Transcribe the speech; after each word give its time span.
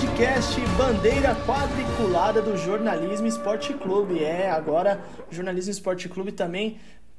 podcast 0.00 0.58
Bandeira 0.78 1.36
Quadriculada 1.44 2.40
do 2.40 2.56
Jornalismo 2.56 3.26
Esporte 3.26 3.74
Clube. 3.74 4.24
É, 4.24 4.50
agora 4.50 4.98
o 5.30 5.34
Jornalismo 5.34 5.70
Esporte 5.70 6.08
Clube 6.08 6.32
também 6.32 6.78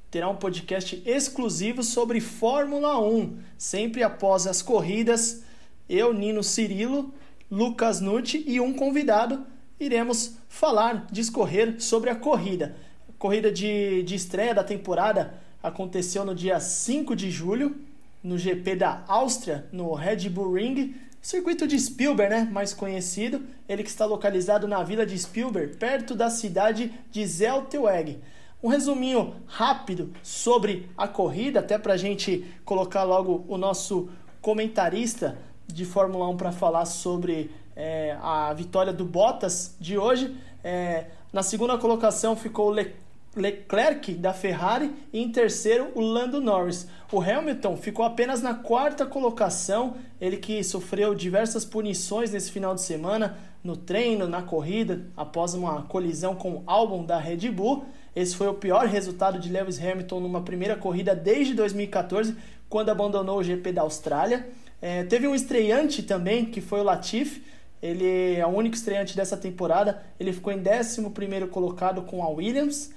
terá 0.09 0.27
um 0.27 0.35
podcast 0.35 0.99
exclusivo 1.05 1.83
sobre 1.83 2.19
Fórmula 2.19 2.99
1. 2.99 3.37
Sempre 3.55 4.01
após 4.01 4.47
as 4.47 4.63
corridas, 4.63 5.43
eu, 5.87 6.11
Nino 6.11 6.41
Cirilo, 6.41 7.13
Lucas 7.51 8.01
Nucci 8.01 8.43
e 8.47 8.59
um 8.59 8.73
convidado 8.73 9.45
iremos 9.79 10.37
falar, 10.49 11.05
discorrer 11.11 11.79
sobre 11.79 12.09
a 12.09 12.15
corrida. 12.15 12.75
corrida 13.19 13.51
de, 13.51 14.01
de 14.01 14.15
estreia 14.15 14.55
da 14.55 14.63
temporada 14.63 15.35
aconteceu 15.61 16.25
no 16.25 16.33
dia 16.33 16.59
5 16.59 17.15
de 17.15 17.29
julho, 17.29 17.75
no 18.23 18.39
GP 18.39 18.75
da 18.75 19.03
Áustria, 19.07 19.67
no 19.71 19.93
Red 19.93 20.29
Bull 20.29 20.53
Ring, 20.53 20.95
circuito 21.21 21.67
de 21.67 21.79
Spielberg, 21.79 22.33
né, 22.33 22.49
mais 22.51 22.73
conhecido, 22.73 23.45
ele 23.69 23.83
que 23.83 23.89
está 23.89 24.05
localizado 24.05 24.67
na 24.67 24.83
vila 24.83 25.05
de 25.05 25.17
Spielberg, 25.17 25.77
perto 25.77 26.15
da 26.15 26.29
cidade 26.29 26.91
de 27.11 27.25
Zeltweg. 27.25 28.19
Um 28.63 28.67
resuminho 28.67 29.35
rápido 29.47 30.11
sobre 30.21 30.89
a 30.97 31.07
corrida, 31.07 31.59
até 31.59 31.77
para 31.77 31.93
a 31.93 31.97
gente 31.97 32.45
colocar 32.65 33.03
logo 33.03 33.45
o 33.47 33.57
nosso 33.57 34.09
comentarista 34.41 35.37
de 35.67 35.85
Fórmula 35.85 36.27
1 36.29 36.37
para 36.37 36.51
falar 36.51 36.85
sobre 36.85 37.51
é, 37.75 38.17
a 38.21 38.53
vitória 38.53 38.91
do 38.91 39.05
Bottas 39.05 39.75
de 39.79 39.97
hoje. 39.97 40.35
É, 40.63 41.05
na 41.31 41.41
segunda 41.41 41.77
colocação 41.77 42.35
ficou 42.35 42.67
o 42.67 42.71
Le 42.71 42.93
Leclerc 43.35 44.13
da 44.15 44.33
Ferrari 44.33 44.91
e 45.13 45.21
em 45.21 45.31
terceiro 45.31 45.89
o 45.95 46.01
Lando 46.01 46.41
Norris. 46.41 46.87
O 47.11 47.21
Hamilton 47.21 47.77
ficou 47.77 48.03
apenas 48.03 48.41
na 48.41 48.53
quarta 48.53 49.05
colocação, 49.05 49.95
ele 50.19 50.37
que 50.37 50.63
sofreu 50.63 51.15
diversas 51.15 51.63
punições 51.63 52.31
nesse 52.31 52.51
final 52.51 52.75
de 52.75 52.81
semana 52.81 53.37
no 53.63 53.77
treino, 53.77 54.27
na 54.27 54.41
corrida, 54.41 55.05
após 55.15 55.53
uma 55.53 55.83
colisão 55.83 56.35
com 56.35 56.55
o 56.55 56.63
álbum 56.65 57.05
da 57.05 57.17
Red 57.17 57.49
Bull. 57.49 57.85
Esse 58.15 58.35
foi 58.35 58.47
o 58.47 58.53
pior 58.53 58.85
resultado 58.85 59.39
de 59.39 59.49
Lewis 59.49 59.79
Hamilton 59.79 60.19
numa 60.19 60.41
primeira 60.41 60.75
corrida 60.75 61.15
desde 61.15 61.53
2014, 61.53 62.35
quando 62.67 62.89
abandonou 62.89 63.39
o 63.39 63.43
GP 63.43 63.71
da 63.71 63.83
Austrália. 63.83 64.49
É, 64.81 65.03
teve 65.03 65.27
um 65.27 65.35
estreante 65.35 66.03
também, 66.03 66.45
que 66.45 66.59
foi 66.59 66.79
o 66.81 66.83
Latifi. 66.83 67.43
Ele 67.81 68.35
é 68.35 68.45
o 68.45 68.49
único 68.49 68.75
estreante 68.75 69.15
dessa 69.15 69.37
temporada. 69.37 70.01
Ele 70.19 70.33
ficou 70.33 70.51
em 70.51 70.59
11 70.59 71.47
colocado 71.47 72.01
com 72.01 72.23
a 72.23 72.29
Williams. 72.29 72.91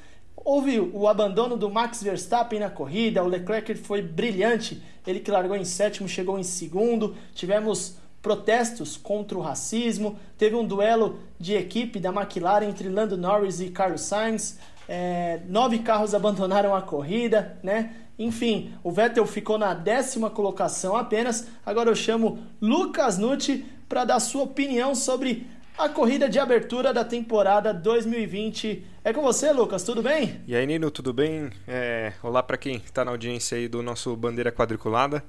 Houve 0.44 0.78
o 0.78 1.08
abandono 1.08 1.56
do 1.56 1.70
Max 1.70 2.02
Verstappen 2.02 2.60
na 2.60 2.68
corrida, 2.68 3.24
o 3.24 3.26
Leclerc 3.26 3.74
foi 3.76 4.02
brilhante, 4.02 4.82
ele 5.06 5.20
que 5.20 5.30
largou 5.30 5.56
em 5.56 5.64
sétimo 5.64 6.06
chegou 6.06 6.38
em 6.38 6.42
segundo. 6.42 7.16
Tivemos 7.34 7.96
protestos 8.20 8.96
contra 8.96 9.38
o 9.38 9.40
racismo, 9.40 10.18
teve 10.36 10.54
um 10.54 10.66
duelo 10.66 11.18
de 11.38 11.54
equipe 11.54 11.98
da 11.98 12.10
McLaren 12.10 12.66
entre 12.68 12.90
Lando 12.90 13.16
Norris 13.16 13.60
e 13.60 13.70
Carlos 13.70 14.02
Sainz. 14.02 14.58
É, 14.86 15.40
nove 15.48 15.78
carros 15.78 16.14
abandonaram 16.14 16.74
a 16.74 16.82
corrida, 16.82 17.58
né? 17.62 17.94
Enfim, 18.18 18.72
o 18.82 18.90
Vettel 18.90 19.26
ficou 19.26 19.56
na 19.56 19.72
décima 19.72 20.28
colocação 20.28 20.94
apenas. 20.94 21.48
Agora 21.64 21.90
eu 21.90 21.96
chamo 21.96 22.38
Lucas 22.60 23.16
Nucci 23.16 23.64
para 23.88 24.04
dar 24.04 24.20
sua 24.20 24.42
opinião 24.42 24.94
sobre 24.94 25.46
a 25.76 25.88
corrida 25.88 26.28
de 26.28 26.38
abertura 26.38 26.92
da 26.92 27.04
temporada 27.04 27.74
2020. 27.74 28.86
É 29.02 29.12
com 29.12 29.22
você, 29.22 29.52
Lucas, 29.52 29.82
tudo 29.82 30.02
bem? 30.02 30.40
E 30.46 30.54
aí, 30.54 30.66
Nino, 30.66 30.90
tudo 30.90 31.12
bem? 31.12 31.50
É, 31.66 32.12
olá 32.22 32.42
para 32.42 32.56
quem 32.56 32.76
está 32.76 33.04
na 33.04 33.10
audiência 33.10 33.58
aí 33.58 33.66
do 33.66 33.82
nosso 33.82 34.14
Bandeira 34.16 34.52
Quadriculada. 34.52 35.24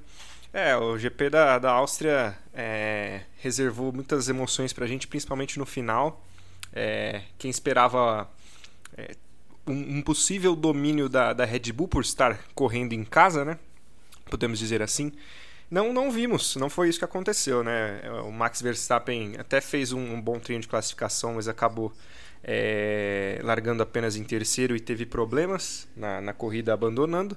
É, 0.52 0.76
o 0.76 0.96
GP 0.96 1.30
da, 1.30 1.58
da 1.58 1.72
Áustria 1.72 2.38
é, 2.54 3.22
reservou 3.38 3.92
muitas 3.92 4.28
emoções 4.28 4.72
para 4.72 4.84
a 4.84 4.88
gente, 4.88 5.08
principalmente 5.08 5.58
no 5.58 5.66
final. 5.66 6.24
É, 6.72 7.22
quem 7.36 7.50
esperava 7.50 8.30
é, 8.96 9.16
um, 9.66 9.98
um, 9.98 10.02
possível 10.02 10.54
domínio 10.54 11.08
da, 11.08 11.32
da 11.32 11.44
Red 11.44 11.72
Bull 11.72 11.88
por 11.88 12.02
estar 12.02 12.38
correndo 12.54 12.92
em 12.92 13.04
casa, 13.04 13.44
né? 13.44 13.58
Podemos 14.30 14.58
dizer 14.58 14.80
assim 14.80 15.12
não, 15.70 15.92
não 15.92 16.10
vimos, 16.10 16.54
não 16.56 16.70
foi 16.70 16.88
isso 16.88 16.98
que 16.98 17.04
aconteceu, 17.04 17.64
né? 17.64 18.00
O 18.24 18.30
Max 18.30 18.62
Verstappen 18.62 19.34
até 19.38 19.60
fez 19.60 19.92
um, 19.92 20.14
um 20.14 20.20
bom 20.20 20.38
treino 20.38 20.62
de 20.62 20.68
classificação, 20.68 21.34
mas 21.34 21.48
acabou 21.48 21.92
é, 22.42 23.40
largando 23.42 23.82
apenas 23.82 24.14
em 24.14 24.22
terceiro 24.22 24.76
e 24.76 24.80
teve 24.80 25.04
problemas 25.04 25.88
na, 25.96 26.20
na 26.20 26.32
corrida, 26.32 26.72
abandonando. 26.72 27.36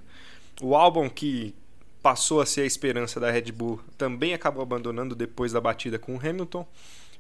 O 0.62 0.76
Albon, 0.76 1.10
que 1.10 1.56
passou 2.04 2.40
a 2.40 2.46
ser 2.46 2.62
a 2.62 2.66
esperança 2.66 3.20
da 3.20 3.32
Red 3.32 3.52
Bull, 3.52 3.82
também 3.98 4.34
acabou 4.34 4.62
abandonando 4.62 5.16
depois 5.16 5.52
da 5.52 5.60
batida 5.60 5.98
com 5.98 6.16
o 6.16 6.20
Hamilton. 6.20 6.68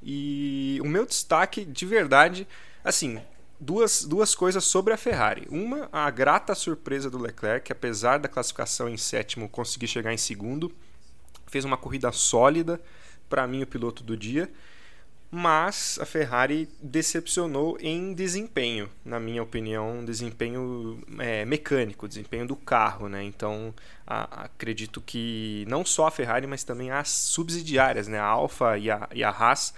E 0.04 0.80
o 0.84 0.88
meu 0.88 1.06
destaque, 1.06 1.66
de 1.66 1.86
verdade, 1.86 2.48
assim, 2.84 3.20
duas, 3.60 4.04
duas 4.04 4.36
coisas 4.36 4.64
sobre 4.64 4.94
a 4.94 4.98
Ferrari. 4.98 5.48
Uma, 5.50 5.90
a 5.92 6.10
grata 6.12 6.54
surpresa 6.54 7.10
do 7.10 7.18
Leclerc, 7.18 7.66
que 7.66 7.72
apesar 7.72 8.20
da 8.20 8.30
classificação 8.30 8.88
em 8.88 8.98
sétimo, 8.98 9.50
conseguir 9.50 9.88
chegar 9.88 10.14
em 10.14 10.18
segundo 10.18 10.72
fez 11.50 11.66
uma 11.66 11.78
corrida 11.78 12.12
sólida, 12.12 12.80
para 13.28 13.48
mim 13.48 13.64
o 13.64 13.68
piloto 13.68 14.04
do 14.04 14.16
dia, 14.16 14.50
mas 15.32 16.00
a 16.02 16.06
Ferrari 16.06 16.68
decepcionou 16.82 17.78
em 17.80 18.14
desempenho, 18.14 18.90
na 19.06 19.20
minha 19.20 19.44
opinião, 19.44 20.04
desempenho 20.04 21.04
é, 21.20 21.46
mecânico, 21.46 22.08
desempenho 22.08 22.48
do 22.48 22.56
carro, 22.56 23.08
né? 23.08 23.24
Então 23.24 23.74
a, 24.08 24.46
acredito 24.46 25.00
que 25.02 25.66
não 25.68 25.86
só 25.86 26.08
a 26.08 26.12
Ferrari, 26.12 26.48
mas 26.48 26.64
também 26.64 26.90
as 26.90 27.10
subsidiárias, 27.10 28.08
né? 28.08 28.18
A 28.18 28.26
Alfa 28.26 28.78
e 28.78 28.90
a, 28.90 29.08
e 29.14 29.24
a 29.24 29.30
Haas, 29.30 29.74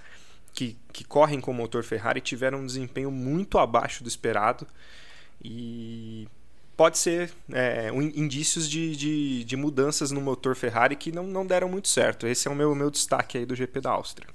que, 0.54 0.78
que 0.90 1.04
correm 1.04 1.40
com 1.40 1.50
o 1.50 1.54
motor 1.54 1.84
Ferrari, 1.84 2.22
tiveram 2.22 2.60
um 2.60 2.66
desempenho 2.66 3.10
muito 3.10 3.58
abaixo 3.58 4.02
do 4.02 4.08
esperado 4.08 4.66
e 5.44 6.26
pode 6.82 6.98
ser 6.98 7.32
é, 7.52 7.92
um, 7.92 8.02
indícios 8.02 8.68
de, 8.68 8.96
de, 8.96 9.44
de, 9.44 9.56
mudanças 9.56 10.10
no 10.10 10.20
motor 10.20 10.56
Ferrari 10.56 10.96
que 10.96 11.12
não, 11.12 11.22
não 11.22 11.46
deram 11.46 11.68
muito 11.68 11.86
certo. 11.86 12.26
Esse 12.26 12.48
é 12.48 12.50
o 12.50 12.56
meu, 12.56 12.74
meu 12.74 12.90
destaque 12.90 13.38
aí 13.38 13.46
do 13.46 13.54
GP 13.54 13.80
da 13.80 13.92
Áustria. 13.92 14.26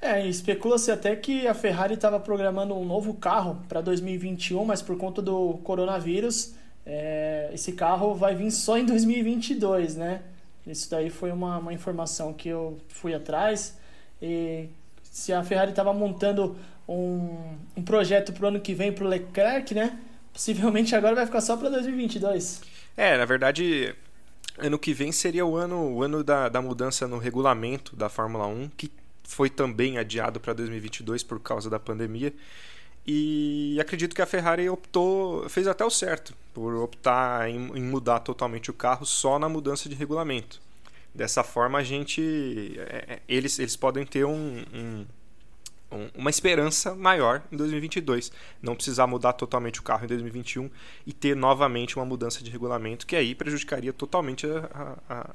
É, 0.00 0.26
especula-se 0.26 0.90
até 0.90 1.14
que 1.14 1.46
a 1.46 1.54
Ferrari 1.54 1.94
estava 1.94 2.18
programando 2.18 2.74
um 2.74 2.84
novo 2.84 3.14
carro 3.14 3.62
para 3.68 3.80
2021, 3.80 4.64
mas 4.64 4.82
por 4.82 4.98
conta 4.98 5.22
do 5.22 5.60
coronavírus, 5.62 6.54
é, 6.84 7.50
esse 7.54 7.70
carro 7.70 8.16
vai 8.16 8.34
vir 8.34 8.50
só 8.50 8.76
em 8.76 8.84
2022, 8.84 9.94
né? 9.94 10.22
Isso 10.66 10.90
daí 10.90 11.08
foi 11.08 11.30
uma, 11.30 11.58
uma 11.58 11.72
informação 11.72 12.32
que 12.32 12.48
eu 12.48 12.80
fui 12.88 13.14
atrás. 13.14 13.78
E 14.20 14.66
se 15.04 15.32
a 15.32 15.44
Ferrari 15.44 15.70
estava 15.70 15.92
montando 15.92 16.56
um, 16.88 17.56
um 17.76 17.82
projeto 17.84 18.32
para 18.32 18.44
o 18.44 18.48
ano 18.48 18.58
que 18.58 18.74
vem 18.74 18.92
para 18.92 19.04
o 19.04 19.08
Leclerc, 19.08 19.72
né? 19.72 19.96
Possivelmente 20.34 20.94
agora 20.96 21.14
vai 21.14 21.24
ficar 21.24 21.40
só 21.40 21.56
para 21.56 21.70
2022. 21.70 22.60
É, 22.96 23.16
na 23.16 23.24
verdade, 23.24 23.94
ano 24.58 24.78
que 24.78 24.92
vem 24.92 25.12
seria 25.12 25.46
o 25.46 25.56
ano, 25.56 25.94
o 25.94 26.02
ano 26.02 26.22
da, 26.24 26.48
da 26.48 26.60
mudança 26.60 27.06
no 27.06 27.18
regulamento 27.18 27.94
da 27.94 28.08
Fórmula 28.08 28.46
1, 28.46 28.70
que 28.76 28.90
foi 29.22 29.48
também 29.48 29.96
adiado 29.96 30.40
para 30.40 30.52
2022 30.52 31.22
por 31.22 31.40
causa 31.40 31.70
da 31.70 31.78
pandemia. 31.78 32.34
E 33.06 33.78
acredito 33.80 34.14
que 34.14 34.22
a 34.22 34.26
Ferrari 34.26 34.68
optou, 34.68 35.48
fez 35.48 35.68
até 35.68 35.84
o 35.84 35.90
certo, 35.90 36.34
por 36.52 36.74
optar 36.74 37.48
em, 37.48 37.56
em 37.76 37.82
mudar 37.82 38.20
totalmente 38.20 38.70
o 38.70 38.74
carro 38.74 39.06
só 39.06 39.38
na 39.38 39.48
mudança 39.48 39.88
de 39.88 39.94
regulamento. 39.94 40.60
Dessa 41.14 41.44
forma, 41.44 41.78
a 41.78 41.82
gente, 41.84 42.74
é, 42.78 43.14
é 43.14 43.20
eles, 43.28 43.58
eles 43.58 43.76
podem 43.76 44.04
ter 44.04 44.24
um, 44.24 44.64
um 44.74 45.06
uma 46.14 46.30
esperança 46.30 46.94
maior 46.94 47.42
em 47.50 47.56
2022. 47.56 48.32
Não 48.62 48.74
precisar 48.74 49.06
mudar 49.06 49.32
totalmente 49.34 49.80
o 49.80 49.82
carro 49.82 50.04
em 50.04 50.08
2021 50.08 50.70
e 51.06 51.12
ter 51.12 51.36
novamente 51.36 51.96
uma 51.96 52.04
mudança 52.04 52.42
de 52.42 52.50
regulamento 52.50 53.06
que 53.06 53.16
aí 53.16 53.34
prejudicaria 53.34 53.92
totalmente 53.92 54.46
a, 54.46 54.98
a, 55.08 55.14
a, 55.14 55.30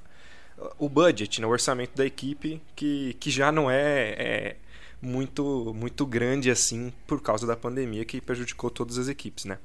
o 0.77 0.89
budget, 0.89 1.41
né, 1.41 1.47
o 1.47 1.49
orçamento 1.49 1.95
da 1.95 2.05
equipe, 2.05 2.61
que, 2.75 3.15
que 3.19 3.31
já 3.31 3.51
não 3.51 3.69
é, 3.69 4.09
é, 4.11 4.55
muito, 5.01 5.73
muito 5.75 6.05
grande 6.05 6.51
assim 6.51 6.93
por 7.07 7.21
causa 7.21 7.47
da 7.47 7.55
pandemia 7.55 8.05
que 8.05 8.19
prejudicou 8.19 8.69
todas 8.69 8.97
as 8.97 9.07
equipes. 9.07 9.45
Né? 9.45 9.57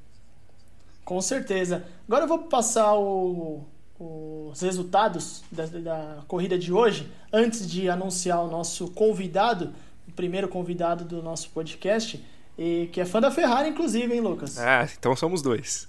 Com 1.03 1.21
certeza. 1.21 1.85
Agora 2.07 2.23
eu 2.23 2.27
vou 2.27 2.39
passar 2.39 2.95
o, 2.95 3.65
os 3.99 4.61
resultados 4.61 5.43
da, 5.51 5.65
da 5.65 6.23
corrida 6.27 6.57
de 6.57 6.73
hoje, 6.73 7.11
antes 7.31 7.69
de 7.69 7.89
anunciar 7.89 8.43
o 8.43 8.49
nosso 8.49 8.89
convidado 8.91 9.73
primeiro 10.13 10.47
convidado 10.47 11.03
do 11.03 11.21
nosso 11.21 11.49
podcast, 11.49 12.23
e 12.57 12.89
que 12.91 13.01
é 13.01 13.05
fã 13.05 13.19
da 13.19 13.31
Ferrari, 13.31 13.69
inclusive, 13.69 14.13
hein, 14.13 14.21
Lucas? 14.21 14.57
Ah, 14.57 14.87
então 14.97 15.15
somos 15.15 15.41
dois. 15.41 15.87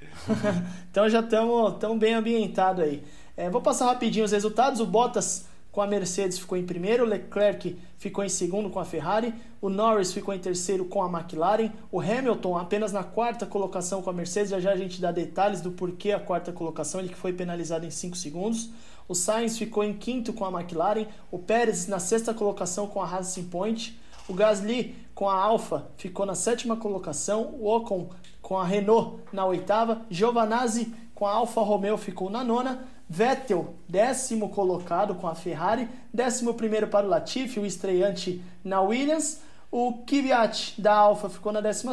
então 0.90 1.08
já 1.08 1.20
estamos 1.20 1.78
tão 1.78 1.98
bem 1.98 2.14
ambientados 2.14 2.82
aí. 2.82 3.02
É, 3.36 3.48
vou 3.48 3.62
passar 3.62 3.86
rapidinho 3.86 4.24
os 4.24 4.32
resultados. 4.32 4.80
O 4.80 4.86
Bottas 4.86 5.46
com 5.72 5.80
a 5.80 5.86
Mercedes 5.86 6.38
ficou 6.38 6.58
em 6.58 6.66
primeiro, 6.66 7.06
Leclerc 7.06 7.78
ficou 7.96 8.22
em 8.22 8.28
segundo 8.28 8.68
com 8.68 8.78
a 8.78 8.84
Ferrari, 8.84 9.34
o 9.58 9.70
Norris 9.70 10.12
ficou 10.12 10.34
em 10.34 10.38
terceiro 10.38 10.84
com 10.84 11.02
a 11.02 11.08
McLaren, 11.08 11.70
o 11.90 11.98
Hamilton 11.98 12.58
apenas 12.58 12.92
na 12.92 13.02
quarta 13.02 13.46
colocação 13.46 14.02
com 14.02 14.10
a 14.10 14.12
Mercedes, 14.12 14.50
já 14.50 14.60
já 14.60 14.72
a 14.72 14.76
gente 14.76 15.00
dá 15.00 15.10
detalhes 15.10 15.62
do 15.62 15.70
porquê 15.72 16.12
a 16.12 16.20
quarta 16.20 16.52
colocação, 16.52 17.00
ele 17.00 17.08
que 17.08 17.16
foi 17.16 17.32
penalizado 17.32 17.86
em 17.86 17.90
5 17.90 18.14
segundos. 18.16 18.68
O 19.12 19.14
Sainz 19.14 19.58
ficou 19.58 19.84
em 19.84 19.92
quinto 19.92 20.32
com 20.32 20.42
a 20.42 20.50
McLaren, 20.50 21.06
o 21.30 21.38
Pérez 21.38 21.86
na 21.86 21.98
sexta 21.98 22.32
colocação 22.32 22.86
com 22.86 23.02
a 23.02 23.04
Racing 23.04 23.44
Point, 23.44 24.00
o 24.26 24.32
Gasly 24.32 24.94
com 25.14 25.28
a 25.28 25.34
Alfa 25.34 25.90
ficou 25.98 26.24
na 26.24 26.34
sétima 26.34 26.78
colocação, 26.78 27.54
o 27.60 27.68
Ocon 27.68 28.08
com 28.40 28.58
a 28.58 28.64
Renault 28.64 29.18
na 29.30 29.44
oitava, 29.44 30.00
Giovanazzi 30.08 30.94
com 31.14 31.26
a 31.26 31.30
Alfa 31.30 31.60
Romeo 31.60 31.98
ficou 31.98 32.30
na 32.30 32.42
nona, 32.42 32.88
Vettel, 33.06 33.74
décimo 33.86 34.48
colocado 34.48 35.14
com 35.16 35.28
a 35.28 35.34
Ferrari, 35.34 35.90
décimo 36.10 36.54
primeiro 36.54 36.88
para 36.88 37.04
o 37.04 37.10
Latifi, 37.10 37.60
o 37.60 37.66
estreante 37.66 38.42
na 38.64 38.80
Williams. 38.80 39.42
O 39.74 39.94
Kvyat 40.04 40.74
da 40.76 40.92
Alfa 40.92 41.30
ficou 41.30 41.50
na 41.50 41.62
12 41.62 41.86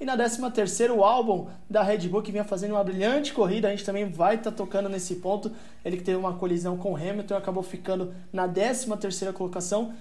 e 0.00 0.04
na 0.06 0.16
13 0.16 0.90
o 0.96 1.04
Albon 1.04 1.46
da 1.68 1.82
Red 1.82 2.08
Bull, 2.08 2.22
que 2.22 2.32
vinha 2.32 2.42
fazendo 2.42 2.70
uma 2.70 2.82
brilhante 2.82 3.34
corrida. 3.34 3.68
A 3.68 3.70
gente 3.70 3.84
também 3.84 4.08
vai 4.08 4.36
estar 4.36 4.50
tá 4.50 4.56
tocando 4.56 4.88
nesse 4.88 5.16
ponto. 5.16 5.52
Ele 5.84 5.98
que 5.98 6.02
teve 6.02 6.16
uma 6.16 6.32
colisão 6.32 6.78
com 6.78 6.96
Hamilton 6.96 7.34
e 7.34 7.36
acabou 7.36 7.62
ficando 7.62 8.14
na 8.32 8.48
13 8.48 8.86
colocação. 9.34 9.92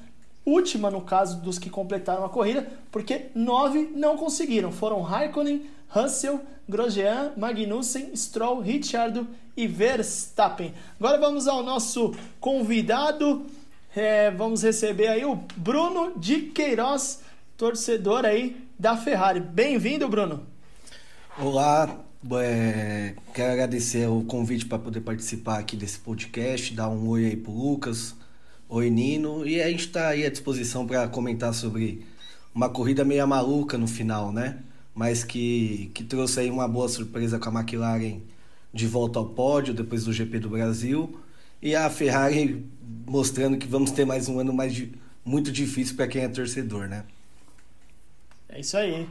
Última 0.46 0.90
no 0.90 1.02
caso 1.02 1.42
dos 1.42 1.60
que 1.60 1.70
completaram 1.70 2.24
a 2.24 2.30
corrida, 2.30 2.66
porque 2.90 3.26
nove 3.36 3.92
não 3.94 4.16
conseguiram. 4.16 4.72
Foram 4.72 5.02
Raikkonen, 5.02 5.70
Russell, 5.90 6.40
Grosjean, 6.68 7.34
Magnussen, 7.36 8.16
Stroll, 8.16 8.62
Ricciardo 8.62 9.28
e 9.58 9.68
Verstappen. 9.68 10.74
Agora 10.98 11.18
vamos 11.18 11.46
ao 11.46 11.62
nosso 11.62 12.16
convidado. 12.40 13.46
É, 13.94 14.32
vamos 14.32 14.64
receber 14.64 15.08
aí 15.08 15.26
o 15.26 15.36
Bruno 15.58 16.14
de 16.18 16.44
Queiroz, 16.44 17.20
torcedor 17.58 18.24
aí 18.24 18.66
da 18.80 18.96
Ferrari. 18.96 19.42
Bem-vindo, 19.42 20.08
Bruno. 20.08 20.48
Olá, 21.38 22.00
é, 22.42 23.16
quero 23.34 23.52
agradecer 23.52 24.08
o 24.08 24.24
convite 24.24 24.66
para 24.66 24.80
poder 24.80 25.02
participar 25.02 25.60
aqui 25.60 25.76
desse 25.76 26.00
podcast, 26.00 26.74
dar 26.74 26.88
um 26.88 27.06
oi 27.10 27.26
aí 27.26 27.36
pro 27.36 27.52
Lucas, 27.52 28.16
oi 28.70 28.90
Nino, 28.90 29.46
e 29.46 29.62
a 29.62 29.70
gente 29.70 29.88
está 29.88 30.08
aí 30.08 30.26
à 30.26 30.30
disposição 30.30 30.88
para 30.88 31.06
comentar 31.10 31.54
sobre 31.54 32.06
uma 32.56 32.70
corrida 32.70 33.04
meio 33.04 33.28
maluca 33.28 33.78
no 33.78 33.88
final, 33.88 34.32
né? 34.32 34.60
Mas 34.96 35.26
que, 35.26 35.92
que 35.94 36.06
trouxe 36.06 36.40
aí 36.40 36.50
uma 36.50 36.68
boa 36.68 36.88
surpresa 36.88 37.38
com 37.38 37.50
a 37.50 37.60
McLaren 37.60 38.22
de 38.74 38.88
volta 38.88 39.20
ao 39.20 39.26
pódio 39.26 39.74
depois 39.74 40.06
do 40.06 40.14
GP 40.14 40.40
do 40.40 40.50
Brasil. 40.50 41.20
E 41.62 41.76
a 41.76 41.90
Ferrari 41.90 42.66
mostrando 43.08 43.58
que 43.58 43.68
vamos 43.68 43.92
ter 43.92 44.06
mais 44.06 44.28
um 44.28 44.40
ano 44.40 44.52
mais 44.52 44.84
muito 45.24 45.52
difícil 45.52 45.96
para 45.96 46.08
quem 46.08 46.24
é 46.24 46.28
torcedor, 46.28 46.88
né? 46.88 47.04
É 48.50 48.60
isso 48.60 48.76
aí. 48.76 49.08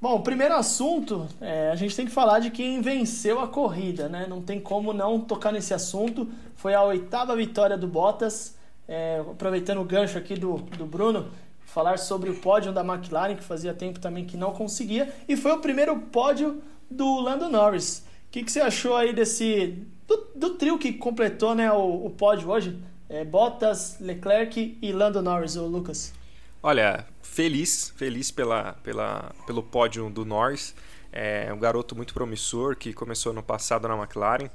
Bom, 0.00 0.14
o 0.14 0.22
primeiro 0.22 0.54
assunto, 0.54 1.26
é, 1.40 1.70
a 1.70 1.74
gente 1.74 1.96
tem 1.96 2.06
que 2.06 2.12
falar 2.12 2.38
de 2.38 2.50
quem 2.50 2.80
venceu 2.80 3.40
a 3.40 3.48
corrida, 3.48 4.08
né? 4.08 4.26
Não 4.28 4.40
tem 4.40 4.60
como 4.60 4.92
não 4.92 5.20
tocar 5.20 5.50
nesse 5.50 5.74
assunto. 5.74 6.28
Foi 6.54 6.72
a 6.72 6.82
oitava 6.84 7.34
vitória 7.34 7.76
do 7.76 7.88
Bottas. 7.88 8.56
É, 8.86 9.18
aproveitando 9.18 9.80
o 9.80 9.84
gancho 9.84 10.16
aqui 10.16 10.34
do, 10.34 10.56
do 10.56 10.86
Bruno, 10.86 11.28
falar 11.66 11.98
sobre 11.98 12.30
o 12.30 12.34
pódio 12.36 12.72
da 12.72 12.82
McLaren, 12.84 13.34
que 13.34 13.42
fazia 13.42 13.74
tempo 13.74 13.98
também 13.98 14.24
que 14.24 14.36
não 14.36 14.52
conseguia. 14.52 15.12
E 15.28 15.36
foi 15.36 15.52
o 15.52 15.58
primeiro 15.58 15.98
pódio 15.98 16.62
do 16.88 17.20
Lando 17.20 17.48
Norris. 17.48 17.98
O 17.98 18.30
que, 18.30 18.44
que 18.44 18.52
você 18.52 18.60
achou 18.60 18.96
aí 18.96 19.12
desse. 19.12 19.84
Do, 20.08 20.26
do 20.34 20.50
trio 20.54 20.78
que 20.78 20.94
completou 20.94 21.54
né, 21.54 21.70
o, 21.70 22.06
o 22.06 22.10
pódio 22.10 22.48
hoje? 22.48 22.82
É, 23.10 23.24
Bottas, 23.24 23.98
Leclerc 24.00 24.78
e 24.80 24.92
Lando 24.92 25.20
Norris, 25.20 25.56
o 25.56 25.66
Lucas. 25.66 26.14
Olha, 26.62 27.06
feliz, 27.22 27.92
feliz 27.94 28.30
pela, 28.30 28.72
pela, 28.82 29.32
pelo 29.46 29.62
pódio 29.62 30.08
do 30.08 30.24
Norris. 30.24 30.74
É 31.12 31.52
um 31.52 31.58
garoto 31.58 31.94
muito 31.94 32.14
promissor 32.14 32.74
que 32.74 32.92
começou 32.92 33.32
no 33.34 33.42
passado 33.42 33.86
na 33.86 33.96
McLaren. 33.96 34.48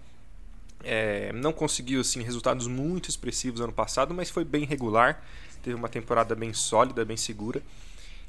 É, 0.84 1.32
não 1.34 1.54
conseguiu 1.54 2.02
assim, 2.02 2.22
resultados 2.22 2.68
muito 2.68 3.10
expressivos 3.10 3.62
ano 3.62 3.72
passado, 3.72 4.14
mas 4.14 4.30
foi 4.30 4.44
bem 4.44 4.66
regular. 4.66 5.24
Teve 5.62 5.76
uma 5.76 5.88
temporada 5.88 6.36
bem 6.36 6.52
sólida, 6.54 7.06
bem 7.06 7.16
segura. 7.16 7.62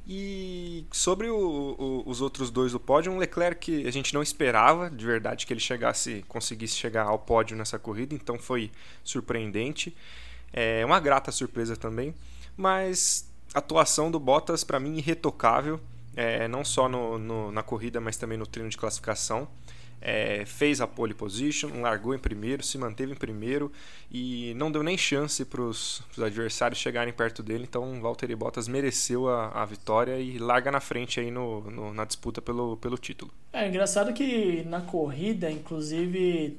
E 0.07 0.87
sobre 0.93 1.29
o, 1.29 1.37
o, 1.37 2.03
os 2.07 2.21
outros 2.21 2.51
dois 2.51 2.73
do 2.73 2.81
pódio, 2.81 3.11
um 3.11 3.17
Leclerc 3.17 3.61
que 3.61 3.89
a 3.89 3.91
gente 3.91 4.13
não 4.13 4.23
esperava 4.23 4.91
de 4.91 5.05
verdade 5.05 5.47
que 5.47 5.53
ele 5.53 5.61
chegasse, 5.61 6.23
conseguisse 6.29 6.77
chegar 6.77 7.05
ao 7.05 7.19
pódio 7.19 7.57
nessa 7.57 7.79
corrida, 7.79 8.15
então 8.15 8.39
foi 8.39 8.71
surpreendente. 9.03 9.97
É 10.53 10.85
uma 10.85 11.01
grata 11.01 11.33
surpresa 11.33 11.75
também, 11.75 12.15
mas 12.57 13.29
a 13.55 13.59
atuação 13.59 14.11
do 14.11 14.21
Bottas 14.21 14.63
para 14.63 14.79
mim 14.79 14.99
irretocável, 14.99 15.81
é, 16.15 16.47
não 16.49 16.65
só 16.65 16.89
no, 16.89 17.19
no, 17.19 17.51
na 17.51 17.63
corrida, 17.63 17.99
mas 17.99 18.17
também 18.17 18.37
no 18.37 18.47
treino 18.47 18.69
de 18.69 18.77
classificação 18.77 19.49
é, 20.07 20.45
fez 20.45 20.83
a 20.83 20.87
pole 20.87 21.15
position, 21.15 21.81
largou 21.81 22.15
em 22.15 22.19
primeiro, 22.19 22.63
se 22.63 22.77
manteve 22.77 23.13
em 23.13 23.17
primeiro 23.17 23.73
e 24.13 24.53
não 24.55 24.71
deu 24.71 24.83
nem 24.83 24.99
chance 24.99 25.43
para 25.47 25.63
os 25.63 26.03
adversários 26.19 26.79
chegarem 26.79 27.13
perto 27.13 27.43
dele. 27.43 27.65
Então, 27.67 27.99
Valtteri 28.03 28.37
Bottas 28.37 28.69
mereceu 28.69 29.31
a, 29.31 29.63
a 29.63 29.65
vitória 29.65 30.21
e 30.21 30.39
larga 30.39 30.71
na 30.71 30.79
frente 30.79 31.19
aí 31.19 31.31
no, 31.31 31.63
no, 31.71 31.95
na 31.95 32.05
disputa 32.05 32.43
pelo, 32.43 32.77
pelo 32.77 32.99
título. 32.99 33.33
É 33.51 33.67
engraçado 33.67 34.13
que 34.13 34.63
na 34.65 34.83
corrida, 34.83 35.51
inclusive, 35.51 36.59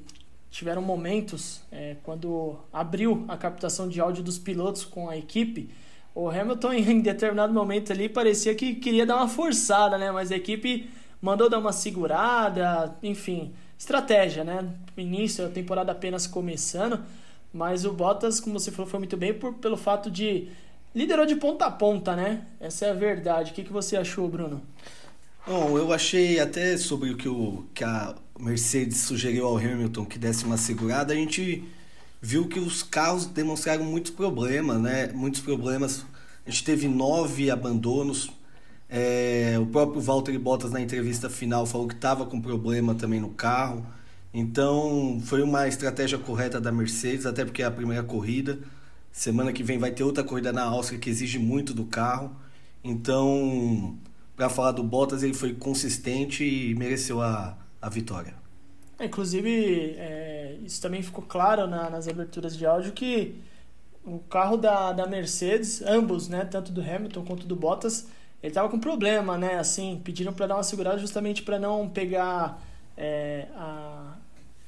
tiveram 0.50 0.82
momentos 0.82 1.62
é, 1.70 1.96
quando 2.02 2.58
abriu 2.72 3.24
a 3.28 3.36
captação 3.36 3.88
de 3.88 4.00
áudio 4.00 4.24
dos 4.24 4.40
pilotos 4.40 4.84
com 4.84 5.08
a 5.08 5.16
equipe. 5.16 5.70
O 6.12 6.28
Hamilton, 6.28 6.72
em 6.74 7.00
determinado 7.00 7.54
momento 7.54 7.92
ali, 7.92 8.08
parecia 8.08 8.56
que 8.56 8.74
queria 8.74 9.06
dar 9.06 9.18
uma 9.18 9.28
forçada, 9.28 9.96
né? 9.96 10.10
Mas 10.10 10.32
a 10.32 10.36
equipe 10.36 10.90
mandou 11.20 11.48
dar 11.48 11.58
uma 11.58 11.72
segurada, 11.72 12.96
enfim, 13.02 13.52
estratégia, 13.78 14.44
né? 14.44 14.68
Início, 14.96 15.46
a 15.46 15.48
temporada 15.48 15.92
apenas 15.92 16.26
começando, 16.26 17.00
mas 17.52 17.84
o 17.84 17.92
Bottas, 17.92 18.40
como 18.40 18.58
você 18.58 18.70
falou, 18.70 18.90
foi 18.90 18.98
muito 18.98 19.16
bem 19.16 19.34
por, 19.34 19.54
pelo 19.54 19.76
fato 19.76 20.10
de 20.10 20.48
liderou 20.94 21.26
de 21.26 21.36
ponta 21.36 21.66
a 21.66 21.70
ponta, 21.70 22.16
né? 22.16 22.46
Essa 22.58 22.86
é 22.86 22.90
a 22.90 22.94
verdade. 22.94 23.52
O 23.52 23.54
que, 23.54 23.64
que 23.64 23.72
você 23.72 23.96
achou, 23.96 24.28
Bruno? 24.28 24.62
Bom, 25.46 25.78
eu 25.78 25.92
achei 25.92 26.40
até 26.40 26.76
sobre 26.76 27.10
o 27.10 27.16
que, 27.16 27.28
o 27.28 27.64
que 27.72 27.84
a 27.84 28.14
Mercedes 28.38 28.98
sugeriu 28.98 29.46
ao 29.46 29.56
Hamilton 29.56 30.04
que 30.04 30.18
desse 30.18 30.44
uma 30.44 30.56
segurada, 30.56 31.12
a 31.12 31.16
gente 31.16 31.62
viu 32.20 32.48
que 32.48 32.58
os 32.58 32.82
carros 32.82 33.26
demonstraram 33.26 33.84
muitos 33.84 34.10
problemas, 34.10 34.80
né? 34.80 35.08
Muitos 35.12 35.40
problemas. 35.40 36.04
A 36.46 36.50
gente 36.50 36.64
teve 36.64 36.88
nove 36.88 37.50
abandonos, 37.50 38.30
é, 38.88 39.56
o 39.60 39.66
próprio 39.66 40.00
Valtteri 40.00 40.38
Bottas 40.38 40.70
na 40.70 40.80
entrevista 40.80 41.28
final 41.28 41.66
falou 41.66 41.88
que 41.88 41.94
estava 41.94 42.24
com 42.26 42.40
problema 42.40 42.94
também 42.94 43.20
no 43.20 43.30
carro. 43.30 43.84
Então 44.32 45.20
foi 45.24 45.42
uma 45.42 45.66
estratégia 45.66 46.18
correta 46.18 46.60
da 46.60 46.70
Mercedes, 46.70 47.26
até 47.26 47.44
porque 47.44 47.62
é 47.62 47.66
a 47.66 47.70
primeira 47.70 48.02
corrida. 48.02 48.58
Semana 49.10 49.52
que 49.52 49.62
vem 49.62 49.78
vai 49.78 49.90
ter 49.90 50.04
outra 50.04 50.22
corrida 50.22 50.52
na 50.52 50.62
Áustria 50.64 50.98
que 50.98 51.08
exige 51.08 51.38
muito 51.38 51.72
do 51.72 51.86
carro. 51.86 52.36
Então, 52.84 53.98
para 54.36 54.48
falar 54.48 54.72
do 54.72 54.82
Bottas, 54.82 55.22
ele 55.22 55.34
foi 55.34 55.54
consistente 55.54 56.44
e 56.44 56.74
mereceu 56.74 57.22
a, 57.22 57.56
a 57.80 57.88
vitória. 57.88 58.34
É, 58.98 59.06
inclusive, 59.06 59.94
é, 59.98 60.58
isso 60.64 60.80
também 60.80 61.02
ficou 61.02 61.24
claro 61.24 61.66
na, 61.66 61.90
nas 61.90 62.06
aberturas 62.06 62.56
de 62.56 62.64
áudio 62.64 62.92
que 62.92 63.34
o 64.04 64.18
carro 64.20 64.56
da, 64.56 64.92
da 64.92 65.06
Mercedes, 65.06 65.82
ambos, 65.82 66.28
né, 66.28 66.44
tanto 66.44 66.70
do 66.70 66.80
Hamilton 66.80 67.24
quanto 67.24 67.46
do 67.46 67.56
Bottas, 67.56 68.06
ele 68.46 68.54
tava 68.54 68.68
com 68.68 68.78
problema, 68.78 69.36
né? 69.36 69.58
Assim, 69.58 70.00
pediram 70.04 70.32
para 70.32 70.46
dar 70.46 70.54
uma 70.54 70.62
segurada 70.62 70.98
justamente 70.98 71.42
para 71.42 71.58
não 71.58 71.88
pegar 71.88 72.62
é, 72.96 73.48
a, 73.56 74.14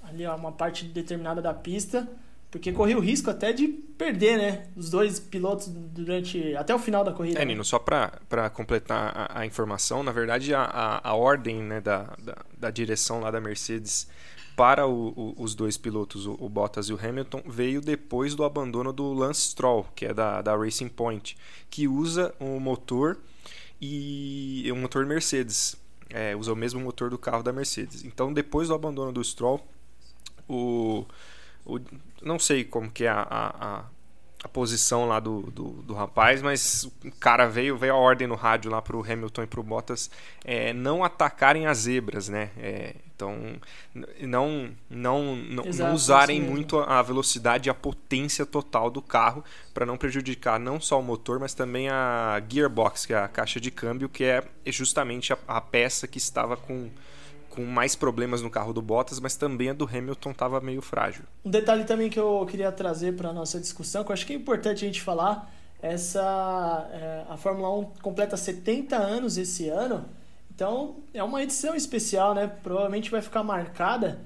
ali 0.02 0.26
uma 0.26 0.50
parte 0.50 0.84
determinada 0.84 1.40
da 1.40 1.54
pista, 1.54 2.08
porque 2.50 2.72
corria 2.72 2.98
o 2.98 3.00
risco 3.00 3.30
até 3.30 3.52
de 3.52 3.68
perder, 3.68 4.36
né? 4.36 4.66
Os 4.76 4.90
dois 4.90 5.20
pilotos 5.20 5.68
durante 5.68 6.56
até 6.56 6.74
o 6.74 6.78
final 6.80 7.04
da 7.04 7.12
corrida. 7.12 7.40
É, 7.40 7.44
Nino, 7.44 7.64
só 7.64 7.78
para 7.78 8.50
completar 8.50 9.12
a, 9.14 9.40
a, 9.40 9.46
informação, 9.46 10.02
na 10.02 10.10
verdade 10.10 10.52
a, 10.52 10.62
a, 10.62 11.10
a 11.10 11.14
ordem 11.14 11.62
né, 11.62 11.80
da, 11.80 12.16
da, 12.20 12.36
da, 12.58 12.70
direção 12.72 13.20
lá 13.20 13.30
da 13.30 13.40
Mercedes 13.40 14.08
para 14.56 14.88
o, 14.88 15.10
o, 15.10 15.34
os 15.38 15.54
dois 15.54 15.76
pilotos, 15.76 16.26
o, 16.26 16.36
o, 16.40 16.48
Bottas 16.48 16.88
e 16.88 16.92
o 16.92 16.98
Hamilton, 17.00 17.42
veio 17.46 17.80
depois 17.80 18.34
do 18.34 18.42
abandono 18.42 18.92
do 18.92 19.12
Lance 19.12 19.50
Stroll, 19.50 19.86
que 19.94 20.06
é 20.06 20.12
da, 20.12 20.42
da 20.42 20.56
Racing 20.56 20.88
Point, 20.88 21.36
que 21.70 21.86
usa 21.86 22.34
um 22.40 22.58
motor 22.58 23.18
e 23.80 24.70
um 24.72 24.76
motor 24.76 25.04
Mercedes. 25.06 25.76
É, 26.10 26.34
usa 26.34 26.52
o 26.52 26.56
mesmo 26.56 26.80
motor 26.80 27.10
do 27.10 27.18
carro 27.18 27.42
da 27.42 27.52
Mercedes. 27.52 28.02
Então, 28.02 28.32
depois 28.32 28.68
do 28.68 28.74
abandono 28.74 29.12
do 29.12 29.22
Stroll, 29.22 29.60
o, 30.48 31.04
o 31.66 31.78
não 32.22 32.38
sei 32.38 32.64
como 32.64 32.90
que 32.90 33.04
é 33.04 33.08
a, 33.08 33.26
a, 33.28 33.84
a 34.42 34.48
posição 34.48 35.06
lá 35.06 35.20
do, 35.20 35.42
do, 35.42 35.70
do, 35.82 35.94
rapaz, 35.94 36.40
mas 36.40 36.84
o 37.04 37.12
cara 37.20 37.46
veio, 37.46 37.76
veio 37.76 37.92
a 37.92 37.96
ordem 37.96 38.26
no 38.26 38.34
rádio 38.34 38.70
lá 38.70 38.80
para 38.80 38.96
o 38.96 39.02
Hamilton 39.02 39.42
e 39.42 39.46
para 39.46 39.60
o 39.60 39.62
Bottas 39.62 40.10
é, 40.44 40.72
não 40.72 41.04
atacarem 41.04 41.66
as 41.66 41.78
zebras, 41.78 42.28
né? 42.28 42.50
É, 42.56 42.94
Então, 43.18 43.36
não, 44.20 44.70
não, 44.88 45.34
não, 45.34 45.66
Exato, 45.66 45.88
não 45.88 45.96
usarem 45.96 46.40
muito 46.40 46.78
a 46.78 47.02
velocidade 47.02 47.68
e 47.68 47.70
a 47.70 47.74
potência 47.74 48.46
total 48.46 48.88
do 48.90 49.02
carro 49.02 49.44
para 49.74 49.84
não 49.84 49.96
prejudicar 49.96 50.60
não 50.60 50.80
só 50.80 51.00
o 51.00 51.02
motor, 51.02 51.40
mas 51.40 51.52
também 51.52 51.88
a 51.88 52.40
gearbox, 52.48 53.06
que 53.06 53.12
é 53.12 53.18
a 53.18 53.26
caixa 53.26 53.60
de 53.60 53.72
câmbio, 53.72 54.08
que 54.08 54.22
é 54.22 54.44
justamente 54.66 55.32
a, 55.32 55.38
a 55.48 55.60
peça 55.60 56.06
que 56.06 56.18
estava 56.18 56.56
com, 56.56 56.90
com 57.50 57.64
mais 57.64 57.96
problemas 57.96 58.40
no 58.40 58.48
carro 58.48 58.72
do 58.72 58.80
Bottas, 58.80 59.18
mas 59.18 59.34
também 59.34 59.70
a 59.70 59.72
do 59.72 59.84
Hamilton 59.84 60.30
estava 60.30 60.60
meio 60.60 60.80
frágil. 60.80 61.24
Um 61.44 61.50
detalhe 61.50 61.82
também 61.82 62.08
que 62.08 62.20
eu 62.20 62.46
queria 62.48 62.70
trazer 62.70 63.16
para 63.16 63.32
nossa 63.32 63.58
discussão, 63.58 64.04
que 64.04 64.12
eu 64.12 64.14
acho 64.14 64.24
que 64.24 64.32
é 64.32 64.36
importante 64.36 64.84
a 64.84 64.86
gente 64.86 65.02
falar, 65.02 65.52
essa 65.82 66.88
é, 66.92 67.24
a 67.28 67.36
Fórmula 67.36 67.76
1 67.78 67.84
completa 68.00 68.36
70 68.36 68.94
anos 68.94 69.36
esse 69.36 69.68
ano, 69.68 70.04
então 70.58 70.96
é 71.14 71.22
uma 71.22 71.40
edição 71.40 71.76
especial, 71.76 72.34
né? 72.34 72.48
Provavelmente 72.48 73.12
vai 73.12 73.22
ficar 73.22 73.44
marcada, 73.44 74.18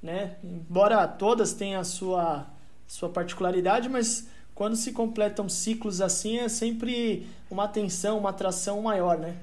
né? 0.00 0.36
Embora 0.44 1.08
todas 1.08 1.52
tenham 1.52 1.80
a 1.80 1.84
sua 1.84 2.46
sua 2.86 3.08
particularidade, 3.08 3.88
mas 3.88 4.28
quando 4.54 4.76
se 4.76 4.92
completam 4.92 5.48
ciclos 5.48 6.00
assim 6.00 6.38
é 6.38 6.48
sempre 6.48 7.26
uma 7.50 7.64
atenção, 7.64 8.18
uma 8.18 8.30
atração 8.30 8.80
maior, 8.82 9.18
né? 9.18 9.34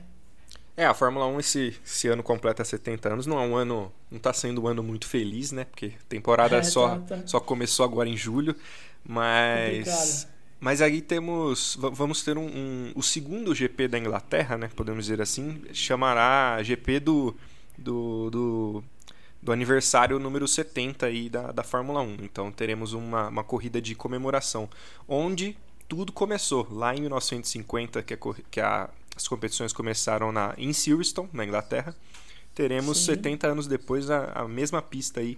É, 0.78 0.86
a 0.86 0.94
Fórmula 0.94 1.26
1 1.28 1.40
esse, 1.42 1.78
esse 1.86 2.08
ano 2.08 2.24
completa 2.24 2.64
70 2.64 3.10
anos, 3.10 3.26
não 3.26 3.42
é 3.42 3.46
um 3.46 3.56
ano, 3.56 3.92
não 4.10 4.18
tá 4.20 4.32
sendo 4.32 4.64
um 4.64 4.68
ano 4.68 4.82
muito 4.82 5.06
feliz, 5.06 5.52
né? 5.52 5.66
Porque 5.66 5.96
a 6.00 6.06
temporada 6.08 6.56
É, 6.60 6.64
só, 6.64 7.00
tá, 7.00 7.18
tá. 7.18 7.28
só 7.28 7.42
começou 7.42 7.84
agora 7.84 8.08
em 8.08 8.16
julho, 8.16 8.56
mas 9.04 9.70
Complicado. 9.70 10.37
Mas 10.60 10.82
aí 10.82 11.02
temos 11.02 11.76
va- 11.80 11.90
vamos 11.90 12.24
ter 12.24 12.38
um, 12.38 12.46
um- 12.48 12.92
o 12.96 13.04
segundo 13.04 13.54
GP 13.54 13.88
da 13.88 13.98
Inglaterra, 14.00 14.58
né? 14.58 14.70
Podemos 14.76 15.06
dizer 15.06 15.22
assim, 15.22 15.62
chamará 15.74 16.62
GP 16.64 17.00
do 17.00 17.36
do, 17.78 18.30
do, 18.32 18.84
do 19.42 19.52
aniversário 19.52 20.18
número 20.20 20.48
70 20.48 21.06
aí 21.06 21.30
da, 21.30 21.52
da 21.52 21.64
Fórmula 21.64 22.02
1. 22.02 22.18
Então 22.24 22.52
teremos 22.52 22.94
uma, 22.94 23.28
uma 23.30 23.44
corrida 23.44 23.80
de 23.82 23.94
comemoração, 23.96 24.68
onde 25.08 25.56
tudo 25.88 26.12
começou 26.12 26.68
lá 26.72 26.96
em 26.96 27.02
1950, 27.02 28.02
que, 28.04 28.14
a, 28.14 28.18
corri- 28.18 28.44
que 28.50 28.60
a- 28.60 28.90
as 29.16 29.28
competições 29.28 29.72
começaram 29.74 30.32
na, 30.32 30.54
em 30.58 30.74
Silverstone, 30.74 31.30
na 31.34 31.46
Inglaterra. 31.46 31.96
Teremos 32.56 32.98
Sim. 33.00 33.06
70 33.06 33.48
anos 33.48 33.68
depois 33.68 34.10
a, 34.10 34.32
a 34.34 34.48
mesma 34.48 34.82
pista 34.82 35.20
aí 35.20 35.38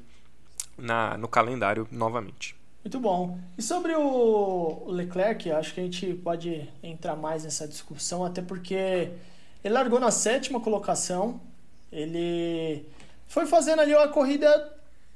na, 0.78 1.18
no 1.18 1.28
calendário 1.28 1.86
novamente. 1.92 2.56
Muito 2.84 3.00
bom. 3.00 3.38
E 3.58 3.62
sobre 3.62 3.94
o 3.96 4.86
Leclerc, 4.88 5.52
acho 5.52 5.74
que 5.74 5.82
a 5.82 5.84
gente 5.84 6.14
pode 6.14 6.70
entrar 6.82 7.16
mais 7.16 7.44
nessa 7.44 7.68
discussão, 7.68 8.24
até 8.24 8.42
porque 8.42 9.12
ele 9.64 9.74
largou 9.74 10.00
na 10.00 10.12
sétima 10.12 10.62
colocação, 10.62 11.42
ele 11.92 12.86
foi 13.28 13.46
fazendo 13.46 13.82
ali 13.82 13.94
uma 13.94 14.08
corrida 14.08 14.48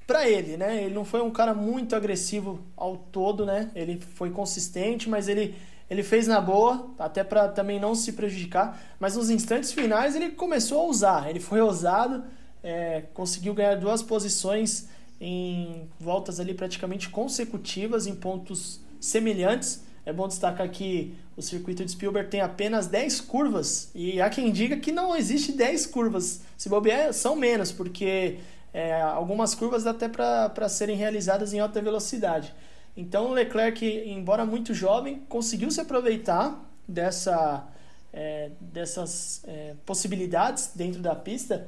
para 0.05 0.27
ele, 0.27 0.58
né? 0.58 0.84
Ele 0.84 0.93
não 0.93 1.05
foi 1.05 1.22
um 1.22 1.32
cara 1.32 1.53
muito 1.53 1.96
agressivo 1.96 2.60
ao 2.75 2.98
todo, 2.98 3.46
né? 3.46 3.72
Ele 3.74 4.00
foi 4.15 4.29
consistente, 4.29 5.10
mas 5.10 5.27
ele 5.27 5.55
ele 5.89 6.01
fez 6.01 6.27
na 6.27 6.41
boa, 6.41 6.89
até 6.98 7.24
para 7.24 7.48
também 7.50 7.79
não 7.79 7.93
se 7.93 8.13
prejudicar. 8.13 8.82
Mas 9.00 9.15
nos 9.15 9.29
instantes 9.29 9.72
finais 9.72 10.15
ele 10.15 10.32
começou 10.32 10.82
a 10.82 10.86
usar, 10.86 11.29
ele 11.29 11.39
foi 11.39 11.62
ousado, 11.62 12.24
é, 12.63 13.03
conseguiu 13.13 13.53
ganhar 13.53 13.75
duas 13.75 14.01
posições 14.01 14.88
em 15.25 15.88
voltas 15.98 16.38
ali 16.42 16.53
praticamente 16.53 17.08
consecutivas 17.08 18.06
em 18.06 18.13
pontos 18.13 18.82
semelhantes. 19.00 19.82
É 20.06 20.12
bom 20.12 20.27
destacar 20.27 20.70
que 20.70 21.15
o 21.38 21.42
circuito 21.42 21.86
de 21.86 21.92
Spielberg 21.92 22.30
tem 22.30 22.42
apenas 22.42 22.88
10 22.88 23.22
curvas 23.22 23.89
e 23.96 24.20
há 24.20 24.30
quem 24.30 24.51
diga 24.51 24.75
que 24.75 24.92
não 24.92 25.15
existe 25.15 25.53
10 25.53 25.86
curvas. 25.86 26.42
Se 26.58 26.68
bobear, 26.68 27.13
são 27.13 27.38
menos, 27.38 27.72
porque 27.72 28.39
é, 28.74 29.01
algumas 29.01 29.56
curvas 29.56 29.86
dá 29.86 29.92
até 29.92 30.10
para 30.10 30.68
serem 30.68 30.98
realizadas 30.98 31.53
em 31.53 31.60
alta 31.62 31.82
velocidade. 31.82 32.53
Então 32.96 33.27
o 33.27 33.34
Leclerc, 33.34 33.86
embora 34.06 34.46
muito 34.46 34.74
jovem, 34.74 35.22
conseguiu 35.30 35.72
se 35.72 35.80
aproveitar 35.80 36.70
dessa, 36.86 37.65
é, 38.12 38.51
dessas 38.60 39.42
é, 39.48 39.74
possibilidades 39.86 40.72
dentro 40.75 41.01
da 41.01 41.15
pista 41.15 41.65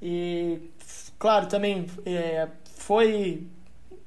e, 0.00 0.60
claro, 1.18 1.46
também 1.46 1.86
é, 2.04 2.48
foi, 2.78 3.46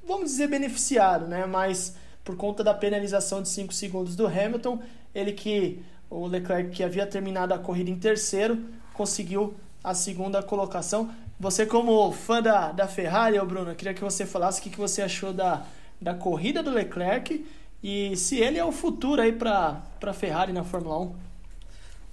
vamos 0.05 0.31
dizer, 0.31 0.47
beneficiado, 0.47 1.27
né? 1.27 1.45
Mas 1.45 1.95
por 2.23 2.35
conta 2.35 2.63
da 2.63 2.73
penalização 2.73 3.41
de 3.41 3.49
5 3.49 3.73
segundos 3.73 4.15
do 4.15 4.25
Hamilton, 4.25 4.79
ele 5.13 5.33
que 5.33 5.83
o 6.09 6.25
Leclerc 6.25 6.71
que 6.71 6.83
havia 6.83 7.05
terminado 7.05 7.53
a 7.53 7.59
corrida 7.59 7.89
em 7.89 7.97
terceiro 7.97 8.59
conseguiu 8.93 9.53
a 9.83 9.93
segunda 9.93 10.41
colocação. 10.41 11.09
Você 11.39 11.65
como 11.65 12.11
fã 12.11 12.41
da, 12.41 12.71
da 12.71 12.87
Ferrari, 12.87 13.39
Bruno, 13.39 13.71
eu 13.71 13.75
queria 13.75 13.93
que 13.93 14.03
você 14.03 14.25
falasse 14.25 14.59
o 14.59 14.63
que, 14.63 14.69
que 14.69 14.77
você 14.77 15.01
achou 15.01 15.33
da, 15.33 15.65
da 15.99 16.13
corrida 16.13 16.61
do 16.61 16.71
Leclerc 16.71 17.45
e 17.83 18.15
se 18.15 18.37
ele 18.37 18.59
é 18.59 18.65
o 18.65 18.71
futuro 18.71 19.21
aí 19.21 19.31
para 19.31 19.81
a 20.01 20.13
Ferrari 20.13 20.53
na 20.53 20.63
Fórmula 20.63 20.99
1. 20.99 21.15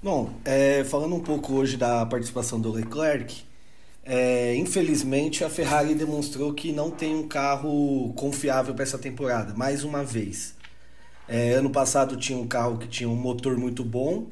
Bom, 0.02 0.30
é, 0.44 0.84
falando 0.84 1.14
um 1.14 1.20
pouco 1.20 1.54
hoje 1.54 1.76
da 1.76 2.06
participação 2.06 2.60
do 2.60 2.70
Leclerc, 2.70 3.44
é, 4.08 4.56
infelizmente 4.56 5.44
a 5.44 5.50
Ferrari 5.50 5.94
demonstrou 5.94 6.54
que 6.54 6.72
não 6.72 6.90
tem 6.90 7.14
um 7.14 7.28
carro 7.28 8.10
confiável 8.16 8.74
para 8.74 8.82
essa 8.82 8.96
temporada, 8.98 9.52
mais 9.54 9.84
uma 9.84 10.02
vez. 10.02 10.56
É, 11.28 11.52
ano 11.52 11.68
passado 11.68 12.16
tinha 12.16 12.38
um 12.38 12.46
carro 12.46 12.78
que 12.78 12.88
tinha 12.88 13.06
um 13.06 13.14
motor 13.14 13.58
muito 13.58 13.84
bom. 13.84 14.28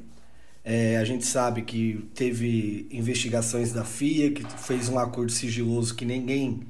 É, 0.65 0.97
a 0.97 1.05
gente 1.05 1.27
sabe 1.27 1.61
que 1.61 2.09
teve 2.15 2.89
investigações 2.91 3.71
da 3.71 3.85
FIA, 3.85 4.33
que 4.33 4.45
fez 4.59 4.89
um 4.89 4.99
acordo 4.99 5.31
sigiloso 5.31 5.95
que 5.95 6.07
ninguém 6.07 6.63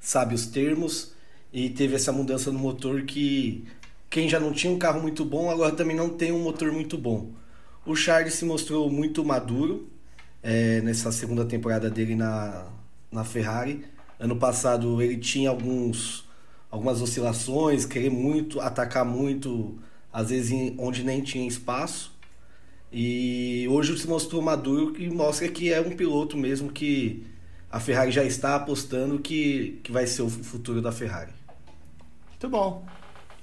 sabe 0.00 0.34
os 0.34 0.46
termos, 0.46 1.12
e 1.52 1.68
teve 1.68 1.94
essa 1.96 2.12
mudança 2.12 2.50
no 2.50 2.58
motor 2.58 3.02
que 3.02 3.66
quem 4.08 4.26
já 4.26 4.40
não 4.40 4.52
tinha 4.52 4.72
um 4.72 4.78
carro 4.78 5.02
muito 5.02 5.22
bom 5.24 5.50
agora 5.50 5.72
também 5.72 5.94
não 5.94 6.08
tem 6.08 6.32
um 6.32 6.42
motor 6.42 6.72
muito 6.72 6.96
bom. 6.96 7.30
O 7.84 7.94
Charles 7.94 8.34
se 8.34 8.46
mostrou 8.46 8.90
muito 8.90 9.22
maduro 9.22 9.92
é, 10.44 10.82
nessa 10.82 11.10
segunda 11.10 11.46
temporada 11.46 11.88
dele 11.88 12.14
na, 12.14 12.66
na 13.10 13.24
Ferrari. 13.24 13.82
Ano 14.20 14.36
passado 14.36 15.00
ele 15.00 15.16
tinha 15.16 15.48
alguns, 15.48 16.28
algumas 16.70 17.00
oscilações, 17.00 17.86
querer 17.86 18.10
muito, 18.10 18.60
atacar 18.60 19.06
muito, 19.06 19.78
às 20.12 20.28
vezes 20.28 20.50
em, 20.52 20.76
onde 20.78 21.02
nem 21.02 21.22
tinha 21.22 21.48
espaço. 21.48 22.12
E 22.92 23.66
hoje 23.70 23.98
se 23.98 24.06
mostrou 24.06 24.42
maduro 24.42 24.94
e 25.00 25.08
mostra 25.08 25.48
que 25.48 25.72
é 25.72 25.80
um 25.80 25.96
piloto 25.96 26.36
mesmo 26.36 26.70
que 26.70 27.26
a 27.72 27.80
Ferrari 27.80 28.12
já 28.12 28.22
está 28.22 28.54
apostando 28.54 29.18
que, 29.18 29.80
que 29.82 29.90
vai 29.90 30.06
ser 30.06 30.22
o 30.22 30.28
futuro 30.28 30.80
da 30.80 30.92
Ferrari. 30.92 31.32
Muito 32.28 32.48
bom. 32.48 32.84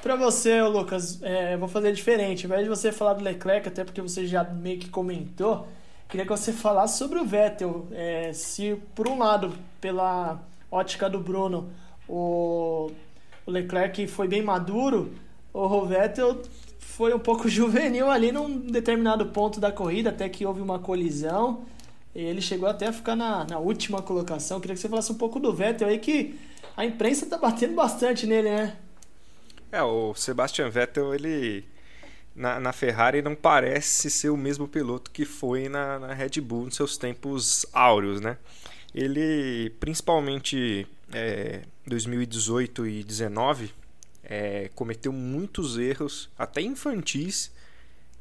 Para 0.02 0.16
você, 0.16 0.62
Lucas, 0.62 1.22
é, 1.22 1.58
vou 1.58 1.68
fazer 1.68 1.92
diferente. 1.92 2.46
Ao 2.46 2.52
invés 2.52 2.64
de 2.64 2.70
você 2.70 2.92
falar 2.92 3.14
do 3.14 3.24
Leclerc, 3.24 3.68
até 3.68 3.84
porque 3.84 4.02
você 4.02 4.26
já 4.26 4.44
meio 4.44 4.80
que 4.80 4.90
comentou, 4.90 5.68
queria 6.12 6.26
que 6.26 6.32
você 6.32 6.52
falasse 6.52 6.98
sobre 6.98 7.18
o 7.18 7.26
Vettel. 7.26 7.88
É, 7.92 8.34
se, 8.34 8.76
por 8.94 9.08
um 9.08 9.18
lado, 9.18 9.54
pela 9.80 10.44
ótica 10.70 11.10
do 11.10 11.20
Bruno, 11.20 11.72
o, 12.08 12.92
o 13.46 13.52
Leclerc 13.52 14.06
foi 14.08 14.28
bem 14.28 14.42
maduro, 14.42 15.14
o 15.54 15.86
Vettel 15.86 16.42
foi 16.78 17.14
um 17.14 17.20
pouco 17.20 17.48
juvenil 17.50 18.12
ali 18.12 18.32
num 18.32 18.60
determinado 18.60 19.28
ponto 19.28 19.60
da 19.60 19.72
corrida, 19.72 20.10
até 20.10 20.28
que 20.28 20.46
houve 20.46 20.60
uma 20.62 20.80
colisão. 20.80 21.64
Ele 22.14 22.42
chegou 22.42 22.68
até 22.68 22.88
a 22.88 22.94
ficar 22.94 23.16
na, 23.16 23.46
na 23.46 23.58
última 23.58 24.02
colocação. 24.02 24.60
Queria 24.60 24.76
que 24.76 24.82
você 24.82 24.90
falasse 24.90 25.14
um 25.14 25.18
pouco 25.18 25.40
do 25.40 25.54
Vettel 25.54 25.88
aí, 25.88 25.98
que 25.98 26.38
a 26.76 26.84
imprensa 26.84 27.26
tá 27.26 27.38
batendo 27.38 27.74
bastante 27.74 28.28
nele, 28.28 28.50
né? 28.50 28.76
É, 29.72 29.82
o 29.82 30.14
Sebastian 30.14 30.70
Vettel, 30.70 31.16
ele 31.16 31.64
na, 32.36 32.60
na 32.60 32.72
Ferrari 32.72 33.22
não 33.22 33.36
parece 33.36 34.10
ser 34.10 34.30
o 34.30 34.38
mesmo 34.38 34.68
piloto 34.68 35.12
que 35.12 35.26
foi 35.26 35.68
na, 35.68 36.00
na 36.00 36.14
Red 36.14 36.42
Bull 36.42 36.66
nos 36.66 36.76
seus 36.76 36.98
tempos 36.98 37.66
áureos, 37.74 38.22
né? 38.22 38.38
Ele, 38.94 39.70
principalmente 39.80 40.88
é, 41.14 41.62
2018 41.88 42.88
e 42.88 43.04
2019, 43.04 43.74
é, 44.24 44.70
cometeu 44.76 45.12
muitos 45.12 45.78
erros, 45.78 46.30
até 46.38 46.62
infantis, 46.62 47.52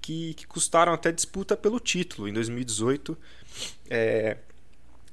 que, 0.00 0.34
que 0.34 0.46
custaram 0.46 0.92
até 0.92 1.12
disputa 1.12 1.56
pelo 1.56 1.78
título. 1.78 2.28
Em 2.28 2.32
2018, 2.32 3.16
é, 3.88 4.36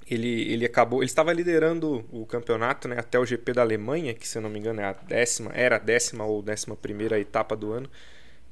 ele, 0.09 0.51
ele 0.51 0.65
acabou. 0.65 0.99
Ele 0.99 1.09
estava 1.09 1.33
liderando 1.33 2.05
o 2.11 2.25
campeonato 2.25 2.87
né, 2.87 2.97
até 2.97 3.19
o 3.19 3.25
GP 3.25 3.53
da 3.53 3.61
Alemanha, 3.61 4.13
que 4.13 4.27
se 4.27 4.37
eu 4.37 4.41
não 4.41 4.49
me 4.49 4.59
engano 4.59 4.81
é 4.81 4.85
a 4.85 4.93
décima, 4.93 5.51
era 5.53 5.75
a 5.75 5.79
décima 5.79 6.23
ou 6.25 6.41
décima 6.41 6.75
primeira 6.75 7.19
etapa 7.19 7.55
do 7.55 7.71
ano, 7.71 7.89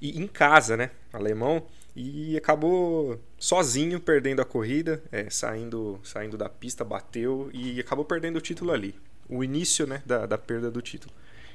e 0.01 0.21
em 0.21 0.27
casa, 0.27 0.75
né? 0.75 0.91
Alemão, 1.11 1.65
e 1.95 2.35
acabou 2.35 3.19
sozinho 3.39 3.99
perdendo 3.99 4.41
a 4.41 4.45
corrida, 4.45 5.01
é, 5.11 5.29
saindo, 5.29 5.99
saindo 6.03 6.37
da 6.37 6.49
pista, 6.49 6.83
bateu 6.83 7.49
e 7.53 7.79
acabou 7.79 8.03
perdendo 8.03 8.35
o 8.35 8.41
título 8.41 8.71
ali. 8.71 8.93
O 9.29 9.43
início 9.43 9.87
né, 9.87 10.03
da, 10.05 10.25
da 10.25 10.37
perda 10.37 10.69
do 10.69 10.81
título. 10.81 11.13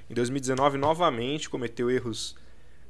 Em 0.08 0.14
2019, 0.14 0.78
novamente, 0.78 1.48
cometeu 1.50 1.90
erros 1.90 2.34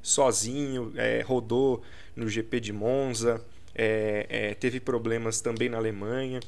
sozinho, 0.00 0.92
é, 0.96 1.22
rodou 1.22 1.82
no 2.14 2.28
GP 2.28 2.60
de 2.60 2.72
Monza, 2.72 3.44
é, 3.74 4.26
é, 4.28 4.54
teve 4.54 4.80
problemas 4.80 5.40
também 5.40 5.68
na 5.68 5.76
Alemanha. 5.76 6.40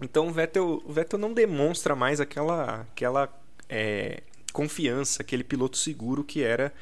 Então 0.00 0.26
o 0.26 0.32
Vettel, 0.32 0.82
o 0.84 0.92
Vettel 0.92 1.18
não 1.18 1.32
demonstra 1.32 1.94
mais 1.94 2.20
aquela, 2.20 2.80
aquela 2.80 3.32
é, 3.68 4.22
confiança, 4.52 5.22
aquele 5.22 5.44
piloto 5.44 5.76
seguro 5.76 6.24
que 6.24 6.42
era 6.42 6.72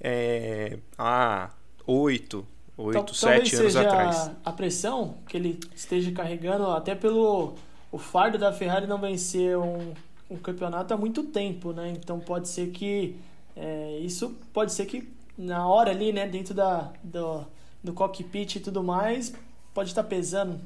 é, 0.00 0.78
há 0.98 1.50
oito, 1.86 2.46
oito, 2.76 3.14
sete 3.14 3.56
anos 3.56 3.76
atrás. 3.76 4.30
A 4.44 4.52
pressão 4.52 5.16
que 5.28 5.36
ele 5.36 5.60
esteja 5.74 6.10
carregando, 6.12 6.70
até 6.70 6.94
pelo 6.94 7.54
o 7.90 7.98
fardo 7.98 8.36
da 8.36 8.52
Ferrari 8.52 8.86
não 8.86 8.98
vencer 8.98 9.56
um, 9.56 9.94
um 10.30 10.36
campeonato 10.36 10.92
há 10.92 10.96
muito 10.96 11.22
tempo, 11.24 11.72
né? 11.72 11.90
Então 11.90 12.18
pode 12.18 12.48
ser 12.48 12.70
que 12.70 13.16
é, 13.56 13.98
isso 14.00 14.36
pode 14.52 14.72
ser 14.72 14.86
que 14.86 15.08
na 15.36 15.66
hora 15.66 15.90
ali, 15.90 16.12
né, 16.12 16.26
dentro 16.26 16.54
da, 16.54 16.92
do, 17.02 17.44
do 17.82 17.92
cockpit 17.92 18.56
e 18.56 18.60
tudo 18.60 18.82
mais, 18.82 19.34
pode 19.72 19.90
estar 19.90 20.04
pesando. 20.04 20.60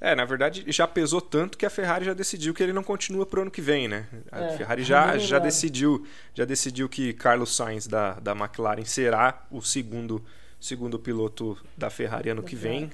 É, 0.00 0.14
na 0.14 0.24
verdade 0.24 0.64
já 0.68 0.88
pesou 0.88 1.20
tanto 1.20 1.58
que 1.58 1.66
a 1.66 1.70
Ferrari 1.70 2.06
já 2.06 2.14
decidiu 2.14 2.54
que 2.54 2.62
ele 2.62 2.72
não 2.72 2.82
continua 2.82 3.26
pro 3.26 3.42
ano 3.42 3.50
que 3.50 3.60
vem, 3.60 3.86
né? 3.86 4.06
A 4.32 4.40
é, 4.44 4.56
Ferrari 4.56 4.82
já, 4.82 5.18
já 5.18 5.38
decidiu 5.38 6.06
já 6.34 6.46
decidiu 6.46 6.88
que 6.88 7.12
Carlos 7.12 7.54
Sainz 7.54 7.86
da, 7.86 8.14
da 8.14 8.32
McLaren 8.32 8.84
será 8.84 9.46
o 9.50 9.60
segundo 9.60 10.24
segundo 10.58 10.98
piloto 10.98 11.58
da 11.76 11.90
Ferrari 11.90 12.30
ano 12.30 12.42
que 12.42 12.56
vem. 12.56 12.90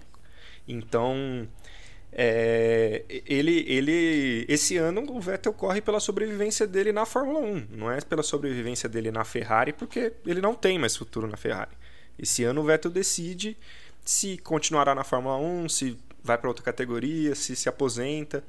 Então 0.67 1.47
é, 2.19 3.05
ele, 3.27 3.65
ele, 3.69 4.47
esse 4.49 4.79
ano 4.79 5.05
o 5.11 5.21
Vettel 5.21 5.53
corre 5.53 5.83
pela 5.83 6.01
sobrevivência 6.01 6.67
dele 6.67 6.91
na 6.91 7.05
Fórmula 7.05 7.41
1, 7.41 7.67
não 7.73 7.91
é 7.91 8.01
pela 8.01 8.23
sobrevivência 8.23 8.89
dele 8.89 9.11
na 9.11 9.23
Ferrari, 9.23 9.73
porque 9.73 10.15
ele 10.25 10.41
não 10.41 10.55
tem 10.55 10.79
mais 10.79 10.97
futuro 10.97 11.27
na 11.27 11.37
Ferrari. 11.37 11.77
Esse 12.19 12.43
ano 12.43 12.63
o 12.63 12.65
Vettel 12.65 12.91
decide 12.91 13.55
se 14.03 14.39
continuará 14.39 14.95
na 14.95 15.05
Fórmula 15.05 15.37
1, 15.37 15.69
se 15.69 15.99
vai 16.27 16.37
para 16.37 16.49
outra 16.49 16.65
categoria, 16.65 17.35
se 17.35 17.57
se 17.57 17.69
aposenta. 17.69 18.45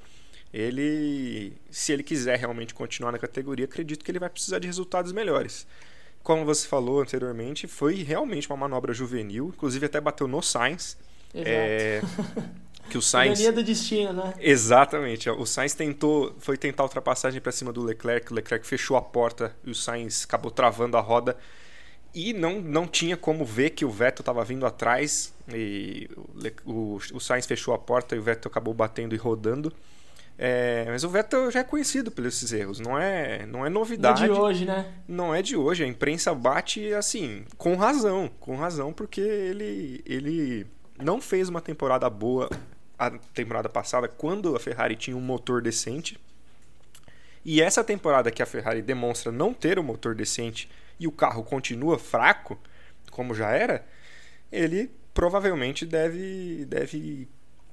Ele, 0.54 1.54
se 1.70 1.92
ele 1.92 2.04
quiser 2.04 2.38
realmente 2.38 2.74
continuar 2.74 3.12
na 3.12 3.20
categoria, 3.20 3.66
acredito 3.66 4.04
que 4.04 4.12
ele 4.12 4.20
vai 4.20 4.30
precisar 4.30 4.60
de 4.60 4.68
resultados 4.68 5.12
melhores. 5.12 5.68
Como 6.24 6.44
você 6.46 6.68
falou 6.68 7.02
anteriormente, 7.02 7.68
foi 7.68 7.96
realmente 8.04 8.50
uma 8.50 8.58
manobra 8.58 8.94
juvenil, 8.94 9.54
inclusive 9.56 9.86
até 9.86 10.02
bateu 10.02 10.28
no 10.28 10.42
Sainz. 10.42 10.98
Exato. 11.34 11.50
É, 11.50 12.02
que 12.90 12.98
o 12.98 13.02
Sainz 13.02 13.40
do 13.54 13.64
destino, 13.64 14.14
né? 14.14 14.34
Exatamente. 14.40 15.30
O 15.30 15.46
Sainz 15.46 15.74
tentou, 15.74 16.36
foi 16.40 16.58
tentar 16.58 16.84
ultrapassagem 16.84 17.40
para 17.40 17.52
cima 17.52 17.72
do 17.72 17.84
Leclerc, 17.84 18.32
o 18.32 18.36
Leclerc 18.36 18.66
fechou 18.66 18.98
a 18.98 19.02
porta 19.02 19.56
e 19.64 19.70
o 19.70 19.76
Sainz 19.76 20.24
acabou 20.26 20.50
travando 20.50 20.98
a 20.98 21.02
roda 21.02 21.38
e 22.18 22.34
não, 22.34 22.60
não 22.60 22.88
tinha 22.88 23.16
como 23.16 23.46
ver 23.46 23.70
que 23.70 23.86
o 23.86 23.92
Vettel 23.92 24.24
estava 24.24 24.44
vindo 24.44 24.66
atrás 24.66 25.32
e 25.54 26.10
o, 26.66 27.00
o, 27.14 27.20
Sainz 27.20 27.46
fechou 27.46 27.76
a 27.76 27.78
porta 27.78 28.16
e 28.16 28.20
o 28.20 28.24
Vettel 28.24 28.50
acabou 28.50 28.74
batendo 28.74 29.14
e 29.14 29.18
rodando. 29.20 29.72
É, 30.36 30.86
mas 30.88 31.04
o 31.04 31.10
Vettel 31.10 31.52
já 31.52 31.60
é 31.60 31.64
conhecido 31.64 32.10
pelos 32.10 32.36
esses 32.36 32.52
erros, 32.52 32.80
não 32.80 32.98
é, 32.98 33.46
não 33.46 33.64
é 33.64 33.70
novidade. 33.70 34.26
Não 34.26 34.34
é 34.34 34.34
de 34.34 34.42
hoje, 34.42 34.66
né? 34.66 34.94
Não 35.08 35.36
é 35.36 35.44
de 35.44 35.56
hoje. 35.56 35.84
A 35.84 35.88
imprensa 35.88 36.34
bate 36.34 36.92
assim, 36.92 37.46
com 37.56 37.76
razão, 37.76 38.32
com 38.40 38.56
razão, 38.56 38.92
porque 38.92 39.22
ele, 39.22 40.02
ele 40.04 40.66
não 41.00 41.22
fez 41.22 41.50
uma 41.50 41.62
temporada 41.62 42.10
boa 42.10 42.50
a 42.98 43.12
temporada 43.12 43.70
passada, 43.70 44.08
quando 44.08 44.56
a 44.56 44.60
Ferrari 44.60 44.96
tinha 44.96 45.16
um 45.16 45.22
motor 45.22 45.62
decente. 45.62 46.20
E 47.46 47.62
essa 47.62 47.84
temporada 47.84 48.32
que 48.32 48.42
a 48.42 48.46
Ferrari 48.48 48.82
demonstra 48.82 49.32
não 49.32 49.54
ter 49.54 49.78
um 49.78 49.84
motor 49.84 50.16
decente 50.16 50.68
e 51.00 51.08
o 51.08 51.12
carro 51.12 51.44
continua 51.44 51.98
fraco, 52.00 52.58
como 53.12 53.34
já 53.34 53.50
era, 53.52 53.86
ele 54.52 54.92
provavelmente 55.14 55.86
deve, 55.86 56.66
deve 56.66 57.28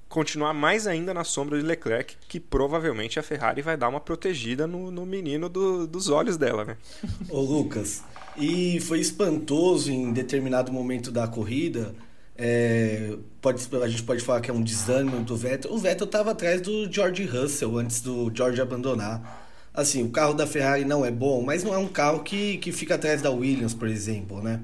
continuar 0.08 0.54
mais 0.54 0.86
ainda 0.86 1.12
na 1.12 1.24
sombra 1.24 1.58
de 1.58 1.64
Leclerc, 1.64 2.16
que 2.28 2.38
provavelmente 2.38 3.18
a 3.18 3.22
Ferrari 3.22 3.62
vai 3.62 3.76
dar 3.76 3.88
uma 3.88 4.00
protegida 4.00 4.66
no, 4.66 4.90
no 4.90 5.04
menino 5.04 5.48
do, 5.48 5.86
dos 5.86 6.08
olhos 6.08 6.36
dela, 6.36 6.64
né? 6.64 6.76
Ô 7.28 7.40
Lucas, 7.40 8.02
e 8.36 8.80
foi 8.80 9.00
espantoso 9.00 9.90
em 9.90 10.12
determinado 10.12 10.72
momento 10.72 11.10
da 11.10 11.26
corrida. 11.26 11.94
É, 12.36 13.16
pode, 13.40 13.68
a 13.82 13.88
gente 13.88 14.02
pode 14.02 14.22
falar 14.22 14.40
que 14.40 14.50
é 14.50 14.54
um 14.54 14.62
desânimo 14.62 15.20
do 15.22 15.36
Vettel. 15.36 15.72
O 15.72 15.78
Vettel 15.78 16.06
estava 16.06 16.32
atrás 16.32 16.60
do 16.60 16.90
George 16.92 17.24
Russell 17.24 17.76
antes 17.78 18.00
do 18.00 18.30
George 18.34 18.60
abandonar. 18.60 19.43
Assim, 19.74 20.04
o 20.04 20.10
carro 20.10 20.34
da 20.34 20.46
Ferrari 20.46 20.84
não 20.84 21.04
é 21.04 21.10
bom, 21.10 21.42
mas 21.42 21.64
não 21.64 21.74
é 21.74 21.78
um 21.78 21.88
carro 21.88 22.22
que, 22.22 22.58
que 22.58 22.70
fica 22.70 22.94
atrás 22.94 23.20
da 23.20 23.30
Williams, 23.30 23.74
por 23.74 23.88
exemplo, 23.88 24.40
né? 24.40 24.60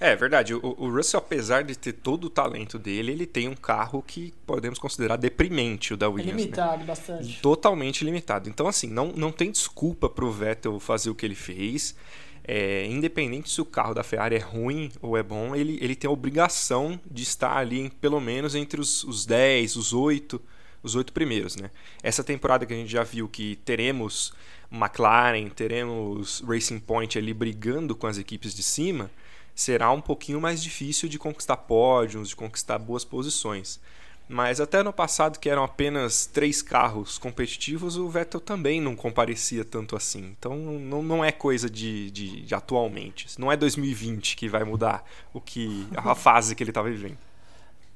É 0.00 0.14
verdade. 0.14 0.54
O, 0.54 0.60
o, 0.78 0.88
Russell, 0.88 1.18
apesar 1.18 1.64
de 1.64 1.76
ter 1.76 1.94
todo 1.94 2.26
o 2.26 2.30
talento 2.30 2.78
dele, 2.78 3.10
ele 3.10 3.26
tem 3.26 3.48
um 3.48 3.56
carro 3.56 4.00
que 4.00 4.32
podemos 4.46 4.78
considerar 4.78 5.16
deprimente, 5.16 5.92
o 5.92 5.96
da 5.96 6.06
é 6.06 6.08
Williams. 6.08 6.32
É 6.32 6.36
limitado, 6.36 6.78
né? 6.78 6.84
bastante. 6.84 7.40
Totalmente 7.42 8.04
limitado. 8.04 8.48
Então, 8.48 8.68
assim, 8.68 8.86
não, 8.86 9.08
não 9.08 9.32
tem 9.32 9.50
desculpa 9.50 10.08
para 10.08 10.24
o 10.24 10.30
Vettel 10.30 10.78
fazer 10.78 11.10
o 11.10 11.14
que 11.14 11.26
ele 11.26 11.34
fez. 11.34 11.96
É, 12.44 12.86
independente 12.86 13.50
se 13.50 13.60
o 13.60 13.64
carro 13.64 13.92
da 13.92 14.04
Ferrari 14.04 14.36
é 14.36 14.38
ruim 14.38 14.90
ou 15.02 15.18
é 15.18 15.22
bom, 15.22 15.54
ele, 15.54 15.76
ele 15.82 15.94
tem 15.94 16.08
a 16.08 16.12
obrigação 16.12 16.98
de 17.10 17.22
estar 17.22 17.56
ali, 17.56 17.80
em, 17.80 17.88
pelo 17.90 18.20
menos, 18.20 18.54
entre 18.54 18.80
os, 18.80 19.02
os 19.02 19.26
10, 19.26 19.76
os 19.76 19.92
8 19.92 20.40
os 20.82 20.94
oito 20.94 21.12
primeiros, 21.12 21.56
né? 21.56 21.70
Essa 22.02 22.22
temporada 22.22 22.64
que 22.66 22.72
a 22.72 22.76
gente 22.76 22.90
já 22.90 23.02
viu 23.02 23.28
que 23.28 23.56
teremos 23.64 24.32
McLaren, 24.70 25.48
teremos 25.48 26.40
Racing 26.46 26.78
Point 26.78 27.18
ali 27.18 27.32
brigando 27.32 27.96
com 27.96 28.06
as 28.06 28.18
equipes 28.18 28.54
de 28.54 28.62
cima, 28.62 29.10
será 29.54 29.90
um 29.90 30.00
pouquinho 30.00 30.40
mais 30.40 30.62
difícil 30.62 31.08
de 31.08 31.18
conquistar 31.18 31.56
pódios, 31.56 32.28
de 32.28 32.36
conquistar 32.36 32.78
boas 32.78 33.04
posições. 33.04 33.80
Mas 34.28 34.60
até 34.60 34.82
no 34.82 34.92
passado, 34.92 35.38
que 35.38 35.48
eram 35.48 35.64
apenas 35.64 36.26
três 36.26 36.60
carros 36.60 37.16
competitivos, 37.16 37.96
o 37.96 38.08
Vettel 38.10 38.40
também 38.40 38.78
não 38.78 38.94
comparecia 38.94 39.64
tanto 39.64 39.96
assim. 39.96 40.34
Então 40.38 40.54
não, 40.54 41.02
não 41.02 41.24
é 41.24 41.32
coisa 41.32 41.68
de, 41.70 42.10
de, 42.10 42.42
de 42.42 42.54
atualmente. 42.54 43.26
Não 43.40 43.50
é 43.50 43.56
2020 43.56 44.36
que 44.36 44.46
vai 44.46 44.64
mudar 44.64 45.02
o 45.32 45.40
que 45.40 45.88
a 45.96 46.12
fase 46.14 46.54
que 46.54 46.62
ele 46.62 46.70
está 46.70 46.82
vivendo. 46.82 47.16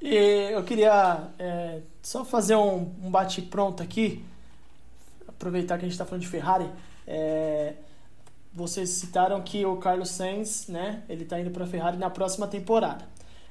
E 0.02 0.50
eu 0.52 0.64
queria 0.64 1.28
é, 1.38 1.80
só 2.02 2.24
fazer 2.24 2.56
um, 2.56 2.92
um 3.04 3.08
bate-pronto 3.08 3.80
aqui, 3.84 4.24
aproveitar 5.28 5.78
que 5.78 5.84
a 5.84 5.88
gente 5.88 5.92
está 5.92 6.04
falando 6.04 6.22
de 6.22 6.28
Ferrari. 6.28 6.68
É, 7.06 7.74
vocês 8.52 8.90
citaram 8.90 9.40
que 9.42 9.64
o 9.64 9.76
Carlos 9.76 10.10
Sainz, 10.10 10.66
né, 10.66 11.04
ele 11.08 11.22
está 11.22 11.38
indo 11.40 11.52
para 11.52 11.62
a 11.62 11.66
Ferrari 11.68 11.96
na 11.98 12.10
próxima 12.10 12.48
temporada. 12.48 13.06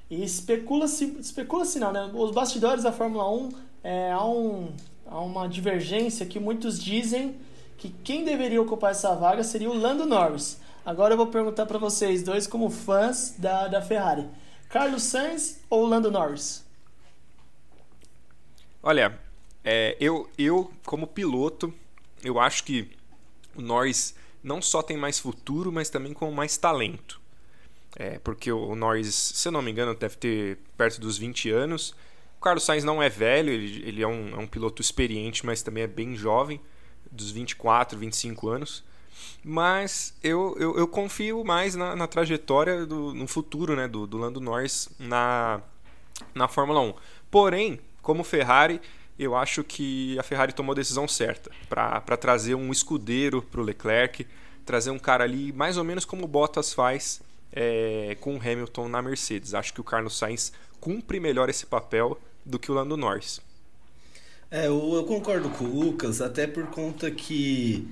E 0.09 0.21
especula-se, 0.21 1.05
especula-se 1.21 1.79
não, 1.79 1.93
né? 1.93 2.11
Os 2.13 2.31
bastidores 2.31 2.83
da 2.83 2.91
Fórmula 2.91 3.31
1 3.31 3.49
é, 3.81 4.11
há, 4.11 4.25
um, 4.25 4.73
há 5.07 5.21
uma 5.21 5.47
divergência 5.47 6.25
que 6.25 6.37
muitos 6.37 6.77
dizem 6.77 7.37
que 7.77 7.87
quem 8.03 8.25
deveria 8.25 8.61
ocupar 8.61 8.91
essa 8.91 9.15
vaga 9.15 9.41
seria 9.41 9.69
o 9.69 9.73
Lando 9.73 10.05
Norris. 10.05 10.59
Agora 10.85 11.13
eu 11.13 11.17
vou 11.17 11.27
perguntar 11.27 11.65
para 11.65 11.77
vocês 11.77 12.23
dois 12.23 12.45
como 12.45 12.69
fãs 12.69 13.35
da, 13.37 13.69
da 13.69 13.81
Ferrari. 13.81 14.27
Carlos 14.71 15.03
Sainz 15.03 15.59
ou 15.69 15.85
Lando 15.85 16.09
Norris? 16.09 16.65
Olha, 18.81 19.19
é, 19.65 19.97
eu, 19.99 20.29
eu, 20.37 20.71
como 20.85 21.05
piloto, 21.05 21.73
eu 22.23 22.39
acho 22.39 22.63
que 22.63 22.89
o 23.53 23.61
Norris 23.61 24.15
não 24.41 24.61
só 24.61 24.81
tem 24.81 24.95
mais 24.95 25.19
futuro, 25.19 25.73
mas 25.73 25.89
também 25.89 26.13
com 26.13 26.31
mais 26.31 26.55
talento. 26.55 27.19
É, 27.97 28.17
porque 28.19 28.49
o 28.49 28.73
Norris, 28.73 29.13
se 29.13 29.47
eu 29.49 29.51
não 29.51 29.61
me 29.61 29.69
engano, 29.69 29.93
deve 29.93 30.15
ter 30.15 30.57
perto 30.77 31.01
dos 31.01 31.17
20 31.17 31.51
anos. 31.51 31.93
O 32.37 32.41
Carlos 32.41 32.63
Sainz 32.63 32.85
não 32.85 33.03
é 33.03 33.09
velho, 33.09 33.51
ele, 33.51 33.85
ele 33.85 34.01
é, 34.01 34.07
um, 34.07 34.29
é 34.35 34.37
um 34.37 34.47
piloto 34.47 34.81
experiente, 34.81 35.45
mas 35.45 35.61
também 35.61 35.83
é 35.83 35.87
bem 35.87 36.15
jovem, 36.15 36.61
dos 37.11 37.29
24, 37.29 37.99
25 37.99 38.47
anos. 38.47 38.85
Mas 39.43 40.13
eu, 40.23 40.55
eu, 40.59 40.77
eu 40.77 40.87
confio 40.87 41.43
mais 41.43 41.75
na, 41.75 41.95
na, 41.95 42.07
trajetória, 42.07 42.85
do, 42.85 43.13
no 43.13 43.27
futuro 43.27 43.75
né, 43.75 43.87
do, 43.87 44.05
do 44.05 44.17
Lando 44.17 44.39
Norris 44.39 44.89
na, 44.99 45.61
na 46.33 46.47
Fórmula 46.47 46.81
1. 46.81 46.93
Porém, 47.29 47.79
como 48.01 48.23
Ferrari, 48.23 48.81
eu 49.17 49.35
acho 49.35 49.63
que 49.63 50.17
a 50.19 50.23
Ferrari 50.23 50.53
tomou 50.53 50.73
a 50.73 50.75
decisão 50.75 51.07
certa 51.07 51.51
para 51.69 52.17
trazer 52.17 52.55
um 52.55 52.71
escudeiro 52.71 53.41
para 53.41 53.61
o 53.61 53.63
Leclerc, 53.63 54.25
trazer 54.65 54.91
um 54.91 54.99
cara 54.99 55.23
ali 55.23 55.51
mais 55.51 55.77
ou 55.77 55.83
menos 55.83 56.05
como 56.05 56.25
o 56.25 56.27
Bottas 56.27 56.73
faz 56.73 57.21
é, 57.51 58.17
com 58.19 58.35
o 58.35 58.39
Hamilton 58.39 58.87
na 58.87 59.01
Mercedes. 59.01 59.53
Acho 59.53 59.73
que 59.73 59.81
o 59.81 59.83
Carlos 59.83 60.17
Sainz 60.17 60.51
cumpre 60.79 61.19
melhor 61.19 61.49
esse 61.49 61.65
papel 61.65 62.19
do 62.45 62.57
que 62.57 62.71
o 62.71 62.73
Lando 62.73 62.97
Norris. 62.97 63.41
É, 64.49 64.67
eu, 64.67 64.93
eu 64.95 65.03
concordo 65.05 65.49
com 65.49 65.65
o 65.65 65.79
Lucas, 65.79 66.21
até 66.21 66.45
por 66.45 66.67
conta 66.67 67.09
que 67.09 67.87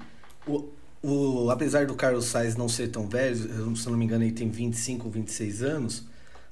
o, 0.46 0.68
o, 1.02 1.50
apesar 1.50 1.86
do 1.86 1.96
Carlos 1.96 2.26
Sainz 2.26 2.56
não 2.56 2.68
ser 2.68 2.90
tão 2.90 3.08
velho, 3.08 3.76
se 3.76 3.90
não 3.90 3.98
me 3.98 4.06
engano 4.06 4.24
ele 4.24 4.34
tem 4.34 4.50
25 4.50 5.10
26 5.10 5.64
anos, 5.64 6.06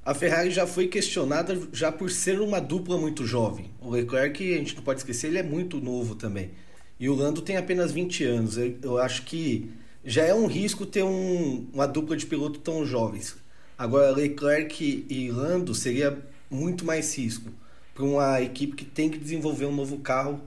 a 0.05 0.13
Ferrari 0.13 0.51
já 0.51 0.65
foi 0.65 0.87
questionada 0.87 1.59
já 1.73 1.91
por 1.91 2.09
ser 2.09 2.39
uma 2.39 2.61
dupla 2.61 2.97
muito 2.97 3.25
jovem. 3.25 3.69
O 3.81 3.89
Leclerc, 3.89 4.53
a 4.53 4.57
gente 4.57 4.75
não 4.75 4.83
pode 4.83 5.01
esquecer, 5.01 5.27
ele 5.27 5.37
é 5.37 5.43
muito 5.43 5.81
novo 5.81 6.15
também. 6.15 6.51
E 6.99 7.09
o 7.09 7.13
Lando 7.13 7.41
tem 7.41 7.57
apenas 7.57 7.91
20 7.91 8.23
anos. 8.23 8.57
Eu, 8.57 8.77
eu 8.81 8.97
acho 8.97 9.23
que 9.23 9.69
já 10.05 10.23
é 10.23 10.33
um 10.33 10.47
risco 10.47 10.85
ter 10.85 11.03
um, 11.03 11.67
uma 11.73 11.85
dupla 11.85 12.15
de 12.15 12.25
piloto 12.25 12.59
tão 12.59 12.85
jovens. 12.85 13.35
Agora, 13.77 14.11
Leclerc 14.11 15.05
e 15.09 15.29
Lando 15.29 15.75
seria 15.75 16.17
muito 16.49 16.85
mais 16.85 17.15
risco. 17.17 17.51
para 17.93 18.05
uma 18.05 18.41
equipe 18.41 18.75
que 18.75 18.85
tem 18.85 19.09
que 19.09 19.17
desenvolver 19.17 19.65
um 19.65 19.75
novo 19.75 19.97
carro 19.99 20.41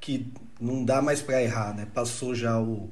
que 0.00 0.26
não 0.60 0.84
dá 0.84 1.02
mais 1.02 1.20
para 1.20 1.42
errar, 1.42 1.76
né? 1.76 1.86
Passou 1.92 2.34
já 2.34 2.58
o, 2.58 2.90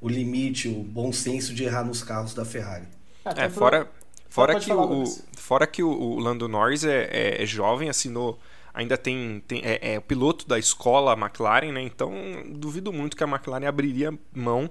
o 0.00 0.08
limite, 0.08 0.68
o 0.68 0.82
bom 0.82 1.12
senso 1.12 1.54
de 1.54 1.64
errar 1.64 1.84
nos 1.84 2.02
carros 2.02 2.34
da 2.34 2.44
Ferrari. 2.44 2.86
É, 3.24 3.48
fora, 3.48 3.90
fora, 4.28 4.58
que 4.58 4.72
o, 4.72 5.04
fora 5.36 5.66
que 5.66 5.82
o, 5.82 5.90
o 5.90 6.18
Lando 6.18 6.48
Norris 6.48 6.84
é, 6.84 7.08
é, 7.10 7.42
é 7.42 7.46
jovem, 7.46 7.88
assinou 7.88 8.38
ainda 8.72 8.96
tem, 8.96 9.42
tem 9.46 9.60
é, 9.64 9.94
é, 9.94 9.98
o 9.98 10.02
piloto 10.02 10.46
da 10.46 10.58
escola 10.58 11.14
McLaren, 11.14 11.72
né? 11.72 11.82
Então 11.82 12.12
duvido 12.48 12.92
muito 12.92 13.16
que 13.16 13.24
a 13.24 13.26
McLaren 13.26 13.66
abriria 13.66 14.16
mão 14.32 14.70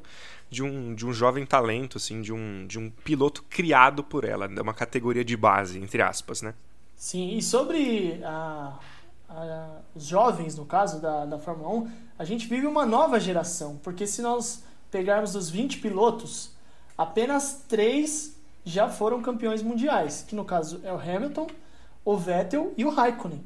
de 0.50 0.64
um, 0.64 0.96
de 0.96 1.06
um 1.06 1.12
jovem 1.12 1.46
talento, 1.46 1.98
assim, 1.98 2.22
de 2.22 2.32
um, 2.32 2.66
de 2.66 2.80
um 2.80 2.90
piloto 2.90 3.44
criado 3.50 4.04
por 4.04 4.24
ela, 4.24 4.48
de 4.48 4.62
uma 4.62 4.74
categoria 4.74 5.26
de 5.26 5.36
base, 5.36 5.78
entre 5.78 6.02
aspas, 6.02 6.42
né? 6.42 6.54
Sim, 6.96 7.36
e 7.36 7.42
sobre 7.42 8.22
a, 8.24 8.80
a, 9.30 9.80
os 9.94 10.06
jovens, 10.06 10.56
no 10.56 10.66
caso 10.66 11.02
da, 11.02 11.26
da 11.26 11.38
Fórmula 11.38 11.70
1, 11.70 11.92
a 12.18 12.24
gente 12.24 12.48
vive 12.48 12.66
uma 12.66 12.86
nova 12.86 13.20
geração, 13.20 13.78
porque 13.84 14.08
se 14.08 14.22
nós 14.22 14.64
pegarmos 14.92 15.36
os 15.36 15.50
20 15.50 15.80
pilotos, 15.80 16.52
apenas 16.98 17.64
três 17.68 18.36
já 18.66 18.90
foram 18.90 19.22
campeões 19.22 19.62
mundiais, 19.62 20.26
que 20.28 20.36
no 20.36 20.44
caso 20.44 20.82
é 20.84 20.92
o 20.92 21.00
Hamilton, 21.00 21.48
o 22.04 22.18
Vettel 22.18 22.74
e 22.78 22.86
o 22.86 22.90
Raikkonen. 22.90 23.44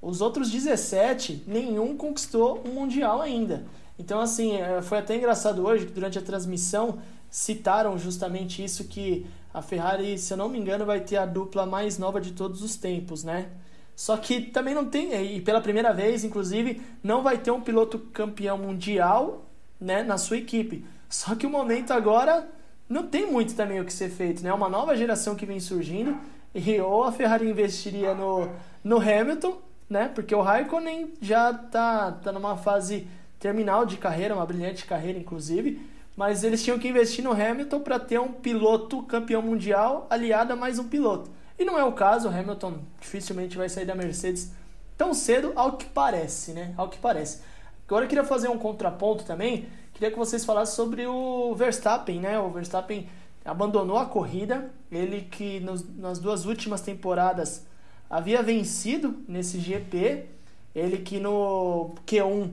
Os 0.00 0.20
outros 0.20 0.50
17, 0.50 1.44
nenhum 1.46 1.96
conquistou 1.96 2.62
um 2.64 2.72
mundial 2.72 3.20
ainda. 3.20 3.64
Então, 3.98 4.20
assim, 4.20 4.56
é, 4.56 4.80
foi 4.80 4.98
até 4.98 5.16
engraçado 5.16 5.64
hoje 5.64 5.86
que 5.86 5.92
durante 5.92 6.18
a 6.18 6.22
transmissão 6.22 6.98
citaram 7.30 7.98
justamente 7.98 8.62
isso 8.62 8.84
que 8.84 9.26
a 9.52 9.60
Ferrari, 9.60 10.16
se 10.18 10.32
eu 10.32 10.36
não 10.36 10.48
me 10.48 10.58
engano, 10.58 10.86
vai 10.86 11.00
ter 11.00 11.16
a 11.16 11.26
dupla 11.26 11.66
mais 11.66 11.98
nova 11.98 12.20
de 12.20 12.32
todos 12.32 12.62
os 12.62 12.76
tempos, 12.76 13.24
né? 13.24 13.48
Só 13.96 14.16
que 14.16 14.40
também 14.40 14.74
não 14.74 14.84
tem, 14.84 15.36
e 15.36 15.40
pela 15.40 15.60
primeira 15.60 15.92
vez, 15.92 16.22
inclusive, 16.22 16.80
não 17.02 17.22
vai 17.22 17.36
ter 17.38 17.50
um 17.50 17.60
piloto 17.60 17.98
campeão 17.98 18.56
mundial, 18.56 19.47
né, 19.80 20.02
na 20.02 20.18
sua 20.18 20.36
equipe. 20.36 20.84
Só 21.08 21.34
que 21.34 21.46
o 21.46 21.50
momento 21.50 21.92
agora 21.92 22.48
não 22.88 23.06
tem 23.06 23.30
muito 23.30 23.54
também 23.54 23.80
o 23.80 23.84
que 23.84 23.92
ser 23.92 24.10
feito, 24.10 24.42
né? 24.42 24.52
Uma 24.52 24.68
nova 24.68 24.96
geração 24.96 25.34
que 25.34 25.46
vem 25.46 25.60
surgindo 25.60 26.16
e 26.54 26.80
ou 26.80 27.04
a 27.04 27.12
Ferrari 27.12 27.48
investiria 27.48 28.14
no, 28.14 28.48
no 28.82 28.96
Hamilton, 28.96 29.58
né? 29.88 30.10
Porque 30.14 30.34
o 30.34 30.40
Raikkonen 30.40 31.12
já 31.20 31.52
tá, 31.52 32.12
tá 32.12 32.32
numa 32.32 32.56
fase 32.56 33.06
terminal 33.38 33.86
de 33.86 33.96
carreira, 33.96 34.34
uma 34.34 34.46
brilhante 34.46 34.84
carreira, 34.84 35.18
inclusive. 35.18 35.80
Mas 36.16 36.42
eles 36.42 36.64
tinham 36.64 36.78
que 36.78 36.88
investir 36.88 37.22
no 37.22 37.30
Hamilton 37.30 37.80
para 37.80 37.98
ter 37.98 38.18
um 38.18 38.32
piloto 38.32 39.02
campeão 39.02 39.40
mundial 39.40 40.06
aliado 40.10 40.52
a 40.52 40.56
mais 40.56 40.78
um 40.78 40.88
piloto. 40.88 41.30
E 41.58 41.64
não 41.64 41.78
é 41.78 41.84
o 41.84 41.92
caso, 41.92 42.28
o 42.28 42.30
Hamilton 42.32 42.78
dificilmente 43.00 43.56
vai 43.56 43.68
sair 43.68 43.84
da 43.84 43.94
Mercedes 43.94 44.50
tão 44.96 45.14
cedo, 45.14 45.52
ao 45.54 45.76
que 45.76 45.86
parece, 45.86 46.52
né? 46.52 46.74
Ao 46.76 46.88
que 46.88 46.98
parece. 46.98 47.40
Agora 47.88 48.04
eu 48.04 48.08
queria 48.08 48.22
fazer 48.22 48.48
um 48.48 48.58
contraponto 48.58 49.24
também. 49.24 49.66
Queria 49.94 50.10
que 50.10 50.18
vocês 50.18 50.44
falassem 50.44 50.76
sobre 50.76 51.06
o 51.06 51.54
Verstappen, 51.54 52.20
né? 52.20 52.38
O 52.38 52.50
Verstappen 52.50 53.08
abandonou 53.44 53.96
a 53.96 54.04
corrida. 54.04 54.70
Ele 54.92 55.22
que 55.22 55.58
nos, 55.60 55.84
nas 55.96 56.18
duas 56.18 56.44
últimas 56.44 56.82
temporadas 56.82 57.66
havia 58.08 58.42
vencido 58.42 59.16
nesse 59.26 59.58
GP. 59.58 60.26
Ele 60.74 60.98
que 60.98 61.18
no 61.18 61.94
Q1 62.06 62.50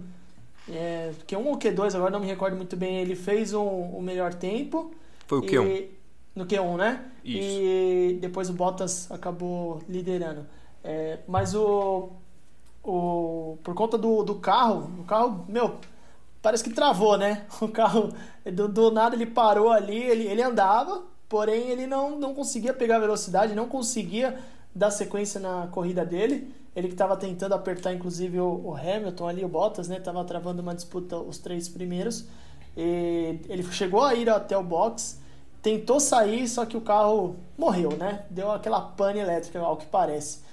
é, 0.69 1.11
Q1 1.27 1.45
ou 1.45 1.57
Q2, 1.59 1.95
agora 1.95 2.11
não 2.11 2.19
me 2.19 2.27
recordo 2.27 2.55
muito 2.55 2.75
bem, 2.75 2.99
ele 2.99 3.15
fez 3.15 3.53
o 3.53 3.61
um, 3.61 3.99
um 3.99 4.01
melhor 4.01 4.33
tempo. 4.33 4.91
Foi 5.27 5.39
o 5.39 5.41
Q1. 5.41 5.87
No 6.35 6.45
Q1, 6.45 6.77
né? 6.77 7.05
Isso. 7.23 7.61
E 7.61 8.17
depois 8.19 8.49
o 8.49 8.53
Bottas 8.53 9.09
acabou 9.11 9.81
liderando. 9.87 10.45
É, 10.83 11.19
mas 11.27 11.55
o, 11.55 12.09
o. 12.85 13.57
Por 13.63 13.73
conta 13.73 13.97
do, 13.97 14.23
do 14.23 14.35
carro, 14.35 14.89
o 14.99 15.03
carro, 15.03 15.45
meu, 15.47 15.75
parece 16.41 16.63
que 16.63 16.69
travou, 16.69 17.17
né? 17.17 17.45
O 17.61 17.67
carro, 17.67 18.13
do, 18.45 18.67
do 18.67 18.91
nada 18.91 19.15
ele 19.15 19.25
parou 19.25 19.71
ali, 19.71 19.97
ele, 19.97 20.27
ele 20.27 20.41
andava, 20.41 21.03
porém 21.27 21.69
ele 21.69 21.87
não, 21.87 22.19
não 22.19 22.33
conseguia 22.33 22.73
pegar 22.73 22.99
velocidade, 22.99 23.55
não 23.55 23.67
conseguia 23.67 24.37
dar 24.73 24.91
sequência 24.91 25.39
na 25.39 25.67
corrida 25.67 26.05
dele. 26.05 26.53
Ele 26.75 26.89
que 26.89 26.93
estava 26.93 27.15
tentando 27.15 27.55
apertar, 27.55 27.93
inclusive, 27.93 28.39
o, 28.39 28.61
o, 28.65 28.75
Hamilton 28.75 29.27
ali, 29.27 29.45
o 29.45 29.47
Bottas, 29.47 29.87
né? 29.87 29.99
Tava 29.99 30.23
travando 30.25 30.61
uma 30.61 30.75
disputa 30.75 31.17
os 31.17 31.37
três 31.37 31.69
primeiros. 31.69 32.25
E 32.75 33.39
ele 33.47 33.63
chegou 33.71 34.03
a 34.03 34.13
ir 34.13 34.29
até 34.29 34.57
o 34.57 34.63
box, 34.63 35.19
tentou 35.61 35.99
sair, 35.99 36.47
só 36.47 36.65
que 36.65 36.75
o 36.75 36.81
carro 36.81 37.37
morreu, 37.57 37.91
né? 37.95 38.25
Deu 38.29 38.51
aquela 38.51 38.81
pane 38.81 39.19
elétrica, 39.19 39.59
ao 39.59 39.77
que 39.77 39.85
parece. 39.85 40.44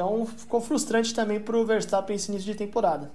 Então 0.00 0.24
ficou 0.24 0.60
frustrante 0.60 1.14
também 1.14 1.38
para 1.38 1.56
o 1.56 1.66
Verstappen 1.66 2.16
esse 2.16 2.30
início 2.30 2.50
de 2.50 2.56
temporada. 2.56 3.12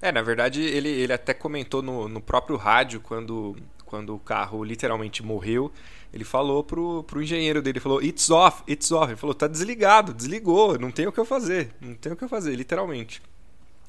É, 0.00 0.10
na 0.10 0.22
verdade, 0.22 0.62
ele, 0.62 0.88
ele 0.88 1.12
até 1.12 1.34
comentou 1.34 1.82
no, 1.82 2.08
no 2.08 2.20
próprio 2.20 2.56
rádio 2.56 3.00
quando, 3.00 3.54
quando 3.84 4.14
o 4.14 4.18
carro 4.18 4.64
literalmente 4.64 5.22
morreu 5.22 5.70
ele 6.16 6.24
falou 6.24 6.64
pro, 6.64 7.02
pro 7.02 7.22
engenheiro 7.22 7.60
dele, 7.60 7.78
falou, 7.78 8.02
it's 8.02 8.30
off, 8.30 8.62
it's 8.66 8.90
off. 8.90 9.10
Ele 9.10 9.16
falou, 9.16 9.34
tá 9.34 9.46
desligado, 9.46 10.14
desligou, 10.14 10.78
não 10.78 10.90
tem 10.90 11.06
o 11.06 11.12
que 11.12 11.20
eu 11.20 11.26
fazer, 11.26 11.68
não 11.78 11.94
tem 11.94 12.10
o 12.12 12.16
que 12.16 12.24
eu 12.24 12.28
fazer, 12.28 12.54
literalmente. 12.54 13.20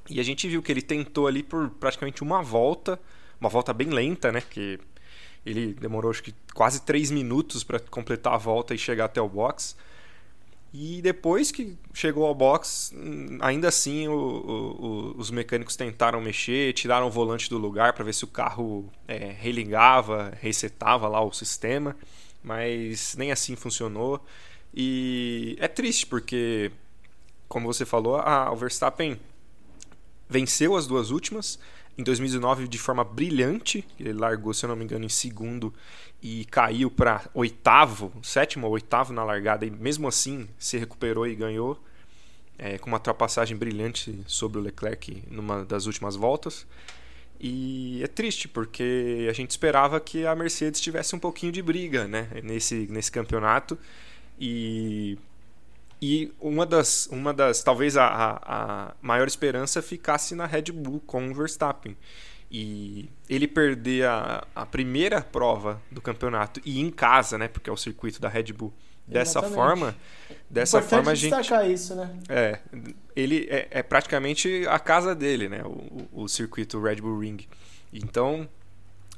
E 0.09 0.19
a 0.19 0.23
gente 0.23 0.45
viu 0.45 0.61
que 0.61 0.69
ele 0.69 0.81
tentou 0.81 1.25
ali 1.25 1.41
por 1.41 1.69
praticamente 1.69 2.21
uma 2.21 2.41
volta, 2.41 2.99
uma 3.39 3.49
volta 3.49 3.71
bem 3.71 3.87
lenta, 3.87 4.29
né? 4.29 4.41
Que 4.41 4.77
ele 5.45 5.73
demorou 5.73 6.11
acho 6.11 6.21
que 6.21 6.33
quase 6.53 6.81
três 6.81 7.09
minutos 7.11 7.63
para 7.63 7.79
completar 7.79 8.33
a 8.33 8.37
volta 8.37 8.75
e 8.75 8.77
chegar 8.77 9.05
até 9.05 9.21
o 9.21 9.29
box. 9.29 9.77
E 10.73 11.01
depois 11.01 11.51
que 11.51 11.77
chegou 11.93 12.25
ao 12.25 12.35
box, 12.35 12.93
ainda 13.39 13.69
assim 13.69 14.07
o, 14.07 14.13
o, 14.13 15.15
os 15.17 15.31
mecânicos 15.31 15.75
tentaram 15.75 16.21
mexer, 16.21 16.73
tiraram 16.73 17.07
o 17.07 17.11
volante 17.11 17.49
do 17.49 17.57
lugar 17.57 17.93
para 17.93 18.03
ver 18.03 18.13
se 18.13 18.25
o 18.25 18.27
carro 18.27 18.91
é, 19.07 19.31
religava, 19.31 20.33
resetava 20.41 21.07
lá 21.07 21.21
o 21.21 21.31
sistema, 21.31 21.95
mas 22.43 23.15
nem 23.17 23.31
assim 23.31 23.55
funcionou. 23.55 24.23
E 24.73 25.57
é 25.59 25.67
triste 25.67 26.05
porque, 26.05 26.71
como 27.47 27.65
você 27.65 27.85
falou, 27.85 28.17
a, 28.17 28.51
o 28.51 28.55
Verstappen 28.55 29.19
venceu 30.29 30.75
as 30.75 30.85
duas 30.85 31.09
últimas. 31.09 31.57
Em 31.97 32.03
2019, 32.03 32.67
de 32.67 32.77
forma 32.77 33.03
brilhante, 33.03 33.83
ele 33.99 34.13
largou, 34.13 34.53
se 34.53 34.63
eu 34.63 34.69
não 34.69 34.75
me 34.75 34.83
engano, 34.83 35.03
em 35.03 35.09
segundo 35.09 35.73
e 36.21 36.45
caiu 36.45 36.91
para 36.91 37.27
oitavo, 37.33 38.13
sétimo 38.21 38.67
ou 38.67 38.73
oitavo 38.73 39.13
na 39.13 39.23
largada, 39.23 39.65
e 39.65 39.71
mesmo 39.71 40.07
assim 40.07 40.47
se 40.59 40.77
recuperou 40.77 41.25
e 41.25 41.35
ganhou, 41.35 41.81
é, 42.57 42.77
com 42.77 42.87
uma 42.87 42.97
ultrapassagem 42.97 43.57
brilhante 43.57 44.19
sobre 44.27 44.59
o 44.59 44.61
Leclerc 44.61 45.23
numa 45.29 45.65
das 45.65 45.85
últimas 45.85 46.15
voltas. 46.15 46.67
E 47.39 48.01
é 48.03 48.07
triste, 48.07 48.47
porque 48.47 49.27
a 49.29 49.33
gente 49.33 49.51
esperava 49.51 49.99
que 49.99 50.25
a 50.25 50.35
Mercedes 50.35 50.81
tivesse 50.81 51.15
um 51.15 51.19
pouquinho 51.19 51.51
de 51.51 51.61
briga 51.61 52.07
né, 52.07 52.27
nesse, 52.43 52.87
nesse 52.89 53.11
campeonato. 53.11 53.77
E, 54.39 55.17
e 56.01 56.31
uma 56.39 56.65
das, 56.65 57.07
uma 57.07 57.33
das 57.33 57.63
talvez 57.63 57.97
a, 57.97 58.05
a, 58.05 58.87
a 58.87 58.93
maior 59.01 59.27
esperança 59.27 59.81
ficasse 59.81 60.35
na 60.35 60.45
Red 60.45 60.71
Bull 60.71 61.01
com 61.05 61.29
o 61.29 61.33
Verstappen. 61.33 61.97
E 62.49 63.09
ele 63.29 63.47
perder 63.47 64.05
a, 64.05 64.47
a 64.55 64.65
primeira 64.65 65.21
prova 65.21 65.81
do 65.91 66.01
campeonato 66.01 66.61
e 66.63 66.79
em 66.79 66.89
casa, 66.89 67.37
né? 67.37 67.47
Porque 67.47 67.69
é 67.69 67.73
o 67.73 67.77
circuito 67.77 68.21
da 68.21 68.29
Red 68.29 68.53
Bull. 68.53 68.73
Dessa 69.05 69.39
Exatamente. 69.39 69.55
forma, 69.55 69.95
dessa 70.49 70.77
Importante 70.77 70.89
forma 70.97 71.11
a 71.11 71.15
gente 71.15 71.35
destacar 71.35 71.69
isso, 71.69 71.95
né? 71.95 72.19
É, 72.27 72.59
ele 73.15 73.47
é, 73.49 73.67
é 73.71 73.83
praticamente 73.83 74.65
a 74.67 74.77
casa 74.79 75.15
dele, 75.15 75.47
né? 75.47 75.63
O, 75.63 76.23
o, 76.23 76.27
circuito 76.27 76.81
Red 76.81 76.97
Bull 76.97 77.19
Ring. 77.19 77.37
Então, 77.91 78.47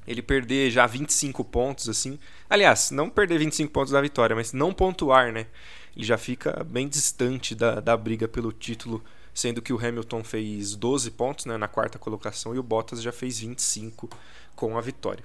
ele 0.08 0.22
perder 0.22 0.70
já 0.70 0.86
25 0.86 1.44
pontos 1.44 1.89
assim. 1.89 2.20
Aliás, 2.48 2.92
não 2.92 3.10
perder 3.10 3.39
25 3.39 3.72
pontos 3.72 3.92
da 3.92 4.00
vitória, 4.00 4.36
mas 4.36 4.54
não 4.54 4.72
pontuar, 4.72 5.32
né? 5.32 5.48
Ele 5.95 6.06
já 6.06 6.17
fica 6.17 6.63
bem 6.63 6.88
distante 6.88 7.54
da, 7.56 7.80
da 7.80 7.95
briga 7.95 8.28
pelo 8.28 8.52
título 8.52 9.04
sendo 9.34 9.62
que 9.62 9.71
o 9.71 9.78
Hamilton 9.78 10.23
fez 10.23 10.75
12 10.75 11.12
pontos 11.12 11.45
né, 11.45 11.56
na 11.58 11.67
quarta 11.67 11.97
colocação 11.97 12.54
e 12.54 12.60
o 12.60 12.63
Bottas 12.63 13.02
já 13.02 13.12
fez 13.12 13.39
25 13.39 14.10
com 14.56 14.78
a 14.78 14.82
vitória. 14.82 15.23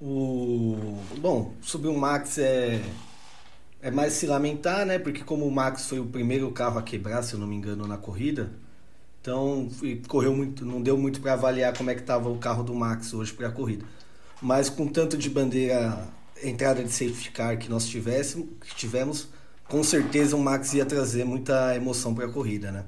O 0.00 0.98
bom, 1.18 1.54
sobre 1.60 1.88
o 1.88 1.96
Max 1.96 2.38
é 2.38 2.82
é 3.82 3.90
mais 3.90 4.12
se 4.14 4.26
lamentar, 4.26 4.84
né? 4.84 4.98
Porque 4.98 5.24
como 5.24 5.46
o 5.46 5.50
Max 5.50 5.86
foi 5.86 5.98
o 5.98 6.06
primeiro 6.06 6.50
carro 6.50 6.78
a 6.78 6.82
quebrar, 6.82 7.22
se 7.22 7.34
eu 7.34 7.40
não 7.40 7.46
me 7.46 7.56
engano, 7.56 7.86
na 7.86 7.96
corrida, 7.96 8.50
então 9.20 9.68
correu 10.08 10.34
muito, 10.34 10.64
não 10.64 10.82
deu 10.82 10.96
muito 10.96 11.20
para 11.20 11.32
avaliar 11.34 11.76
como 11.76 11.90
é 11.90 11.94
que 11.94 12.00
estava 12.00 12.28
o 12.28 12.38
carro 12.38 12.62
do 12.62 12.74
Max 12.74 13.12
hoje 13.14 13.32
para 13.32 13.48
a 13.48 13.52
corrida. 13.52 13.84
Mas 14.40 14.68
com 14.70 14.86
tanto 14.86 15.16
de 15.16 15.28
bandeira, 15.28 16.08
entrada 16.42 16.82
de 16.82 16.90
safety 16.90 17.30
car 17.30 17.58
que 17.58 17.68
nós 17.68 17.86
tivéssemos, 17.86 18.48
que 18.60 18.74
tivemos, 18.74 19.28
com 19.68 19.82
certeza 19.82 20.36
o 20.36 20.40
Max 20.40 20.74
ia 20.74 20.84
trazer 20.84 21.24
muita 21.24 21.74
emoção 21.76 22.14
para 22.14 22.26
a 22.26 22.32
corrida, 22.32 22.70
né? 22.72 22.84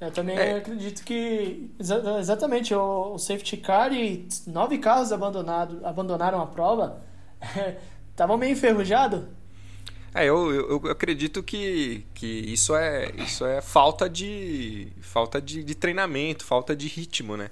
Eu 0.00 0.10
também 0.10 0.36
é. 0.36 0.56
acredito 0.56 1.04
que 1.04 1.70
exatamente 2.18 2.74
o, 2.74 3.16
safety 3.18 3.56
car 3.56 3.92
e 3.92 4.26
nove 4.48 4.78
carros 4.78 5.12
abandonados 5.12 5.84
abandonaram 5.84 6.40
a 6.40 6.46
prova. 6.46 7.00
Estavam 8.10 8.36
meio 8.36 8.52
enferrujados. 8.52 9.22
É, 10.12 10.26
eu, 10.26 10.52
eu, 10.52 10.80
eu, 10.84 10.90
acredito 10.90 11.42
que, 11.42 12.04
que 12.12 12.26
isso 12.26 12.74
é 12.74 13.10
isso 13.16 13.46
é 13.46 13.62
falta 13.62 14.10
de 14.10 14.88
falta 15.00 15.40
de, 15.40 15.62
de 15.62 15.74
treinamento, 15.74 16.44
falta 16.44 16.74
de 16.74 16.88
ritmo, 16.88 17.36
né? 17.36 17.50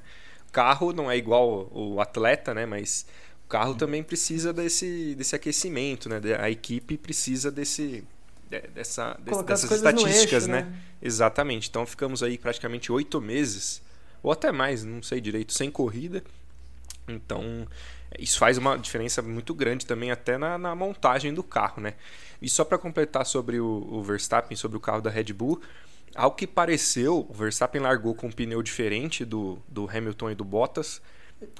O 0.48 0.52
carro 0.52 0.92
não 0.92 1.08
é 1.10 1.16
igual 1.16 1.70
o 1.72 2.00
atleta, 2.00 2.52
né? 2.52 2.66
Mas 2.66 3.06
carro 3.50 3.74
também 3.74 4.02
precisa 4.02 4.52
desse, 4.52 5.14
desse 5.16 5.34
aquecimento, 5.34 6.08
né? 6.08 6.20
A 6.38 6.48
equipe 6.48 6.96
precisa 6.96 7.50
desse 7.50 8.04
dessa, 8.74 9.16
dessas 9.44 9.70
estatísticas, 9.70 10.44
eixo, 10.44 10.48
né? 10.48 10.62
né? 10.62 10.82
Exatamente. 11.02 11.68
Então 11.68 11.84
ficamos 11.84 12.22
aí 12.22 12.38
praticamente 12.38 12.90
oito 12.90 13.20
meses, 13.20 13.82
ou 14.22 14.32
até 14.32 14.50
mais, 14.50 14.84
não 14.84 15.02
sei 15.02 15.20
direito, 15.20 15.52
sem 15.52 15.70
corrida. 15.70 16.22
Então 17.08 17.66
isso 18.18 18.38
faz 18.38 18.56
uma 18.56 18.76
diferença 18.76 19.20
muito 19.20 19.52
grande 19.52 19.84
também 19.84 20.10
até 20.10 20.38
na, 20.38 20.56
na 20.56 20.74
montagem 20.74 21.34
do 21.34 21.42
carro, 21.42 21.82
né? 21.82 21.94
E 22.40 22.48
só 22.48 22.64
para 22.64 22.78
completar 22.78 23.26
sobre 23.26 23.60
o, 23.60 23.86
o, 23.90 24.02
Verstappen, 24.02 24.56
sobre 24.56 24.76
o 24.76 24.80
carro 24.80 25.02
da 25.02 25.10
Red 25.10 25.32
Bull, 25.32 25.60
ao 26.14 26.32
que 26.32 26.46
pareceu, 26.46 27.26
o 27.28 27.32
Verstappen 27.32 27.80
largou 27.80 28.14
com 28.14 28.28
um 28.28 28.32
pneu 28.32 28.62
diferente 28.62 29.24
do, 29.24 29.58
do 29.68 29.88
Hamilton 29.88 30.30
e 30.30 30.34
do 30.34 30.44
Bottas. 30.44 31.00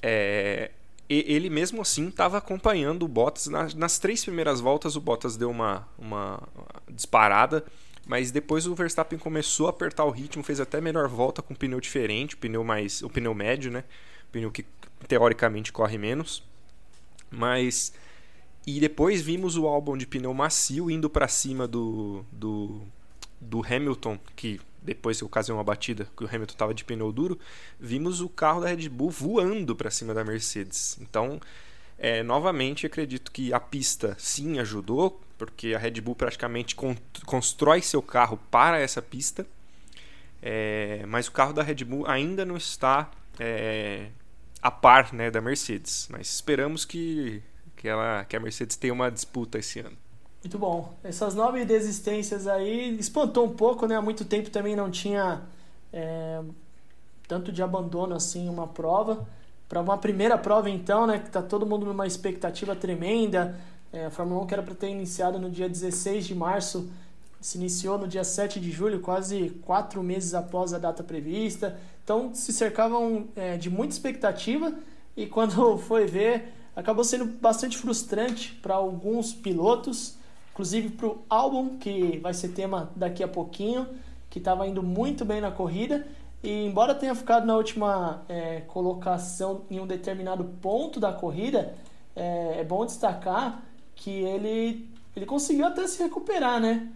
É, 0.02 0.70
ele 1.10 1.50
mesmo 1.50 1.82
assim 1.82 2.08
estava 2.08 2.38
acompanhando 2.38 3.04
o 3.04 3.08
Bottas. 3.08 3.48
Nas, 3.48 3.74
nas, 3.74 3.98
três 3.98 4.24
primeiras 4.24 4.60
voltas, 4.60 4.94
o 4.94 5.00
Bottas 5.00 5.36
deu 5.36 5.50
uma, 5.50 5.88
uma 5.98 6.40
disparada, 6.88 7.64
mas 8.06 8.30
depois 8.30 8.66
o 8.66 8.74
Verstappen 8.74 9.18
começou 9.18 9.66
a 9.66 9.70
apertar 9.70 10.04
o 10.04 10.10
ritmo, 10.10 10.42
fez 10.42 10.60
até 10.60 10.80
melhor 10.80 11.08
volta 11.08 11.42
com 11.42 11.54
pneu 11.54 11.80
diferente, 11.80 12.36
o 12.36 12.38
pneu 12.38 12.62
mais, 12.62 13.02
o 13.02 13.10
pneu 13.10 13.34
médio, 13.34 13.72
né? 13.72 13.84
O 14.28 14.32
pneu 14.32 14.50
que 14.52 14.64
teoricamente 15.08 15.72
corre 15.72 15.98
menos. 15.98 16.44
Mas 17.28 17.92
e 18.66 18.78
depois 18.78 19.22
vimos 19.22 19.56
o 19.56 19.66
álbum 19.66 19.96
de 19.96 20.06
pneu 20.06 20.32
macio 20.34 20.90
indo 20.90 21.08
para 21.08 21.26
cima 21.26 21.66
do, 21.66 22.24
do, 22.30 22.82
do 23.40 23.64
Hamilton, 23.66 24.18
que 24.36 24.60
depois 24.82 25.18
que 25.18 25.24
ocasionou 25.24 25.58
uma 25.58 25.64
batida, 25.64 26.08
que 26.16 26.24
o 26.24 26.26
Hamilton 26.26 26.52
estava 26.52 26.74
de 26.74 26.84
pneu 26.84 27.12
duro, 27.12 27.38
vimos 27.78 28.20
o 28.20 28.28
carro 28.28 28.60
da 28.62 28.68
Red 28.68 28.88
Bull 28.88 29.10
voando 29.10 29.76
para 29.76 29.90
cima 29.90 30.14
da 30.14 30.24
Mercedes. 30.24 30.98
Então, 31.00 31.40
é, 31.98 32.22
novamente, 32.22 32.86
acredito 32.86 33.30
que 33.30 33.52
a 33.52 33.60
pista 33.60 34.16
sim 34.18 34.58
ajudou, 34.58 35.20
porque 35.36 35.74
a 35.74 35.78
Red 35.78 36.00
Bull 36.00 36.14
praticamente 36.14 36.74
con 36.74 36.96
constrói 37.26 37.82
seu 37.82 38.02
carro 38.02 38.38
para 38.50 38.78
essa 38.78 39.02
pista, 39.02 39.46
é, 40.42 41.04
mas 41.06 41.28
o 41.28 41.32
carro 41.32 41.52
da 41.52 41.62
Red 41.62 41.84
Bull 41.84 42.06
ainda 42.06 42.44
não 42.44 42.56
está 42.56 43.10
é, 43.38 44.08
a 44.62 44.70
par 44.70 45.12
né, 45.12 45.30
da 45.30 45.40
Mercedes. 45.40 46.08
Mas 46.10 46.34
esperamos 46.34 46.84
que, 46.84 47.42
que, 47.76 47.88
ela, 47.88 48.24
que 48.24 48.36
a 48.36 48.40
Mercedes 48.40 48.76
tenha 48.76 48.92
uma 48.92 49.10
disputa 49.10 49.58
esse 49.58 49.80
ano. 49.80 49.96
Muito 50.42 50.58
bom. 50.58 50.94
Essas 51.04 51.34
nove 51.34 51.64
desistências 51.66 52.46
aí 52.46 52.98
espantou 52.98 53.44
um 53.44 53.54
pouco, 53.54 53.86
né? 53.86 53.96
Há 53.96 54.02
muito 54.02 54.24
tempo 54.24 54.50
também 54.50 54.74
não 54.74 54.90
tinha 54.90 55.42
é, 55.92 56.40
tanto 57.28 57.52
de 57.52 57.62
abandono 57.62 58.14
assim 58.14 58.48
uma 58.48 58.66
prova. 58.66 59.26
Para 59.68 59.80
uma 59.80 59.98
primeira 59.98 60.38
prova, 60.38 60.70
então, 60.70 61.06
né? 61.06 61.18
Que 61.18 61.30
tá 61.30 61.42
todo 61.42 61.66
mundo 61.66 61.84
numa 61.84 62.06
expectativa 62.06 62.74
tremenda. 62.74 63.54
É, 63.92 64.06
a 64.06 64.10
Fórmula 64.10 64.42
1 64.42 64.46
que 64.46 64.54
era 64.54 64.62
para 64.62 64.74
ter 64.74 64.88
iniciado 64.88 65.38
no 65.38 65.50
dia 65.50 65.68
16 65.68 66.26
de 66.26 66.34
março 66.34 66.90
se 67.40 67.56
iniciou 67.56 67.96
no 67.96 68.06
dia 68.06 68.22
7 68.22 68.60
de 68.60 68.70
julho, 68.70 69.00
quase 69.00 69.50
quatro 69.64 70.02
meses 70.02 70.34
após 70.34 70.74
a 70.74 70.78
data 70.78 71.02
prevista. 71.02 71.78
Então 72.04 72.34
se 72.34 72.52
cercavam 72.52 73.28
é, 73.34 73.56
de 73.56 73.70
muita 73.70 73.94
expectativa 73.94 74.72
e 75.16 75.26
quando 75.26 75.76
foi 75.78 76.06
ver, 76.06 76.52
acabou 76.74 77.04
sendo 77.04 77.24
bastante 77.24 77.78
frustrante 77.78 78.54
para 78.62 78.74
alguns 78.74 79.32
pilotos 79.32 80.19
inclusive 80.52 80.90
para 80.90 81.06
o 81.06 81.22
álbum, 81.28 81.78
que 81.78 82.18
vai 82.18 82.34
ser 82.34 82.48
tema 82.48 82.90
daqui 82.94 83.22
a 83.22 83.28
pouquinho, 83.28 83.86
que 84.28 84.38
estava 84.38 84.66
indo 84.66 84.82
muito 84.82 85.24
bem 85.24 85.40
na 85.40 85.50
corrida. 85.50 86.06
E 86.42 86.66
embora 86.66 86.94
tenha 86.94 87.14
ficado 87.14 87.46
na 87.46 87.56
última 87.56 88.22
é, 88.28 88.60
colocação 88.62 89.62
em 89.70 89.78
um 89.80 89.86
determinado 89.86 90.44
ponto 90.62 90.98
da 90.98 91.12
corrida, 91.12 91.74
é, 92.16 92.60
é, 92.60 92.64
bom 92.64 92.84
destacar 92.86 93.62
que 93.94 94.10
ele, 94.10 94.88
ele 95.14 95.26
conseguiu 95.26 95.66
até 95.66 95.86
se 95.86 96.02
recuperar, 96.02 96.60
né? 96.60 96.88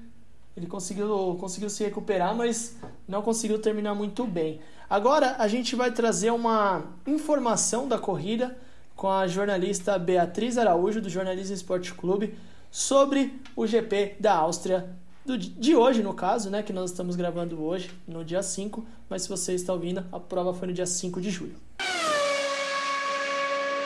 Ele 0.57 0.67
conseguiu, 0.67 1.37
conseguiu 1.39 1.69
se 1.69 1.85
recuperar, 1.85 2.35
mas 2.35 2.77
não 3.07 3.21
conseguiu 3.21 3.59
terminar 3.59 3.95
muito 3.95 4.25
bem. 4.25 4.61
Agora 4.89 5.37
a 5.39 5.49
gente 5.49 5.75
vai 5.75 5.91
trazer 5.91 6.31
uma 6.31 6.85
informação 7.07 7.89
da 7.89 7.99
corrida 7.99 8.57
com 8.95 9.11
a 9.11 9.27
jornalista 9.27 9.99
Beatriz 9.99 10.57
Araújo, 10.57 11.01
do 11.01 11.11
Jornalismo 11.11 11.55
Esporte 11.55 11.93
Clube 11.93 12.35
sobre 12.75 13.41
o 13.55 13.69
GP 13.69 14.17
da 14.19 14.37
Áustria 14.37 14.99
do, 15.25 15.39
de 15.39 15.77
hoje, 15.77 16.03
no 16.03 16.13
caso, 16.13 16.51
né, 16.51 16.61
que 16.61 16.73
nós 16.73 16.91
estamos 16.91 17.15
gravando 17.15 17.63
hoje, 17.63 17.89
no 18.05 18.25
dia 18.25 18.43
5, 18.43 18.85
mas 19.09 19.23
se 19.23 19.29
você 19.29 19.55
está 19.55 19.73
ouvindo, 19.73 20.05
a 20.11 20.19
prova 20.19 20.53
foi 20.53 20.67
no 20.67 20.75
dia 20.75 20.85
5 20.85 21.21
de 21.21 21.31
julho. 21.31 21.57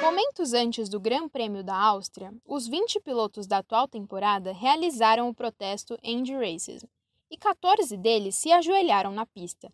Momentos 0.01 0.55
antes 0.55 0.89
do 0.89 0.99
Grande 0.99 1.29
Prêmio 1.29 1.63
da 1.63 1.77
Áustria, 1.77 2.33
os 2.47 2.67
20 2.67 2.99
pilotos 3.01 3.47
da 3.47 3.59
atual 3.59 3.87
temporada 3.87 4.53
realizaram 4.55 5.29
o 5.29 5.35
protesto 5.35 5.99
End 6.03 6.33
Racism, 6.33 6.87
e 7.31 7.37
14 7.37 7.95
deles 7.95 8.37
se 8.37 8.51
ajoelharam 8.51 9.13
na 9.13 9.27
pista. 9.27 9.71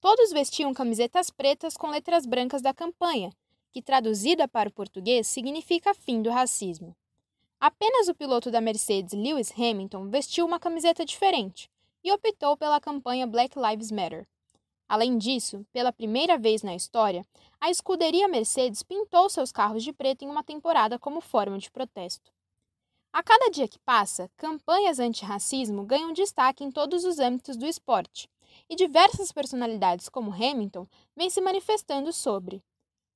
Todos 0.00 0.32
vestiam 0.32 0.74
camisetas 0.74 1.30
pretas 1.30 1.76
com 1.76 1.88
letras 1.88 2.26
brancas 2.26 2.60
da 2.60 2.74
campanha, 2.74 3.30
que 3.70 3.80
traduzida 3.80 4.48
para 4.48 4.68
o 4.68 4.72
português 4.72 5.28
significa 5.28 5.94
fim 5.94 6.20
do 6.20 6.30
racismo. 6.30 6.96
Apenas 7.60 8.08
o 8.08 8.14
piloto 8.14 8.50
da 8.50 8.58
Mercedes, 8.58 9.12
Lewis 9.12 9.52
Hamilton, 9.52 10.08
vestiu 10.08 10.46
uma 10.46 10.58
camiseta 10.58 11.04
diferente 11.04 11.70
e 12.02 12.10
optou 12.10 12.56
pela 12.56 12.80
campanha 12.80 13.26
Black 13.26 13.54
Lives 13.58 13.90
Matter. 13.90 14.26
Além 14.88 15.18
disso, 15.18 15.66
pela 15.70 15.92
primeira 15.92 16.38
vez 16.38 16.62
na 16.62 16.74
história, 16.74 17.22
a 17.60 17.70
escuderia 17.70 18.26
Mercedes 18.26 18.82
pintou 18.82 19.28
seus 19.28 19.52
carros 19.52 19.84
de 19.84 19.92
preto 19.92 20.24
em 20.24 20.30
uma 20.30 20.42
temporada 20.42 20.98
como 20.98 21.20
forma 21.20 21.58
de 21.58 21.70
protesto. 21.70 22.32
A 23.12 23.22
cada 23.22 23.50
dia 23.50 23.68
que 23.68 23.78
passa, 23.80 24.30
campanhas 24.38 24.98
anti-racismo 24.98 25.84
ganham 25.84 26.14
destaque 26.14 26.64
em 26.64 26.70
todos 26.70 27.04
os 27.04 27.18
âmbitos 27.18 27.58
do 27.58 27.66
esporte, 27.66 28.26
e 28.70 28.74
diversas 28.74 29.30
personalidades 29.32 30.08
como 30.08 30.32
Hamilton 30.32 30.86
vêm 31.14 31.28
se 31.28 31.42
manifestando 31.42 32.10
sobre. 32.10 32.62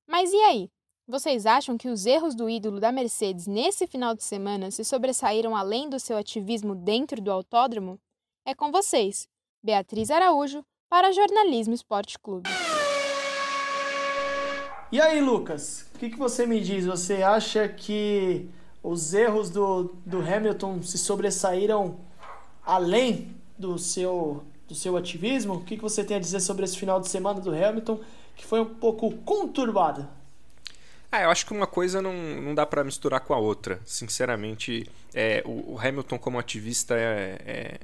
Mas 0.05 0.31
e 0.31 0.37
aí? 0.37 0.71
Vocês 1.07 1.45
acham 1.45 1.77
que 1.77 1.87
os 1.87 2.07
erros 2.07 2.33
do 2.33 2.49
ídolo 2.49 2.79
da 2.79 2.91
Mercedes 2.91 3.45
nesse 3.45 3.85
final 3.85 4.15
de 4.15 4.23
semana 4.23 4.71
se 4.71 4.83
sobressaíram 4.83 5.55
além 5.55 5.87
do 5.87 5.99
seu 5.99 6.17
ativismo 6.17 6.73
dentro 6.73 7.21
do 7.21 7.31
autódromo? 7.31 7.99
É 8.43 8.55
com 8.55 8.71
vocês, 8.71 9.27
Beatriz 9.63 10.09
Araújo, 10.09 10.65
para 10.89 11.11
Jornalismo 11.11 11.75
Esporte 11.75 12.17
Clube. 12.17 12.49
E 14.91 14.99
aí, 14.99 15.21
Lucas, 15.21 15.85
o 15.93 15.99
que, 15.99 16.09
que 16.09 16.17
você 16.17 16.47
me 16.47 16.59
diz? 16.59 16.87
Você 16.87 17.21
acha 17.21 17.69
que 17.69 18.49
os 18.81 19.13
erros 19.13 19.51
do, 19.51 19.95
do 20.03 20.21
Hamilton 20.21 20.81
se 20.81 20.97
sobressaíram 20.97 21.99
além 22.65 23.35
do 23.59 23.77
seu, 23.77 24.43
do 24.67 24.73
seu 24.73 24.97
ativismo? 24.97 25.53
O 25.53 25.63
que, 25.63 25.75
que 25.75 25.83
você 25.83 26.03
tem 26.03 26.17
a 26.17 26.19
dizer 26.19 26.39
sobre 26.39 26.65
esse 26.65 26.79
final 26.79 26.99
de 26.99 27.09
semana 27.09 27.39
do 27.39 27.51
Hamilton, 27.53 27.99
que 28.35 28.43
foi 28.43 28.59
um 28.59 28.73
pouco 28.73 29.11
conturbado? 29.17 30.24
Ah, 31.15 31.21
eu 31.21 31.29
acho 31.29 31.45
que 31.45 31.53
uma 31.53 31.65
coisa 31.65 32.01
não, 32.01 32.13
não 32.41 32.53
dá 32.53 32.65
para 32.65 32.83
misturar 32.83 33.21
com 33.21 33.33
a 33.33 33.37
outra. 33.37 33.79
Sinceramente, 33.85 34.85
é, 35.13 35.41
o, 35.45 35.75
o 35.75 35.79
Hamilton 35.79 36.17
como 36.19 36.37
ativista 36.37 36.93
é, 36.93 37.39
é, 37.45 37.79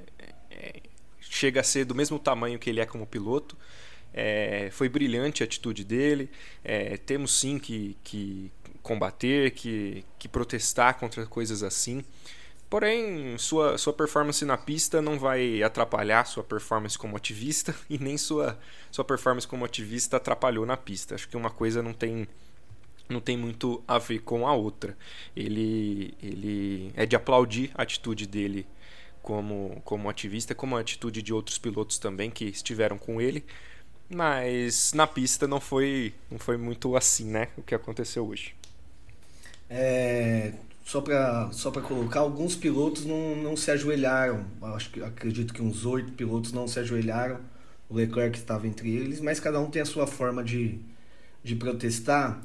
é, 0.52 0.82
chega 1.22 1.62
a 1.62 1.64
ser 1.64 1.86
do 1.86 1.96
mesmo 1.96 2.20
tamanho 2.20 2.60
que 2.60 2.70
ele 2.70 2.82
é 2.82 2.86
como 2.86 3.08
piloto. 3.08 3.56
É, 4.14 4.68
foi 4.74 4.90
brilhante 4.90 5.44
a 5.44 5.46
atitude 5.46 5.86
dele. 5.86 6.30
É, 6.62 6.98
temos 6.98 7.40
sim 7.40 7.58
que, 7.58 7.96
que 8.04 8.52
combater, 8.84 9.52
que, 9.52 10.04
que 10.20 10.28
protestar 10.28 11.00
contra 11.00 11.26
coisas 11.26 11.64
assim. 11.64 12.04
Porém, 12.70 13.38
sua, 13.38 13.78
sua 13.78 13.94
performance 13.94 14.44
na 14.44 14.58
pista 14.58 15.02
não 15.02 15.18
vai 15.18 15.64
atrapalhar 15.64 16.26
sua 16.26 16.44
performance 16.44 16.98
como 16.98 17.16
ativista 17.16 17.74
e 17.90 17.98
nem 17.98 18.18
sua, 18.18 18.60
sua 18.92 19.06
performance 19.06 19.48
como 19.48 19.64
ativista 19.64 20.18
atrapalhou 20.18 20.66
na 20.66 20.76
pista. 20.76 21.16
Acho 21.16 21.30
que 21.30 21.38
uma 21.38 21.50
coisa 21.50 21.82
não 21.82 21.94
tem 21.94 22.28
não 23.12 23.20
tem 23.22 23.38
muito 23.38 23.84
a 23.88 23.98
ver 23.98 24.20
com 24.20 24.48
a 24.48 24.54
outra. 24.54 24.98
Ele, 25.36 26.14
ele 26.22 26.92
é 26.96 27.06
de 27.06 27.16
aplaudir 27.16 27.72
a 27.76 27.84
atitude 27.84 28.26
dele 28.28 28.66
como, 29.22 29.82
como 29.86 30.10
ativista, 30.10 30.56
como 30.56 30.76
a 30.76 30.80
atitude 30.80 31.22
de 31.22 31.34
outros 31.34 31.58
pilotos 31.58 31.98
também 32.00 32.32
que 32.32 32.46
estiveram 32.46 32.98
com 32.98 33.22
ele. 33.22 33.44
Mas 34.10 34.94
na 34.94 35.08
pista 35.08 35.48
não 35.48 35.62
foi, 35.62 36.14
não 36.30 36.38
foi 36.38 36.58
muito 36.58 36.96
assim, 36.96 37.26
né? 37.26 37.48
O 37.58 37.62
que 37.62 37.74
aconteceu 37.74 38.28
hoje. 38.28 38.54
É, 39.70 40.52
só 40.84 41.00
para 41.00 41.50
só 41.54 41.72
colocar, 41.72 42.20
alguns 42.20 42.56
pilotos 42.56 43.06
não, 43.06 43.36
não 43.38 43.56
se 43.56 43.72
ajoelharam. 43.72 44.46
Acho 44.76 44.90
que 44.92 45.02
acredito 45.02 45.54
que 45.54 45.62
uns 45.62 45.86
oito 45.86 46.12
pilotos 46.12 46.52
não 46.52 46.68
se 46.68 46.80
ajoelharam. 46.80 47.40
O 47.90 47.96
Leclerc 47.96 48.38
estava 48.38 48.68
entre 48.68 48.90
eles, 48.94 49.22
mas 49.22 49.40
cada 49.40 49.60
um 49.60 49.70
tem 49.70 49.82
a 49.82 49.86
sua 49.86 50.08
forma 50.08 50.44
de, 50.44 50.80
de 51.44 51.56
protestar. 51.56 52.42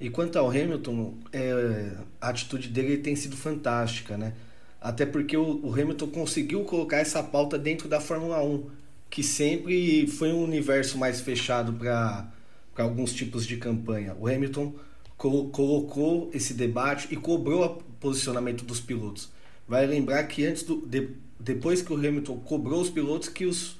E 0.00 0.08
quanto 0.08 0.38
ao 0.38 0.48
Hamilton, 0.48 1.14
é, 1.32 1.92
a 2.20 2.30
atitude 2.30 2.68
dele 2.68 2.96
tem 2.98 3.14
sido 3.14 3.36
fantástica, 3.36 4.16
né? 4.16 4.32
até 4.80 5.04
porque 5.04 5.36
o, 5.36 5.60
o 5.64 5.72
Hamilton 5.72 6.08
conseguiu 6.08 6.64
colocar 6.64 6.98
essa 6.98 7.22
pauta 7.22 7.58
dentro 7.58 7.88
da 7.88 8.00
Fórmula 8.00 8.42
1, 8.42 8.70
que 9.10 9.22
sempre 9.22 10.06
foi 10.06 10.32
um 10.32 10.42
universo 10.42 10.96
mais 10.96 11.20
fechado 11.20 11.72
para 11.74 12.32
alguns 12.78 13.12
tipos 13.12 13.46
de 13.46 13.58
campanha. 13.58 14.16
O 14.18 14.26
Hamilton 14.26 14.72
colo 15.18 15.48
colocou 15.50 16.30
esse 16.32 16.54
debate 16.54 17.08
e 17.10 17.16
cobrou 17.16 17.64
o 17.64 17.68
posicionamento 18.00 18.64
dos 18.64 18.80
pilotos. 18.80 19.28
Vai 19.68 19.86
lembrar 19.86 20.24
que 20.24 20.46
antes 20.46 20.62
do, 20.62 20.86
de, 20.86 21.10
depois 21.38 21.82
que 21.82 21.92
o 21.92 21.96
Hamilton 21.96 22.38
cobrou 22.38 22.80
os 22.80 22.88
pilotos, 22.88 23.28
que 23.28 23.44
os, 23.44 23.76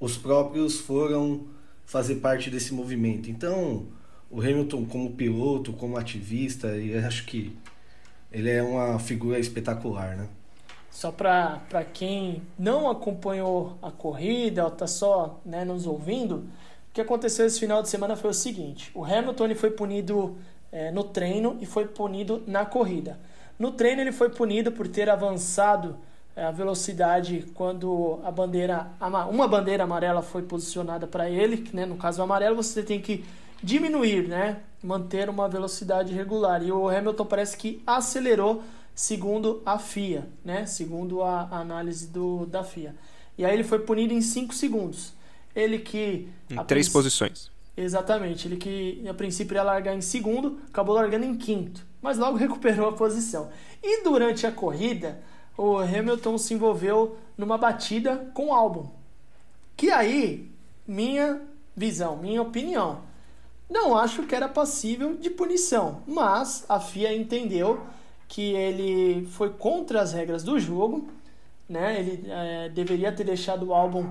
os 0.00 0.16
próprios 0.16 0.80
foram 0.80 1.46
fazer 1.86 2.16
parte 2.16 2.50
desse 2.50 2.74
movimento. 2.74 3.30
Então, 3.30 3.86
o 4.30 4.40
Hamilton 4.40 4.84
como 4.84 5.10
piloto, 5.10 5.72
como 5.72 5.96
ativista, 5.96 6.68
eu 6.68 7.04
acho 7.06 7.26
que 7.26 7.56
ele 8.30 8.48
é 8.48 8.62
uma 8.62 8.98
figura 8.98 9.38
espetacular, 9.38 10.16
né? 10.16 10.28
Só 10.90 11.10
para 11.10 11.84
quem 11.92 12.42
não 12.58 12.90
acompanhou 12.90 13.76
a 13.80 13.90
corrida 13.90 14.64
ou 14.64 14.72
está 14.72 14.86
só 14.86 15.40
né, 15.44 15.64
nos 15.64 15.86
ouvindo, 15.86 16.36
o 16.36 16.92
que 16.92 17.00
aconteceu 17.00 17.46
esse 17.46 17.60
final 17.60 17.82
de 17.82 17.88
semana 17.88 18.16
foi 18.16 18.30
o 18.30 18.34
seguinte: 18.34 18.90
o 18.94 19.04
Hamilton 19.04 19.44
ele 19.44 19.54
foi 19.54 19.70
punido 19.70 20.36
é, 20.72 20.90
no 20.90 21.04
treino 21.04 21.56
e 21.60 21.66
foi 21.66 21.86
punido 21.86 22.42
na 22.46 22.64
corrida. 22.64 23.18
No 23.58 23.72
treino 23.72 24.00
ele 24.00 24.12
foi 24.12 24.30
punido 24.30 24.72
por 24.72 24.88
ter 24.88 25.08
avançado 25.08 25.96
é, 26.34 26.44
a 26.44 26.50
velocidade 26.50 27.46
quando 27.54 28.18
a 28.24 28.30
bandeira 28.30 28.88
uma 29.30 29.46
bandeira 29.46 29.84
amarela 29.84 30.22
foi 30.22 30.42
posicionada 30.42 31.06
para 31.06 31.30
ele, 31.30 31.68
né? 31.72 31.86
no 31.86 31.96
caso 31.96 32.20
o 32.20 32.24
amarelo 32.24 32.56
você 32.56 32.82
tem 32.82 33.00
que 33.00 33.24
diminuir, 33.62 34.28
né? 34.28 34.62
manter 34.82 35.28
uma 35.28 35.48
velocidade 35.48 36.12
regular. 36.12 36.62
E 36.62 36.72
o 36.72 36.88
Hamilton 36.88 37.24
parece 37.26 37.56
que 37.56 37.82
acelerou 37.86 38.62
segundo 38.94 39.62
a 39.64 39.78
FIA, 39.78 40.28
né? 40.44 40.66
Segundo 40.66 41.22
a, 41.22 41.48
análise 41.50 42.06
do, 42.06 42.46
da 42.46 42.64
FIA. 42.64 42.94
E 43.36 43.44
aí 43.44 43.54
ele 43.54 43.64
foi 43.64 43.80
punido 43.80 44.12
em 44.12 44.20
5 44.20 44.54
segundos. 44.54 45.12
Ele 45.54 45.78
que. 45.78 46.28
Em 46.48 46.56
três 46.64 46.86
princ... 46.86 46.92
posições. 46.92 47.50
Exatamente. 47.76 48.46
Ele 48.46 48.56
que 48.56 49.06
a 49.08 49.14
princípio 49.14 49.54
ia 49.54 49.62
largar 49.62 49.94
em 49.94 50.00
segundo, 50.00 50.60
acabou 50.68 50.94
largando 50.94 51.24
em 51.24 51.36
quinto. 51.36 51.86
Mas 52.02 52.18
logo 52.18 52.36
recuperou 52.38 52.88
a 52.88 52.92
posição. 52.92 53.50
E 53.82 54.02
durante 54.02 54.46
a 54.46 54.52
corrida, 54.52 55.20
o 55.56 55.78
Hamilton 55.78 56.38
se 56.38 56.54
envolveu 56.54 57.16
numa 57.36 57.56
batida 57.56 58.30
com 58.34 58.46
o 58.46 58.52
álbum. 58.52 58.88
Que 59.76 59.90
aí, 59.90 60.50
minha 60.86 61.40
visão, 61.74 62.18
minha 62.18 62.42
opinião, 62.42 63.00
não 63.70 63.96
acho 63.96 64.24
que 64.24 64.34
era 64.34 64.48
passível 64.48 65.16
de 65.16 65.30
punição. 65.30 66.02
Mas 66.06 66.64
a 66.68 66.80
FIA 66.80 67.14
entendeu 67.14 67.80
que 68.26 68.52
ele 68.52 69.26
foi 69.26 69.50
contra 69.50 70.00
as 70.00 70.12
regras 70.12 70.42
do 70.42 70.58
jogo, 70.58 71.08
né? 71.68 72.00
Ele 72.00 72.24
é, 72.28 72.68
deveria 72.68 73.12
ter 73.12 73.24
deixado 73.24 73.68
o 73.68 73.74
álbum 73.74 74.10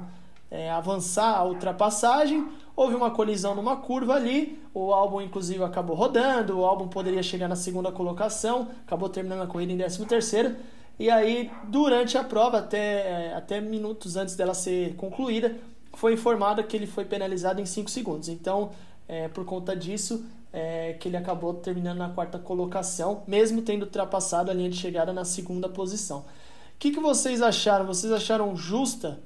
é, 0.49 0.71
avançar 0.71 1.37
a 1.37 1.43
ultrapassagem. 1.43 2.47
Houve 2.75 2.95
uma 2.95 3.11
colisão 3.11 3.53
numa 3.53 3.75
curva 3.75 4.13
ali, 4.13 4.57
o 4.73 4.93
álbum 4.93 5.19
inclusive 5.19 5.61
acabou 5.63 5.95
rodando, 5.95 6.57
o 6.57 6.65
álbum 6.65 6.87
poderia 6.87 7.21
chegar 7.21 7.49
na 7.49 7.55
segunda 7.55 7.91
colocação, 7.91 8.69
acabou 8.85 9.09
terminando 9.09 9.41
a 9.41 9.47
corrida 9.47 9.73
em 9.73 9.77
13 9.77 10.05
terceiro. 10.05 10.55
E 10.97 11.09
aí, 11.09 11.51
durante 11.65 12.17
a 12.17 12.23
prova, 12.23 12.59
até, 12.59 12.77
é, 12.77 13.33
até 13.35 13.61
minutos 13.61 14.15
antes 14.15 14.35
dela 14.35 14.53
ser 14.53 14.95
concluída, 14.95 15.55
foi 15.93 16.13
informado 16.13 16.63
que 16.63 16.75
ele 16.75 16.87
foi 16.87 17.05
penalizado 17.05 17.61
em 17.61 17.65
5 17.65 17.89
segundos. 17.89 18.29
Então, 18.29 18.71
é, 19.09 19.27
por 19.27 19.43
conta 19.43 19.75
disso, 19.75 20.23
é, 20.53 20.93
que 20.93 21.09
ele 21.09 21.17
acabou 21.17 21.55
terminando 21.55 21.97
na 21.97 22.09
quarta 22.09 22.37
colocação, 22.37 23.23
mesmo 23.27 23.63
tendo 23.63 23.83
ultrapassado 23.83 24.51
a 24.51 24.53
linha 24.53 24.69
de 24.69 24.77
chegada 24.77 25.11
na 25.11 25.25
segunda 25.25 25.67
posição. 25.67 26.19
O 26.19 26.25
que, 26.77 26.91
que 26.91 26.99
vocês 26.99 27.41
acharam? 27.41 27.87
Vocês 27.87 28.13
acharam 28.13 28.55
justa 28.55 29.19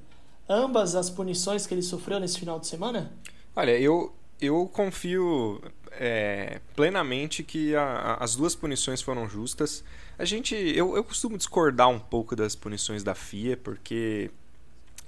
ambas 0.48 0.96
as 0.96 1.10
punições 1.10 1.66
que 1.66 1.74
ele 1.74 1.82
sofreu 1.82 2.18
nesse 2.18 2.38
final 2.38 2.58
de 2.58 2.66
semana? 2.66 3.12
Olha, 3.54 3.78
eu, 3.78 4.12
eu 4.40 4.68
confio 4.72 5.60
é, 5.92 6.60
plenamente 6.74 7.42
que 7.42 7.76
a, 7.76 7.82
a, 7.82 8.24
as 8.24 8.34
duas 8.34 8.54
punições 8.54 9.02
foram 9.02 9.28
justas. 9.28 9.84
A 10.18 10.24
gente, 10.24 10.54
eu, 10.54 10.96
eu 10.96 11.04
costumo 11.04 11.36
discordar 11.36 11.88
um 11.90 11.98
pouco 11.98 12.34
das 12.34 12.54
punições 12.54 13.04
da 13.04 13.14
FIA, 13.14 13.56
porque 13.56 14.30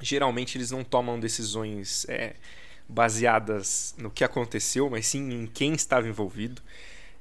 geralmente 0.00 0.58
eles 0.58 0.70
não 0.70 0.84
tomam 0.84 1.18
decisões 1.18 2.06
é, 2.08 2.36
baseadas 2.88 3.94
no 3.99 4.11
que 4.11 4.25
aconteceu, 4.25 4.88
mas 4.88 5.07
sim 5.07 5.33
em 5.33 5.46
quem 5.46 5.75
estava 5.75 6.09
envolvido. 6.09 6.62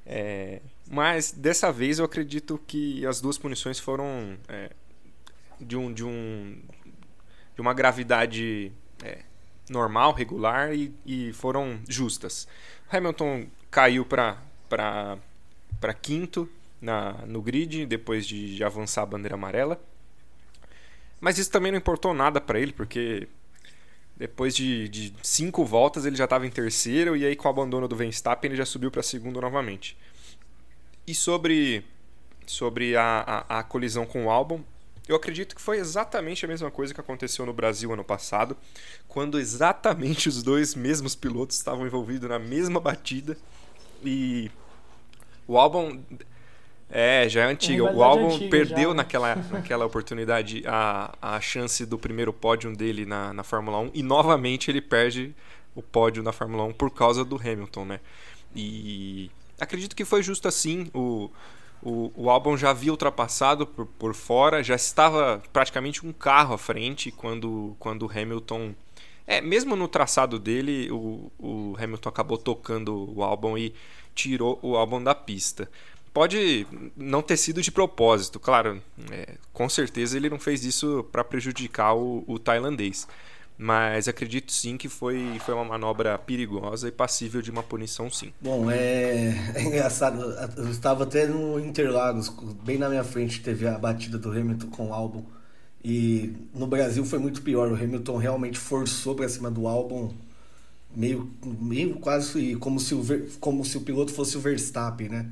É, 0.05 0.61
mas 0.87 1.31
dessa 1.31 1.71
vez 1.71 1.97
eu 1.99 2.05
acredito 2.05 2.59
que 2.67 3.05
as 3.05 3.19
duas 3.19 3.37
punições 3.37 3.79
foram 3.79 4.37
é, 4.47 4.69
de, 5.59 5.75
um, 5.75 5.91
de, 5.91 6.03
um, 6.03 6.61
de 7.55 7.61
uma 7.61 7.73
gravidade 7.73 8.71
é, 9.03 9.23
normal, 9.69 10.13
regular 10.13 10.73
e, 10.75 10.93
e, 11.05 11.33
foram 11.33 11.79
justas. 11.89 12.47
Hamilton 12.91 13.47
caiu 13.71 14.05
para 14.05 14.37
quinto 16.01 16.47
na, 16.79 17.13
no 17.25 17.41
grid 17.41 17.85
depois 17.87 18.27
de, 18.27 18.55
de 18.55 18.63
avançar 18.63 19.01
a 19.01 19.07
bandeira 19.07 19.35
amarela. 19.35 19.81
Mas 21.19 21.39
isso 21.39 21.49
também 21.49 21.71
não 21.71 21.79
importou 21.79 22.13
nada 22.13 22.39
para 22.39 22.59
ele, 22.59 22.71
porque 22.71 23.27
depois 24.17 24.55
de, 24.55 24.87
de 24.89 25.13
cinco 25.21 25.65
voltas 25.65 26.05
ele 26.05 26.15
já 26.15 26.23
estava 26.23 26.47
em 26.47 26.49
terceiro 26.49 27.15
e 27.15 27.25
aí 27.25 27.35
com 27.35 27.47
o 27.47 27.51
abandono 27.51 27.87
do 27.87 27.95
Verstappen 27.95 28.49
ele 28.49 28.57
já 28.57 28.65
subiu 28.65 28.89
para 28.89 29.03
segundo 29.03 29.41
novamente. 29.41 29.97
E 31.05 31.13
sobre, 31.13 31.85
sobre 32.45 32.95
a, 32.95 33.45
a, 33.47 33.59
a 33.59 33.63
colisão 33.63 34.05
com 34.05 34.25
o 34.25 34.29
álbum, 34.29 34.63
eu 35.07 35.15
acredito 35.15 35.55
que 35.55 35.61
foi 35.61 35.77
exatamente 35.77 36.45
a 36.45 36.47
mesma 36.47 36.71
coisa 36.71 36.93
que 36.93 36.99
aconteceu 36.99 37.45
no 37.45 37.53
Brasil 37.53 37.91
ano 37.93 38.03
passado, 38.03 38.57
quando 39.07 39.39
exatamente 39.39 40.27
os 40.27 40.41
dois 40.41 40.73
mesmos 40.73 41.15
pilotos 41.15 41.57
estavam 41.57 41.85
envolvidos 41.85 42.27
na 42.27 42.39
mesma 42.39 42.79
batida 42.79 43.37
e 44.03 44.49
o 45.47 45.57
álbum 45.57 46.01
é, 46.89 47.27
já 47.27 47.41
é 47.41 47.45
antiga. 47.45 47.83
O 47.83 48.03
álbum 48.03 48.27
antiga, 48.27 48.49
perdeu 48.49 48.89
já. 48.89 48.95
naquela, 48.95 49.35
naquela 49.51 49.85
oportunidade 49.85 50.63
a, 50.67 51.15
a 51.21 51.41
chance 51.41 51.85
do 51.85 51.97
primeiro 51.97 52.31
pódio 52.31 52.75
dele 52.75 53.05
na, 53.05 53.33
na 53.33 53.43
Fórmula 53.43 53.79
1 53.79 53.91
e 53.93 54.03
novamente 54.03 54.69
ele 54.69 54.81
perde 54.81 55.35
o 55.73 55.81
pódio 55.81 56.23
na 56.23 56.31
Fórmula 56.31 56.63
1 56.65 56.73
por 56.73 56.91
causa 56.91 57.25
do 57.25 57.35
Hamilton, 57.35 57.85
né? 57.85 57.99
E 58.55 59.29
acredito 59.59 59.95
que 59.95 60.05
foi 60.05 60.21
justo 60.21 60.47
assim. 60.47 60.89
O, 60.93 61.29
o, 61.81 62.11
o 62.15 62.29
álbum 62.29 62.55
já 62.55 62.69
havia 62.69 62.91
ultrapassado 62.91 63.65
por, 63.65 63.85
por 63.85 64.13
fora, 64.13 64.63
já 64.63 64.75
estava 64.75 65.41
praticamente 65.51 66.05
um 66.05 66.13
carro 66.13 66.53
à 66.53 66.57
frente 66.57 67.11
quando, 67.11 67.75
quando 67.79 68.05
o 68.05 68.11
Hamilton. 68.11 68.73
É, 69.27 69.41
mesmo 69.41 69.75
no 69.75 69.87
traçado 69.87 70.37
dele, 70.37 70.89
o, 70.91 71.31
o 71.39 71.75
Hamilton 71.79 72.09
acabou 72.09 72.37
tocando 72.37 73.11
o 73.11 73.23
álbum 73.23 73.57
e 73.57 73.73
tirou 74.13 74.59
o 74.61 74.77
álbum 74.77 75.03
da 75.03 75.15
pista 75.15 75.67
pode 76.15 76.65
não 76.95 77.21
ter 77.21 77.35
sido 77.35 77.61
de 77.61 77.69
propósito, 77.69 78.39
claro, 78.39 78.81
é, 79.11 79.33
com 79.51 79.67
certeza 79.67 80.15
ele 80.15 80.29
não 80.29 80.39
fez 80.39 80.63
isso 80.63 81.05
para 81.11 81.25
prejudicar 81.25 81.93
o, 81.93 82.23
o, 82.25 82.39
tailandês. 82.39 83.05
Mas 83.57 84.07
acredito 84.07 84.51
sim 84.51 84.77
que 84.77 84.87
foi, 84.87 85.39
foi 85.45 85.53
uma 85.53 85.65
manobra 85.65 86.17
perigosa 86.17 86.87
e 86.87 86.91
passível 86.91 87.41
de 87.41 87.51
uma 87.51 87.61
punição 87.61 88.09
sim. 88.09 88.33
Bom, 88.39 88.71
é, 88.71 89.33
é 89.55 89.61
engraçado. 89.61 90.21
Eu 90.57 90.69
estava 90.69 91.03
até 91.03 91.27
no 91.27 91.59
Interlagos, 91.59 92.29
bem 92.63 92.77
na 92.77 92.87
minha 92.87 93.03
frente 93.03 93.41
teve 93.41 93.67
a 93.67 93.77
batida 93.77 94.17
do 94.17 94.29
Hamilton 94.29 94.67
com 94.67 94.89
o 94.89 94.93
álbum. 94.93 95.23
E 95.83 96.33
no 96.53 96.65
Brasil 96.65 97.05
foi 97.05 97.19
muito 97.19 97.41
pior. 97.41 97.69
O 97.71 97.75
Hamilton 97.75 98.17
realmente 98.17 98.57
forçou 98.57 99.15
para 99.15 99.27
cima 99.29 99.51
do 99.51 99.67
álbum, 99.67 100.13
meio, 100.95 101.29
meio 101.43 101.95
quase 101.95 102.55
como 102.55 102.79
se, 102.79 102.93
o, 102.93 103.03
como 103.39 103.63
se 103.63 103.77
o 103.77 103.81
piloto 103.81 104.13
fosse 104.13 104.37
o 104.37 104.41
Verstappen, 104.41 105.09
né? 105.09 105.29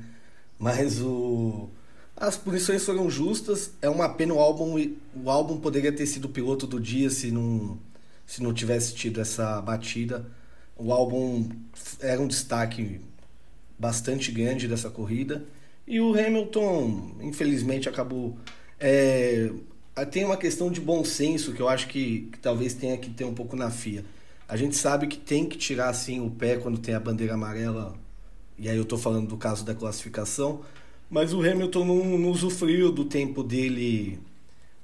Mas 0.64 0.98
o 1.02 1.68
as 2.16 2.38
punições 2.38 2.82
foram 2.82 3.10
justas. 3.10 3.72
É 3.82 3.88
uma 3.90 4.08
pena 4.08 4.32
o 4.32 4.40
álbum 4.40 4.76
o 5.14 5.28
álbum 5.28 5.60
poderia 5.60 5.92
ter 5.92 6.06
sido 6.06 6.24
o 6.24 6.30
piloto 6.30 6.66
do 6.66 6.80
dia 6.80 7.10
se 7.10 7.30
não 7.30 7.78
se 8.24 8.42
não 8.42 8.50
tivesse 8.54 8.94
tido 8.94 9.20
essa 9.20 9.60
batida. 9.60 10.24
O 10.74 10.90
álbum 10.90 11.50
era 12.00 12.18
um 12.18 12.26
destaque 12.26 12.98
bastante 13.78 14.32
grande 14.32 14.66
dessa 14.66 14.88
corrida. 14.88 15.44
E 15.86 16.00
o 16.00 16.18
Hamilton, 16.18 17.16
infelizmente, 17.20 17.86
acabou. 17.86 18.38
É, 18.80 19.50
tem 20.10 20.24
uma 20.24 20.38
questão 20.38 20.70
de 20.70 20.80
bom 20.80 21.04
senso 21.04 21.52
que 21.52 21.60
eu 21.60 21.68
acho 21.68 21.88
que, 21.88 22.30
que, 22.32 22.38
talvez 22.38 22.72
tenha 22.72 22.96
que 22.96 23.10
ter 23.10 23.24
um 23.24 23.34
pouco 23.34 23.54
na 23.54 23.70
FIA. 23.70 24.02
A 24.48 24.56
gente 24.56 24.76
sabe 24.76 25.08
que 25.08 25.18
tem 25.18 25.46
que 25.46 25.58
tirar 25.58 25.90
assim 25.90 26.20
o 26.20 26.30
pé 26.30 26.56
quando 26.56 26.78
tem 26.78 26.94
a 26.94 27.00
bandeira 27.00 27.34
amarela 27.34 28.02
e 28.58 28.68
aí 28.68 28.76
eu 28.76 28.82
estou 28.82 28.98
falando 28.98 29.28
do 29.28 29.36
caso 29.36 29.64
da 29.64 29.74
classificação, 29.74 30.62
mas 31.10 31.32
o 31.32 31.40
Hamilton 31.40 31.84
não, 31.84 32.18
não 32.18 32.30
usufruiu 32.30 32.90
do 32.90 33.04
tempo 33.04 33.42
dele, 33.42 34.18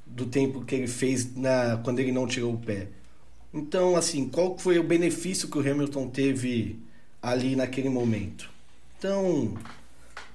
do 0.06 0.26
tempo 0.26 0.64
que 0.64 0.74
ele 0.74 0.86
fez 0.86 1.34
na, 1.34 1.80
quando 1.82 2.00
ele 2.00 2.12
não 2.12 2.26
tirou 2.26 2.54
o 2.54 2.58
pé. 2.58 2.88
Então, 3.52 3.96
assim, 3.96 4.28
qual 4.28 4.56
foi 4.56 4.78
o 4.78 4.84
benefício 4.84 5.48
que 5.48 5.58
o 5.58 5.60
Hamilton 5.60 6.08
teve 6.08 6.78
ali 7.20 7.56
naquele 7.56 7.88
momento? 7.88 8.48
Então, 8.98 9.54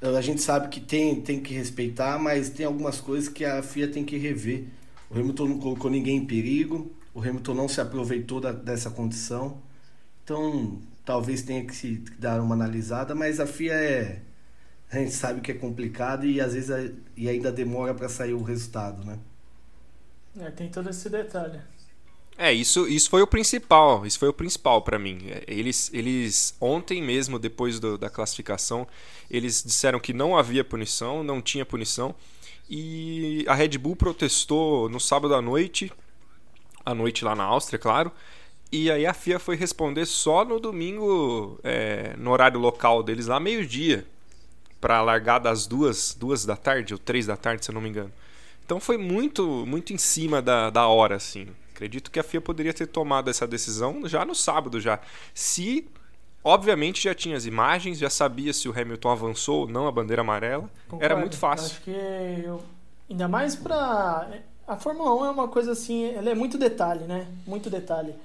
a 0.01 0.21
gente 0.21 0.41
sabe 0.41 0.67
que 0.69 0.81
tem, 0.81 1.21
tem 1.21 1.39
que 1.39 1.53
respeitar, 1.53 2.19
mas 2.19 2.49
tem 2.49 2.65
algumas 2.65 2.99
coisas 2.99 3.29
que 3.29 3.45
a 3.45 3.63
FIA 3.63 3.87
tem 3.87 4.03
que 4.03 4.17
rever. 4.17 4.65
O 5.09 5.17
Hamilton 5.17 5.47
não 5.47 5.59
colocou 5.59 5.89
ninguém 5.89 6.17
em 6.17 6.25
perigo, 6.25 6.91
o 7.13 7.21
Hamilton 7.21 7.53
não 7.53 7.67
se 7.69 7.79
aproveitou 7.79 8.41
da, 8.41 8.51
dessa 8.51 8.89
condição. 8.89 9.57
Então, 10.23 10.79
talvez 11.05 11.43
tenha 11.43 11.63
que 11.63 11.75
se 11.75 12.03
dar 12.17 12.41
uma 12.41 12.55
analisada, 12.55 13.13
mas 13.13 13.39
a 13.39 13.45
FIA 13.45 13.73
é. 13.73 14.21
A 14.91 14.97
gente 14.97 15.11
sabe 15.11 15.41
que 15.41 15.51
é 15.51 15.55
complicado 15.55 16.25
e 16.25 16.39
às 16.39 16.53
vezes 16.53 16.69
é, 16.69 16.91
e 17.17 17.27
ainda 17.27 17.51
demora 17.51 17.93
para 17.93 18.07
sair 18.07 18.33
o 18.33 18.43
resultado, 18.43 19.03
né? 19.03 19.19
É, 20.39 20.51
tem 20.51 20.69
todo 20.69 20.89
esse 20.89 21.09
detalhe. 21.09 21.59
É, 22.37 22.51
isso, 22.51 22.87
isso 22.87 23.09
foi 23.09 23.21
o 23.21 23.27
principal, 23.27 24.05
isso 24.05 24.19
foi 24.19 24.27
o 24.27 24.33
principal 24.33 24.81
para 24.81 24.99
mim. 24.99 25.19
Eles, 25.47 25.89
eles 25.93 26.55
ontem 26.59 27.01
mesmo, 27.01 27.39
depois 27.39 27.79
do, 27.79 27.97
da 27.97 28.09
classificação, 28.09 28.85
eles 29.31 29.63
disseram 29.63 29.99
que 29.99 30.11
não 30.13 30.37
havia 30.37 30.63
punição, 30.63 31.23
não 31.23 31.41
tinha 31.41 31.65
punição, 31.65 32.13
e 32.69 33.45
a 33.47 33.55
Red 33.55 33.77
Bull 33.77 33.95
protestou 33.95 34.89
no 34.89 34.99
sábado 34.99 35.33
à 35.33 35.41
noite, 35.41 35.91
à 36.85 36.93
noite 36.93 37.23
lá 37.23 37.35
na 37.35 37.43
Áustria, 37.43 37.79
claro, 37.79 38.11
e 38.71 38.91
aí 38.91 39.05
a 39.05 39.13
FIA 39.13 39.39
foi 39.39 39.55
responder 39.55 40.05
só 40.05 40.43
no 40.43 40.59
domingo, 40.59 41.59
é, 41.63 42.13
no 42.17 42.31
horário 42.31 42.59
local 42.59 43.03
deles 43.03 43.27
lá, 43.27 43.39
meio-dia, 43.39 44.05
para 44.81 45.01
largar 45.01 45.39
das 45.39 45.65
duas, 45.65 46.15
duas 46.19 46.45
da 46.45 46.55
tarde, 46.55 46.93
ou 46.93 46.99
três 46.99 47.25
da 47.25 47.37
tarde, 47.37 47.65
se 47.65 47.71
eu 47.71 47.73
não 47.73 47.81
me 47.81 47.89
engano. 47.89 48.11
Então 48.65 48.79
foi 48.79 48.97
muito, 48.97 49.65
muito 49.65 49.93
em 49.93 49.97
cima 49.97 50.41
da, 50.41 50.69
da 50.69 50.87
hora, 50.87 51.15
assim. 51.15 51.47
Acredito 51.73 52.09
que 52.09 52.19
a 52.19 52.23
FIA 52.23 52.41
poderia 52.41 52.73
ter 52.73 52.87
tomado 52.87 53.29
essa 53.29 53.45
decisão 53.45 54.07
já 54.07 54.25
no 54.25 54.33
sábado 54.33 54.79
já. 54.79 54.99
Se 55.33 55.87
obviamente 56.43 57.03
já 57.03 57.13
tinha 57.13 57.35
as 57.35 57.45
imagens, 57.45 57.97
já 57.97 58.09
sabia 58.09 58.53
se 58.53 58.69
o 58.69 58.79
Hamilton 58.79 59.09
avançou 59.09 59.61
ou 59.61 59.67
não 59.67 59.87
a 59.87 59.91
bandeira 59.91 60.21
amarela. 60.21 60.69
Concordo. 60.87 61.03
Era 61.05 61.15
muito 61.15 61.37
fácil. 61.37 61.67
Acho 61.67 61.81
que 61.81 61.91
eu... 61.91 62.63
ainda 63.09 63.27
mais 63.27 63.55
para 63.55 64.29
a 64.67 64.77
Fórmula 64.77 65.13
1 65.15 65.25
é 65.25 65.29
uma 65.29 65.47
coisa 65.47 65.71
assim, 65.73 66.05
ela 66.13 66.29
é 66.29 66.35
muito 66.35 66.57
detalhe, 66.57 67.05
né? 67.05 67.27
Muito 67.45 67.69
detalhe. 67.69 68.15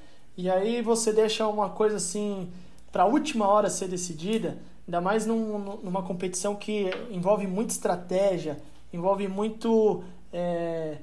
E 0.41 0.49
aí 0.49 0.81
você 0.81 1.13
deixa 1.13 1.47
uma 1.47 1.69
coisa 1.69 1.97
assim 1.97 2.51
para 2.91 3.03
a 3.03 3.07
última 3.07 3.47
hora 3.47 3.69
ser 3.69 3.89
decidida, 3.89 4.57
ainda 4.89 4.99
mais 4.99 5.27
num, 5.27 5.77
numa 5.83 6.03
competição 6.03 6.57
que 6.57 6.91
envolve 7.11 7.47
muita 7.47 7.75
estratégia, 7.75 8.57
envolve 8.91 9.29
muito 9.29 10.03
é, 10.33 10.97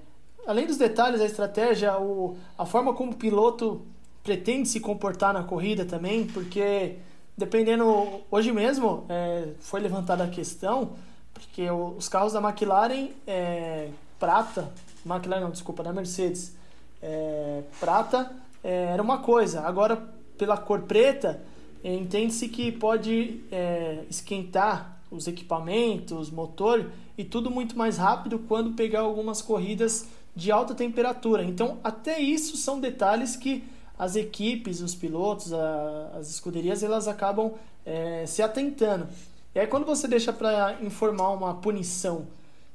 além 0.47 0.65
dos 0.65 0.77
detalhes 0.77 1.19
da 1.19 1.25
estratégia, 1.27 1.99
o, 1.99 2.35
a 2.57 2.65
forma 2.65 2.95
como 2.95 3.11
o 3.11 3.15
piloto 3.15 3.85
pretende 4.23 4.67
se 4.67 4.79
comportar 4.79 5.35
na 5.35 5.43
corrida 5.43 5.85
também, 5.85 6.25
porque 6.25 6.95
dependendo, 7.37 7.85
hoje 8.31 8.51
mesmo 8.51 9.05
é, 9.07 9.49
foi 9.59 9.79
levantada 9.81 10.23
a 10.23 10.27
questão, 10.27 10.93
porque 11.31 11.69
os 11.69 12.09
carros 12.09 12.33
da 12.33 12.41
McLaren 12.41 13.09
é, 13.27 13.89
prata, 14.17 14.73
McLaren 15.05 15.41
não, 15.41 15.51
desculpa, 15.51 15.83
da 15.83 15.93
Mercedes, 15.93 16.55
é, 17.03 17.61
prata 17.79 18.35
é, 18.63 18.85
era 18.93 19.01
uma 19.01 19.19
coisa, 19.19 19.61
agora 19.61 19.97
pela 20.37 20.57
cor 20.57 20.81
preta 20.81 21.41
entende-se 21.83 22.47
que 22.49 22.71
pode 22.71 23.41
é, 23.51 24.03
esquentar 24.09 24.99
os 25.09 25.27
equipamentos, 25.27 26.29
motor 26.29 26.91
e 27.17 27.23
tudo 27.23 27.49
muito 27.49 27.77
mais 27.77 27.97
rápido 27.97 28.39
quando 28.39 28.71
pegar 28.71 29.01
algumas 29.01 29.41
corridas 29.41 30.07
de 30.35 30.51
alta 30.51 30.75
temperatura. 30.75 31.43
Então, 31.43 31.77
até 31.83 32.19
isso 32.19 32.57
são 32.57 32.79
detalhes 32.79 33.35
que 33.35 33.63
as 33.97 34.15
equipes, 34.15 34.81
os 34.81 34.93
pilotos, 34.93 35.53
a, 35.53 36.11
as 36.19 36.29
escuderias, 36.29 36.83
elas 36.83 37.07
acabam 37.07 37.53
é, 37.85 38.25
se 38.27 38.43
atentando. 38.43 39.07
E 39.55 39.59
aí, 39.59 39.65
quando 39.65 39.85
você 39.85 40.07
deixa 40.07 40.31
para 40.31 40.77
informar 40.81 41.29
uma 41.29 41.55
punição 41.55 42.27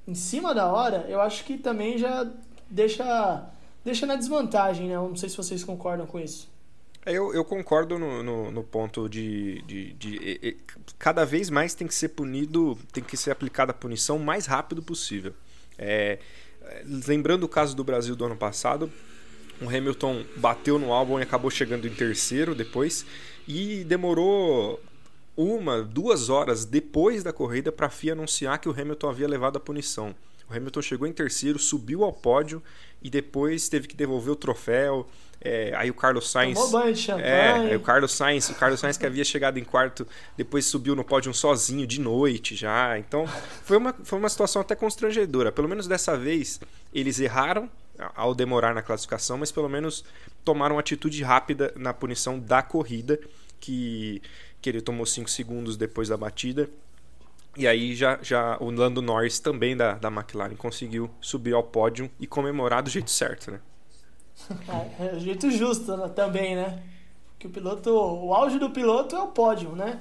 em 0.09 0.14
cima 0.14 0.53
da 0.53 0.72
hora, 0.72 1.07
eu 1.09 1.20
acho 1.20 1.45
que 1.45 1.57
também 1.57 1.97
já 1.97 2.26
deixa, 2.68 3.47
deixa 3.85 4.07
na 4.07 4.16
desvantagem, 4.16 4.89
né? 4.89 4.95
Não 4.95 5.16
sei 5.16 5.28
se 5.28 5.37
vocês 5.37 5.64
concordam 5.64 6.07
com 6.07 6.18
isso. 6.18 6.51
É, 7.05 7.12
eu, 7.12 7.35
eu 7.35 7.45
concordo 7.45 7.99
no, 7.99 8.22
no, 8.22 8.51
no 8.51 8.62
ponto 8.62 9.09
de, 9.09 9.61
de, 9.62 9.93
de, 9.95 10.18
de, 10.18 10.57
cada 10.99 11.24
vez 11.24 11.51
mais 11.51 11.74
tem 11.74 11.87
que 11.87 11.95
ser 11.95 12.11
punido, 12.11 12.78
tem 12.93 13.03
que 13.03 13.16
ser 13.16 13.33
aplicada 13.33 13.72
a 13.72 13.74
punição 13.74 14.16
o 14.16 14.24
mais 14.24 14.47
rápido 14.47 14.80
possível. 14.80 15.35
É, 15.76 16.20
lembrando 16.85 17.43
o 17.43 17.49
caso 17.49 17.74
do 17.74 17.83
Brasil 17.83 18.14
do 18.14 18.24
ano 18.24 18.37
passado, 18.37 18.91
o 19.61 19.68
Hamilton 19.68 20.24
bateu 20.37 20.78
no 20.78 20.93
álbum 20.93 21.18
e 21.18 21.22
acabou 21.22 21.51
chegando 21.51 21.87
em 21.87 21.95
terceiro 21.95 22.55
depois 22.55 23.05
e 23.49 23.83
demorou 23.85 24.80
uma, 25.37 25.83
duas 25.83 26.28
horas 26.28 26.64
depois 26.64 27.22
da 27.22 27.33
corrida 27.33 27.72
para 27.72 27.87
a 27.87 27.91
FIA 27.91 28.12
anunciar 28.12 28.59
que 28.59 28.68
o 28.68 28.72
Hamilton 28.72 29.09
havia 29.09 29.28
levado 29.28 29.57
a 29.57 29.61
punição. 29.61 30.14
O 30.53 30.57
Hamilton 30.57 30.82
chegou 30.82 31.09
em 31.09 31.12
terceiro, 31.12 31.59
subiu 31.59 32.05
ao 32.05 32.12
pódio 32.12 32.62
e 33.03 33.09
depois 33.09 33.68
teve 33.68 33.88
que 33.88 33.96
devolver 33.96 34.32
o 34.32 34.36
troféu. 34.36 35.09
É, 35.40 35.72
aí 35.74 35.90
o 35.90 35.94
Carlos 35.94 36.30
Sainz. 36.30 36.57
Tomou 36.57 36.70
banho 36.70 36.94
de 36.94 37.00
champanhe. 37.00 37.72
É, 37.72 37.76
o 37.76 37.80
Carlos 37.80 38.12
Sainz, 38.12 38.48
o 38.50 38.55
Carlos 38.55 38.78
Sainz 38.78 38.96
que 38.96 39.07
havia 39.07 39.24
chegado 39.24 39.59
em 39.59 39.64
quarto, 39.64 40.07
depois 40.36 40.66
subiu 40.66 40.94
no 40.94 41.03
pódio 41.03 41.32
sozinho 41.34 41.86
de 41.86 42.00
noite 42.00 42.55
já. 42.55 42.98
Então 42.98 43.26
foi 43.64 43.78
uma, 43.78 43.92
foi 44.05 44.18
uma 44.18 44.28
situação 44.28 44.62
até 44.62 44.76
constrangedora. 44.76 45.50
Pelo 45.50 45.68
menos 45.68 45.88
dessa 45.88 46.16
vez 46.16 46.61
eles 46.94 47.18
erraram 47.18 47.68
ao 48.14 48.34
demorar 48.34 48.74
na 48.74 48.82
classificação, 48.82 49.38
mas 49.38 49.50
pelo 49.50 49.68
menos 49.68 50.05
tomaram 50.44 50.78
atitude 50.78 51.22
rápida 51.22 51.72
na 51.76 51.92
punição 51.92 52.38
da 52.38 52.62
corrida, 52.62 53.18
que, 53.59 54.22
que 54.61 54.68
ele 54.68 54.80
tomou 54.80 55.07
5 55.07 55.30
segundos 55.30 55.76
depois 55.76 56.09
da 56.09 56.16
batida. 56.16 56.68
E 57.57 57.66
aí 57.66 57.94
já, 57.94 58.18
já 58.22 58.57
o 58.61 58.70
Lando 58.70 59.03
Norris 59.03 59.38
também 59.38 59.76
da, 59.76 59.94
da 59.94 60.09
McLaren 60.09 60.57
conseguiu 60.57 61.11
subir 61.20 61.53
ao 61.53 61.62
pódio 61.62 62.11
e 62.18 62.26
comemorar 62.26 62.82
do 62.82 62.88
jeito 62.88 63.11
certo, 63.11 63.50
né? 63.50 63.61
É, 64.98 65.07
é 65.07 65.16
o 65.16 65.20
jeito 65.20 65.50
justo 65.50 65.96
né, 65.96 66.09
também, 66.09 66.57
né? 66.57 66.82
Que 67.38 67.46
o 67.46 67.50
piloto, 67.50 67.90
o 67.90 68.32
auge 68.32 68.59
do 68.59 68.70
piloto 68.70 69.14
é 69.14 69.20
o 69.20 69.28
pódio, 69.28 69.76
né? 69.76 70.00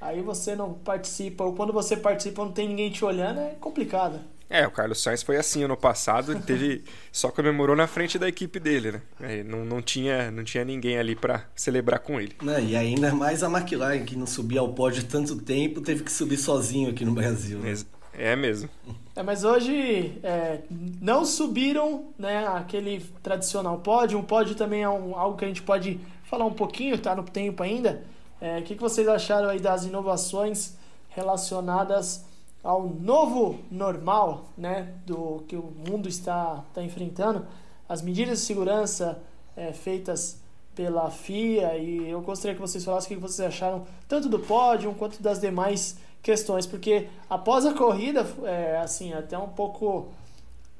Aí 0.00 0.22
você 0.22 0.54
não 0.54 0.74
participa, 0.74 1.44
ou 1.44 1.54
quando 1.54 1.72
você 1.72 1.96
participa 1.96 2.44
não 2.44 2.52
tem 2.52 2.68
ninguém 2.68 2.90
te 2.90 3.04
olhando, 3.04 3.40
é 3.40 3.54
complicado. 3.60 4.20
É, 4.48 4.66
o 4.66 4.70
Carlos 4.70 5.02
Sainz 5.02 5.22
foi 5.22 5.36
assim 5.36 5.64
ano 5.64 5.76
passado, 5.76 6.32
ele 6.32 6.40
teve 6.40 6.84
só 7.10 7.30
comemorou 7.30 7.74
na 7.74 7.86
frente 7.86 8.18
da 8.18 8.28
equipe 8.28 8.60
dele, 8.60 8.92
né? 8.92 9.02
É, 9.20 9.42
não, 9.42 9.64
não, 9.64 9.82
tinha, 9.82 10.30
não 10.30 10.44
tinha 10.44 10.64
ninguém 10.64 10.98
ali 10.98 11.16
para 11.16 11.44
celebrar 11.54 11.98
com 11.98 12.20
ele. 12.20 12.36
Não, 12.40 12.58
e 12.58 12.76
ainda 12.76 13.12
mais 13.12 13.42
a 13.42 13.50
McLaren, 13.50 14.04
que 14.04 14.14
não 14.16 14.26
subia 14.26 14.60
ao 14.60 14.72
pódio 14.72 15.02
tanto 15.04 15.36
tempo, 15.36 15.80
teve 15.80 16.04
que 16.04 16.12
subir 16.12 16.36
sozinho 16.36 16.90
aqui 16.90 17.04
no 17.04 17.12
Brasil. 17.12 17.58
Né? 17.58 17.74
É 18.18 18.36
mesmo. 18.36 18.70
É, 19.14 19.22
mas 19.22 19.44
hoje 19.44 20.18
é, 20.22 20.60
não 21.00 21.24
subiram 21.24 22.06
né, 22.18 22.46
aquele 22.46 23.00
tradicional 23.22 23.78
pódio. 23.78 24.18
Um 24.18 24.22
pódio 24.22 24.54
também 24.54 24.82
é 24.82 24.88
um, 24.88 25.16
algo 25.16 25.36
que 25.36 25.44
a 25.44 25.48
gente 25.48 25.62
pode 25.62 26.00
falar 26.24 26.44
um 26.44 26.52
pouquinho, 26.52 26.96
tá 26.98 27.14
no 27.14 27.24
tempo 27.24 27.62
ainda. 27.62 28.02
É, 28.40 28.58
o 28.58 28.62
que, 28.62 28.74
que 28.74 28.80
vocês 28.80 29.08
acharam 29.08 29.48
aí 29.48 29.58
das 29.58 29.84
inovações 29.84 30.76
relacionadas 31.08 32.25
ao 32.66 32.88
novo 32.88 33.60
normal, 33.70 34.46
né, 34.58 34.92
do 35.06 35.44
que 35.46 35.54
o 35.54 35.62
mundo 35.62 36.08
está, 36.08 36.64
está 36.68 36.82
enfrentando? 36.82 37.46
As 37.88 38.02
medidas 38.02 38.40
de 38.40 38.44
segurança 38.44 39.22
é, 39.56 39.72
feitas 39.72 40.42
pela 40.74 41.08
FIA 41.08 41.78
e 41.78 42.10
eu 42.10 42.20
gostaria 42.20 42.56
que 42.56 42.60
vocês 42.60 42.84
falassem 42.84 43.16
o 43.16 43.20
que 43.20 43.22
vocês 43.22 43.46
acharam 43.46 43.86
tanto 44.08 44.28
do 44.28 44.40
pódio 44.40 44.92
quanto 44.94 45.22
das 45.22 45.38
demais 45.38 45.96
questões, 46.20 46.66
porque 46.66 47.08
após 47.30 47.64
a 47.64 47.72
corrida, 47.72 48.26
é, 48.42 48.78
assim, 48.78 49.12
até 49.12 49.38
um 49.38 49.48
pouco, 49.48 50.08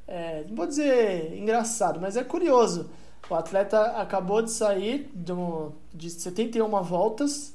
é, 0.09 0.45
não 0.49 0.57
vou 0.57 0.66
dizer 0.66 1.39
engraçado, 1.39 2.01
mas 2.01 2.16
é 2.16 2.24
curioso. 2.24 2.91
O 3.30 3.34
atleta 3.37 3.93
acabou 3.93 4.43
de 4.43 4.51
sair 4.51 5.09
de, 5.14 5.32
um, 5.32 5.70
de 5.95 6.11
71 6.11 6.82
voltas, 6.82 7.55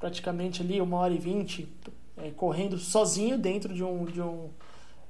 praticamente 0.00 0.60
ali 0.60 0.80
uma 0.80 0.96
hora 0.98 1.14
e 1.14 1.18
vinte, 1.18 1.72
é, 2.22 2.30
correndo 2.30 2.78
sozinho 2.78 3.38
dentro 3.38 3.72
de 3.72 3.82
um, 3.82 4.04
de 4.04 4.20
um, 4.20 4.50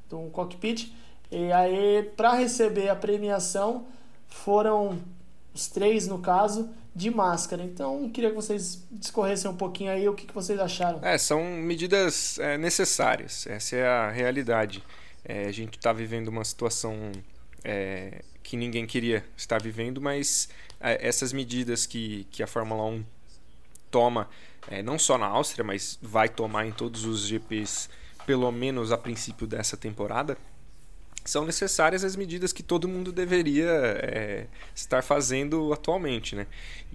de 0.09 0.15
um 0.15 0.31
cockpit. 0.31 0.93
E 1.31 1.53
aí, 1.53 2.03
para 2.17 2.35
receber 2.35 2.89
a 2.89 2.97
premiação, 2.97 3.87
foram 4.27 4.99
os 5.55 5.69
três, 5.69 6.07
no 6.07 6.19
caso, 6.19 6.71
de 6.95 7.11
máscara. 7.11 7.63
Então, 7.63 8.09
queria 8.11 8.31
que 8.31 8.37
vocês 8.37 8.85
discorressem 8.91 9.51
um 9.51 9.57
pouquinho 9.57 9.93
aí 9.93 10.09
o 10.09 10.15
que, 10.15 10.27
que 10.27 10.35
vocês 10.35 10.59
acharam. 10.59 11.01
É, 11.03 11.17
são 11.19 11.43
medidas 11.45 12.39
é, 12.39 12.59
necessárias, 12.59 13.47
essa 13.47 13.77
é 13.77 13.87
a 13.87 14.11
realidade. 14.11 14.83
É, 15.25 15.47
a 15.47 15.53
gente 15.53 15.77
está 15.77 15.93
vivendo 15.93 16.29
uma 16.29 16.45
situação 16.45 17.13
é, 17.63 18.23
que 18.43 18.57
ninguém 18.57 18.87
queria 18.87 19.25
estar 19.37 19.61
vivendo, 19.61 20.01
mas 20.01 20.49
é, 20.81 21.07
essas 21.07 21.33
medidas 21.33 21.87
que, 21.87 22.27
que 22.31 22.43
a 22.43 22.47
Fórmula 22.47 22.85
1 22.85 23.05
toma, 23.91 24.29
é, 24.69 24.83
não 24.83 24.99
só 24.99 25.19
na 25.19 25.27
Áustria, 25.27 25.65
mas 25.65 25.99
vai 26.01 26.29
tomar 26.29 26.67
em 26.67 26.73
todos 26.73 27.05
os 27.05 27.27
GPs, 27.27 27.89
pelo 28.27 28.51
menos 28.53 28.93
a 28.93 28.99
princípio 28.99 29.47
dessa 29.47 29.77
temporada, 29.77 30.37
são 31.25 31.45
necessárias 31.45 32.03
as 32.03 32.17
medidas 32.17 32.53
que 32.53 32.63
todo 32.63 32.89
mundo 32.89 33.13
deveria 33.13 33.71
é, 34.03 34.47
estar 34.75 35.03
fazendo 35.03 35.73
atualmente, 35.73 36.35
né? 36.35 36.47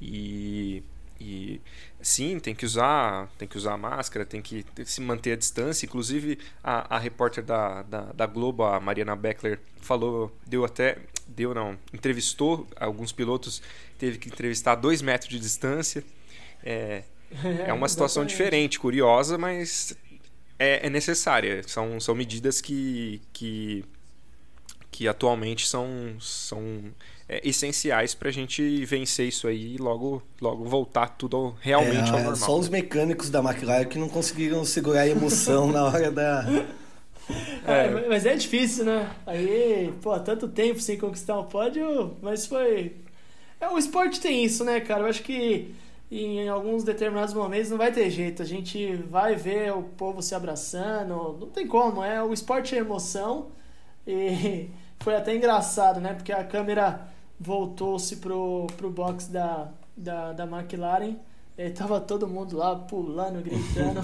E 0.01 0.83
E 1.19 1.61
sim, 2.01 2.39
tem 2.39 2.53
que 2.53 2.65
usar, 2.65 3.29
tem 3.37 3.47
que 3.47 3.57
usar 3.57 3.77
máscara, 3.77 4.25
tem 4.25 4.41
que, 4.41 4.63
tem 4.63 4.83
que 4.85 4.91
se 4.91 5.01
manter 5.01 5.33
a 5.33 5.35
distância. 5.35 5.85
Inclusive 5.85 6.37
a, 6.63 6.95
a 6.95 6.99
repórter 6.99 7.43
da, 7.43 7.83
da, 7.83 8.01
da, 8.13 8.25
Globo, 8.25 8.63
a 8.63 8.79
Mariana 8.79 9.15
Beckler, 9.15 9.59
falou, 9.79 10.31
deu 10.45 10.65
até, 10.65 10.97
deu 11.27 11.53
não, 11.53 11.77
entrevistou 11.93 12.67
alguns 12.75 13.11
pilotos, 13.11 13.61
teve 13.97 14.17
que 14.17 14.27
entrevistar 14.29 14.73
a 14.73 14.75
dois 14.75 15.01
metros 15.01 15.29
de 15.29 15.39
distância. 15.39 16.03
É, 16.65 17.03
é 17.67 17.73
uma 17.73 17.87
situação 17.87 18.25
diferente, 18.25 18.79
curiosa, 18.79 19.37
mas 19.37 19.95
é, 20.57 20.87
é 20.87 20.89
necessária. 20.89 21.61
São, 21.67 21.99
são 21.99 22.15
medidas 22.15 22.61
que, 22.61 23.21
que, 23.31 23.85
que 24.91 25.07
atualmente 25.07 25.67
são, 25.67 25.87
são 26.19 26.85
é, 27.27 27.41
essenciais 27.47 28.13
para 28.15 28.29
a 28.29 28.31
gente 28.31 28.85
vencer 28.85 29.27
isso 29.27 29.47
aí 29.47 29.75
e 29.75 29.77
logo, 29.77 30.21
logo 30.41 30.65
voltar 30.65 31.09
tudo 31.09 31.55
realmente 31.59 32.09
é, 32.09 32.13
ao 32.13 32.19
normal. 32.19 32.35
Só 32.35 32.57
os 32.57 32.69
mecânicos 32.69 33.29
da 33.29 33.39
McLaren 33.39 33.85
que 33.85 33.97
não 33.97 34.09
conseguiram 34.09 34.63
segurar 34.63 35.01
a 35.01 35.07
emoção 35.07 35.69
na 35.71 35.83
hora 35.83 36.11
da. 36.11 36.45
É, 37.65 37.87
é, 37.87 38.07
mas 38.07 38.25
é 38.25 38.35
difícil, 38.35 38.85
né? 38.85 39.11
Aí, 39.25 39.93
pô, 40.01 40.17
tanto 40.19 40.47
tempo 40.47 40.79
sem 40.79 40.97
conquistar 40.97 41.39
um 41.39 41.45
pódio, 41.45 42.15
mas 42.21 42.45
foi. 42.45 42.95
É, 43.59 43.67
o 43.67 43.77
esporte 43.77 44.19
tem 44.19 44.43
isso, 44.43 44.63
né, 44.63 44.79
cara? 44.79 45.01
Eu 45.01 45.07
acho 45.07 45.23
que 45.23 45.73
em 46.11 46.47
alguns 46.47 46.83
determinados 46.83 47.33
momentos 47.33 47.69
não 47.69 47.77
vai 47.77 47.91
ter 47.91 48.09
jeito. 48.09 48.41
A 48.41 48.45
gente 48.45 48.95
vai 48.95 49.35
ver 49.35 49.73
o 49.73 49.83
povo 49.83 50.21
se 50.21 50.35
abraçando, 50.35 51.37
não 51.39 51.49
tem 51.49 51.67
como. 51.67 52.03
É 52.03 52.21
o 52.23 52.33
esporte 52.33 52.75
é 52.75 52.79
emoção 52.79 53.47
e 54.05 54.69
foi 54.99 55.15
até 55.15 55.35
engraçado, 55.35 55.99
né? 55.99 56.13
Porque 56.13 56.31
a 56.31 56.43
câmera 56.43 57.07
voltou-se 57.39 58.17
pro, 58.17 58.67
pro 58.77 58.89
box 58.89 59.27
da, 59.27 59.69
da, 59.95 60.33
da 60.33 60.43
McLaren. 60.45 61.15
E 61.57 61.69
tava 61.69 62.01
todo 62.01 62.27
mundo 62.27 62.57
lá 62.57 62.75
pulando, 62.75 63.41
gritando. 63.41 64.01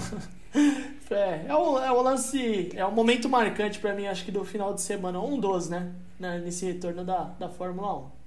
é, 1.10 1.46
é, 1.48 1.54
o, 1.54 1.78
é 1.78 1.92
o 1.92 2.00
lance, 2.00 2.70
é 2.74 2.84
um 2.86 2.92
momento 2.92 3.28
marcante 3.28 3.78
para 3.78 3.94
mim, 3.94 4.06
acho 4.06 4.24
que 4.24 4.32
do 4.32 4.42
final 4.42 4.72
de 4.72 4.80
semana, 4.80 5.20
um 5.20 5.38
dos, 5.38 5.68
né? 5.68 5.92
Nesse 6.18 6.64
retorno 6.64 7.04
da, 7.04 7.24
da 7.38 7.48
Fórmula 7.48 7.98
1. 7.98 8.21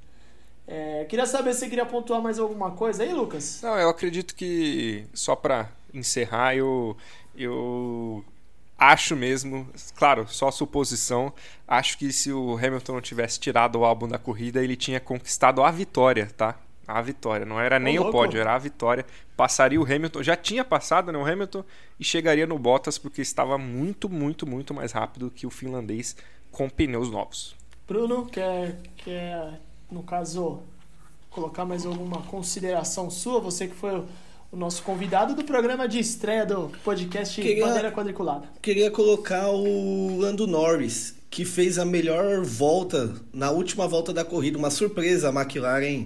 É, 0.68 1.06
queria 1.06 1.26
saber 1.26 1.54
se 1.54 1.60
você 1.60 1.70
queria 1.70 1.86
pontuar 1.86 2.22
mais 2.22 2.40
alguma 2.40 2.72
coisa 2.72 3.04
aí, 3.04 3.14
Lucas? 3.14 3.60
Não, 3.62 3.78
eu 3.78 3.90
acredito 3.90 4.36
que 4.36 5.06
só 5.14 5.36
para 5.36 5.70
encerrar, 5.94 6.56
eu, 6.56 6.98
eu 7.36 8.26
acho 8.78 9.16
mesmo, 9.16 9.68
claro, 9.96 10.26
só 10.28 10.52
suposição, 10.52 11.32
acho 11.68 11.98
que 11.98 12.12
se 12.12 12.32
o 12.32 12.58
Hamilton 12.58 12.94
não 12.94 13.02
tivesse 13.02 13.40
tirado 13.40 13.80
o 13.80 13.86
álbum 13.86 14.08
da 14.08 14.18
corrida, 14.18 14.64
ele 14.64 14.76
tinha 14.76 15.00
conquistado 15.00 15.64
a 15.64 15.72
vitória, 15.72 16.28
tá? 16.36 16.60
A 16.88 17.02
vitória, 17.02 17.46
não 17.46 17.60
era 17.60 17.80
nem 17.80 17.98
o, 17.98 18.10
o 18.10 18.12
pódio, 18.12 18.40
era 18.40 18.54
a 18.54 18.60
vitória. 18.60 19.06
Passaria 19.36 19.82
o 19.82 19.84
Hamilton, 19.84 20.22
já 20.22 20.36
tinha 20.36 20.64
passado 20.64 21.12
né, 21.12 21.18
o 21.18 21.26
Hamilton 21.26 21.64
e 22.00 22.04
chegaria 22.04 22.46
no 22.46 22.60
Bottas 22.60 23.00
porque 23.00 23.22
estava 23.22 23.58
muito, 23.58 24.08
muito, 24.08 24.46
muito 24.46 24.72
mais 24.72 24.92
rápido 24.92 25.32
que 25.32 25.48
o 25.48 25.50
finlandês 25.50 26.16
com 26.52 26.70
pneus 26.70 27.10
novos. 27.10 27.56
Bruno, 27.88 28.26
quer, 28.28 28.78
quer 28.98 29.60
no 29.92 30.04
caso, 30.04 30.60
colocar 31.30 31.66
mais 31.66 31.86
alguma 31.86 32.22
consideração 32.24 33.10
sua? 33.10 33.40
Você 33.40 33.68
que 33.68 33.76
foi 33.76 34.04
o 34.52 34.58
nosso 34.58 34.84
convidado 34.84 35.36
do 35.36 35.44
programa 35.44 35.88
de 35.88 36.00
estreia 36.00 36.46
do 36.46 36.72
podcast 36.84 37.42
queria, 37.42 37.66
Bandeira 37.66 37.92
Quadriculada. 37.92 38.48
Queria 38.62 38.90
colocar 38.90 39.50
o 39.50 40.18
Lando 40.18 40.48
Norris, 40.48 41.16
que 41.30 41.44
fez 41.44 41.78
a 41.78 41.86
melhor 41.86 42.44
volta 42.44 43.14
na 43.34 43.52
última 43.52 43.88
volta 43.88 44.14
da 44.14 44.24
corrida. 44.24 44.58
Uma 44.58 44.72
surpresa 44.72 45.30
a 45.30 45.34
McLaren 45.34 46.06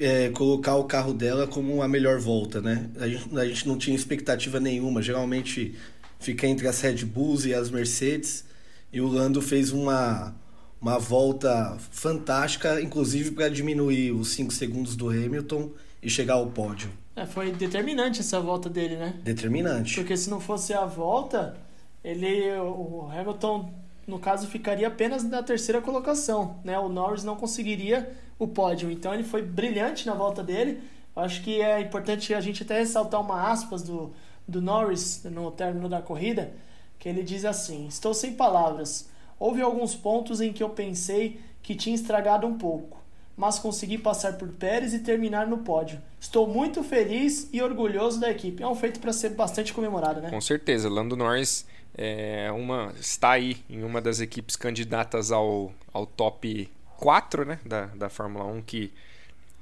é, 0.00 0.30
colocar 0.30 0.76
o 0.76 0.84
carro 0.84 1.12
dela 1.12 1.46
como 1.46 1.82
a 1.82 1.88
melhor 1.88 2.18
volta, 2.18 2.62
né? 2.62 2.88
A 2.98 3.06
gente, 3.06 3.38
a 3.38 3.44
gente 3.46 3.68
não 3.68 3.76
tinha 3.76 3.94
expectativa 3.94 4.58
nenhuma. 4.58 5.02
Geralmente 5.02 5.74
fica 6.18 6.46
entre 6.46 6.66
as 6.66 6.80
Red 6.80 7.04
Bulls 7.04 7.44
e 7.44 7.52
as 7.52 7.70
Mercedes. 7.70 8.44
E 8.90 9.00
o 9.00 9.06
Lando 9.06 9.42
fez 9.42 9.70
uma, 9.70 10.34
uma 10.80 10.98
volta 10.98 11.76
fantástica, 11.90 12.80
inclusive 12.80 13.32
para 13.32 13.48
diminuir 13.48 14.12
os 14.12 14.28
5 14.30 14.52
segundos 14.52 14.96
do 14.96 15.08
Hamilton 15.10 15.70
e 16.02 16.08
chegar 16.08 16.34
ao 16.34 16.46
pódio. 16.46 16.90
É, 17.14 17.26
foi 17.26 17.52
determinante 17.52 18.20
essa 18.20 18.40
volta 18.40 18.68
dele, 18.68 18.96
né? 18.96 19.14
Determinante. 19.22 19.96
Porque 19.96 20.16
se 20.16 20.30
não 20.30 20.40
fosse 20.40 20.72
a 20.72 20.86
volta, 20.86 21.56
ele, 22.02 22.50
o 22.58 23.08
Hamilton, 23.12 23.70
no 24.06 24.18
caso, 24.18 24.46
ficaria 24.46 24.88
apenas 24.88 25.22
na 25.22 25.42
terceira 25.42 25.82
colocação, 25.82 26.58
né? 26.64 26.78
O 26.78 26.88
Norris 26.88 27.24
não 27.24 27.36
conseguiria 27.36 28.10
o 28.38 28.48
pódio. 28.48 28.90
Então 28.90 29.12
ele 29.12 29.22
foi 29.22 29.42
brilhante 29.42 30.06
na 30.06 30.14
volta 30.14 30.42
dele. 30.42 30.80
Acho 31.14 31.42
que 31.42 31.60
é 31.60 31.80
importante 31.80 32.32
a 32.32 32.40
gente 32.40 32.62
até 32.62 32.78
ressaltar 32.78 33.20
uma 33.20 33.50
aspas 33.50 33.82
do, 33.82 34.14
do 34.48 34.62
Norris 34.62 35.22
no 35.24 35.50
término 35.50 35.88
da 35.88 36.00
corrida, 36.00 36.52
que 36.98 37.06
ele 37.06 37.22
diz 37.22 37.44
assim: 37.44 37.86
Estou 37.86 38.14
sem 38.14 38.32
palavras. 38.32 39.10
Houve 39.40 39.60
alguns 39.60 39.96
pontos 39.96 40.40
em 40.40 40.52
que 40.52 40.62
eu 40.62 40.70
pensei 40.70 41.40
que 41.62 41.74
tinha 41.74 41.96
estragado 41.96 42.46
um 42.46 42.56
pouco 42.56 43.00
mas 43.40 43.58
consegui 43.58 43.96
passar 43.96 44.34
por 44.34 44.48
Pérez 44.48 44.92
e 44.92 44.98
terminar 44.98 45.46
no 45.46 45.58
pódio. 45.58 45.98
Estou 46.20 46.46
muito 46.46 46.84
feliz 46.84 47.48
e 47.50 47.62
orgulhoso 47.62 48.20
da 48.20 48.30
equipe. 48.30 48.62
É 48.62 48.68
um 48.68 48.74
feito 48.74 49.00
para 49.00 49.14
ser 49.14 49.30
bastante 49.30 49.72
comemorado, 49.72 50.20
né? 50.20 50.28
Com 50.28 50.42
certeza. 50.42 50.90
Lando 50.90 51.16
Norris 51.16 51.66
é 51.96 52.52
uma, 52.52 52.92
está 53.00 53.30
aí 53.30 53.64
em 53.70 53.82
uma 53.82 53.98
das 53.98 54.20
equipes 54.20 54.56
candidatas 54.56 55.32
ao, 55.32 55.72
ao 55.90 56.04
top 56.04 56.70
4 56.98 57.46
né, 57.46 57.58
da, 57.64 57.86
da 57.86 58.10
Fórmula 58.10 58.44
1, 58.44 58.60
que, 58.60 58.92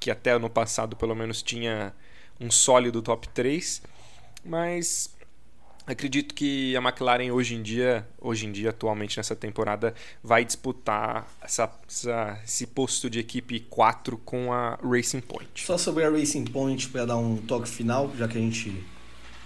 que 0.01 0.11
até 0.11 0.33
ano 0.33 0.51
passado 0.51 0.97
pelo 0.97 1.15
menos 1.15 1.41
tinha 1.41 1.95
um 2.41 2.51
sólido 2.51 3.01
top 3.01 3.29
3. 3.29 3.81
Mas 4.45 5.15
Acredito 5.89 6.35
que 6.35 6.77
a 6.77 6.83
McLaren 6.83 7.33
hoje 7.33 7.55
em 7.55 7.63
dia, 7.63 8.07
hoje 8.21 8.45
em 8.45 8.53
dia, 8.53 8.69
atualmente 8.69 9.17
nessa 9.17 9.35
temporada, 9.35 9.95
vai 10.23 10.45
disputar 10.45 11.27
essa, 11.41 11.73
essa, 11.89 12.39
esse 12.45 12.67
posto 12.67 13.09
de 13.09 13.19
equipe 13.19 13.59
4 13.61 14.19
com 14.19 14.53
a 14.53 14.79
Racing 14.83 15.23
Point. 15.23 15.49
Só 15.65 15.79
sobre 15.79 16.05
a 16.05 16.11
Racing 16.11 16.45
Point 16.45 16.91
para 16.91 17.07
dar 17.07 17.17
um 17.17 17.39
toque 17.39 17.67
final, 17.67 18.13
já 18.19 18.29
que 18.29 18.37
a 18.37 18.41
gente 18.41 18.85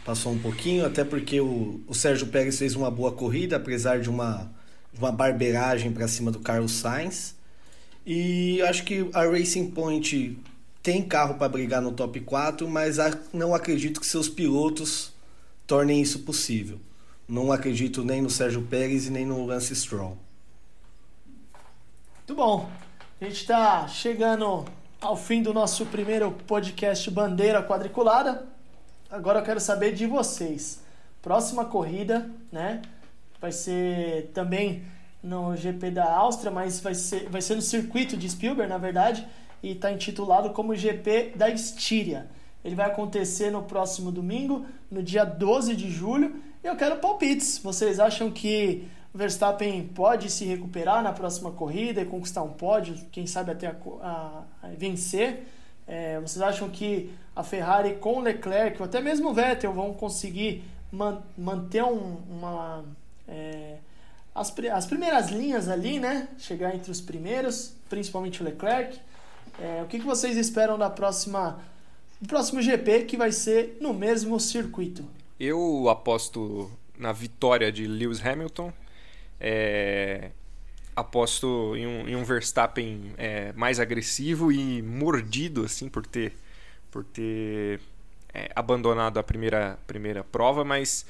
passou 0.05 0.33
um 0.33 0.39
pouquinho, 0.41 0.85
até 0.85 1.05
porque 1.05 1.41
o, 1.41 1.81
o 1.87 1.95
Sérgio 1.95 2.27
Pérez 2.27 2.59
fez 2.59 2.75
uma 2.75 2.91
boa 2.91 3.13
corrida, 3.13 3.55
apesar 3.55 4.01
de 4.01 4.11
uma, 4.11 4.51
de 4.93 4.99
uma 4.99 5.13
barbeiragem 5.13 5.93
para 5.93 6.09
cima 6.09 6.33
do 6.33 6.41
Carlos 6.41 6.73
Sainz. 6.73 7.37
E 8.05 8.61
acho 8.63 8.83
que 8.83 9.09
a 9.15 9.25
Racing 9.27 9.71
Point 9.71 10.37
tem 10.83 11.05
carro 11.05 11.35
para 11.35 11.49
brigar 11.49 11.81
no 11.81 11.93
top 11.93 12.19
4, 12.19 12.69
mas 12.69 12.97
não 13.33 13.55
acredito 13.55 14.01
que 14.01 14.07
seus 14.07 14.29
pilotos 14.29 15.13
tornem 15.67 16.01
isso 16.01 16.21
possível. 16.21 16.81
Não 17.29 17.53
acredito 17.53 18.05
nem 18.05 18.21
no 18.21 18.31
Sérgio 18.31 18.63
Pérez 18.63 19.07
e 19.07 19.11
nem 19.11 19.25
no 19.25 19.45
Lance 19.47 19.75
Stroll. 19.75 20.19
Muito 22.19 22.35
bom. 22.35 22.71
A 23.21 23.25
gente 23.25 23.37
está 23.37 23.87
chegando 23.89 24.65
ao 25.01 25.17
fim 25.17 25.43
do 25.43 25.53
nosso 25.53 25.87
primeiro 25.87 26.31
podcast 26.47 27.11
Bandeira 27.11 27.63
Quadriculada. 27.63 28.47
Agora 29.11 29.41
eu 29.41 29.45
quero 29.45 29.61
saber 29.61 29.93
de 29.93 30.07
vocês. 30.07 30.81
Próxima 31.21 31.65
corrida, 31.65 32.31
né? 32.51 32.83
Vai 33.41 33.53
ser 33.53 34.31
também 34.33 34.85
no 35.23 35.57
GP 35.57 35.91
da 35.91 36.13
Áustria, 36.13 36.51
mas 36.51 36.81
vai 36.81 36.95
ser, 36.95 37.29
vai 37.29 37.41
ser 37.41 37.55
no 37.55 37.63
circuito 37.63 38.17
de 38.17 38.29
Spielberg, 38.29 38.69
na 38.69 38.79
verdade, 38.79 39.27
e 39.63 39.73
está 39.73 39.93
intitulado 39.93 40.51
como 40.51 40.75
GP 40.75 41.33
da 41.37 41.49
Estíria. 41.49 42.29
Ele 42.65 42.75
vai 42.75 42.87
acontecer 42.87 43.51
no 43.51 43.63
próximo 43.63 44.13
domingo, 44.13 44.65
no 44.91 45.03
dia 45.03 45.25
12 45.25 45.75
de 45.75 45.91
julho. 45.91 46.37
Eu 46.63 46.77
quero 46.77 46.97
palpites. 46.97 47.59
Vocês 47.59 47.99
acham 47.99 48.31
que 48.31 48.89
o 49.13 49.19
Verstappen 49.19 49.87
pode 49.89 50.31
se 50.31 50.45
recuperar 50.45 51.03
na 51.03 51.13
próxima 51.13 51.51
corrida 51.51 52.01
e 52.01 52.05
conquistar 52.05 52.43
um 52.43 52.53
pódio, 52.53 52.97
quem 53.13 53.27
sabe 53.27 53.51
até 53.51 53.67
a, 53.67 53.77
a, 54.01 54.43
a 54.63 54.69
vencer? 54.69 55.47
É, 55.87 56.19
vocês 56.21 56.41
acham 56.41 56.71
que 56.71 57.11
a 57.35 57.43
Ferrari 57.43 57.97
com 57.97 58.21
Leclerc, 58.21 58.81
ou 58.81 58.87
até 58.87 59.01
mesmo 59.01 59.31
o 59.31 59.35
Vettel, 59.35 59.73
vão 59.73 59.93
conseguir 59.93 60.65
man, 60.91 61.23
manter 61.37 61.83
um, 61.83 62.19
uma. 62.31 62.85
É, 63.29 63.77
as, 64.35 64.55
as 64.73 64.87
primeiras 64.87 65.29
linhas 65.31 65.69
ali, 65.69 65.99
né? 65.99 66.29
Chegar 66.39 66.75
entre 66.75 66.91
os 66.91 67.01
primeiros, 67.01 67.75
principalmente 67.91 68.41
o 68.41 68.45
Leclerc. 68.45 68.99
É, 69.61 69.83
o 69.83 69.87
que, 69.87 69.99
que 69.99 70.07
vocês 70.07 70.37
esperam 70.37 70.79
da 70.79 70.89
próxima 70.89 71.61
o 72.23 72.27
próximo 72.27 72.63
GP 72.63 73.05
que 73.05 73.17
vai 73.17 73.33
ser 73.33 73.77
no 73.81 73.93
mesmo 73.93 74.39
circuito. 74.39 75.05
Eu 75.39 75.89
aposto 75.89 76.71
na 76.97 77.13
vitória 77.13 77.73
de 77.73 77.87
Lewis 77.87 78.25
Hamilton. 78.25 78.73
É, 79.41 80.31
aposto 80.95 81.75
em 81.77 81.87
um, 81.87 82.09
em 82.09 82.15
um 82.15 82.23
Verstappen 82.23 83.13
é, 83.19 83.53
mais 83.55 83.81
agressivo 83.81 84.53
e 84.53 84.81
mordido 84.83 85.65
assim 85.65 85.89
por 85.89 86.07
ter 86.07 86.33
por 86.91 87.03
ter 87.03 87.81
é, 88.33 88.51
abandonado 88.55 89.19
a 89.19 89.23
primeira 89.23 89.79
primeira 89.87 90.23
prova, 90.23 90.65
mas 90.65 91.05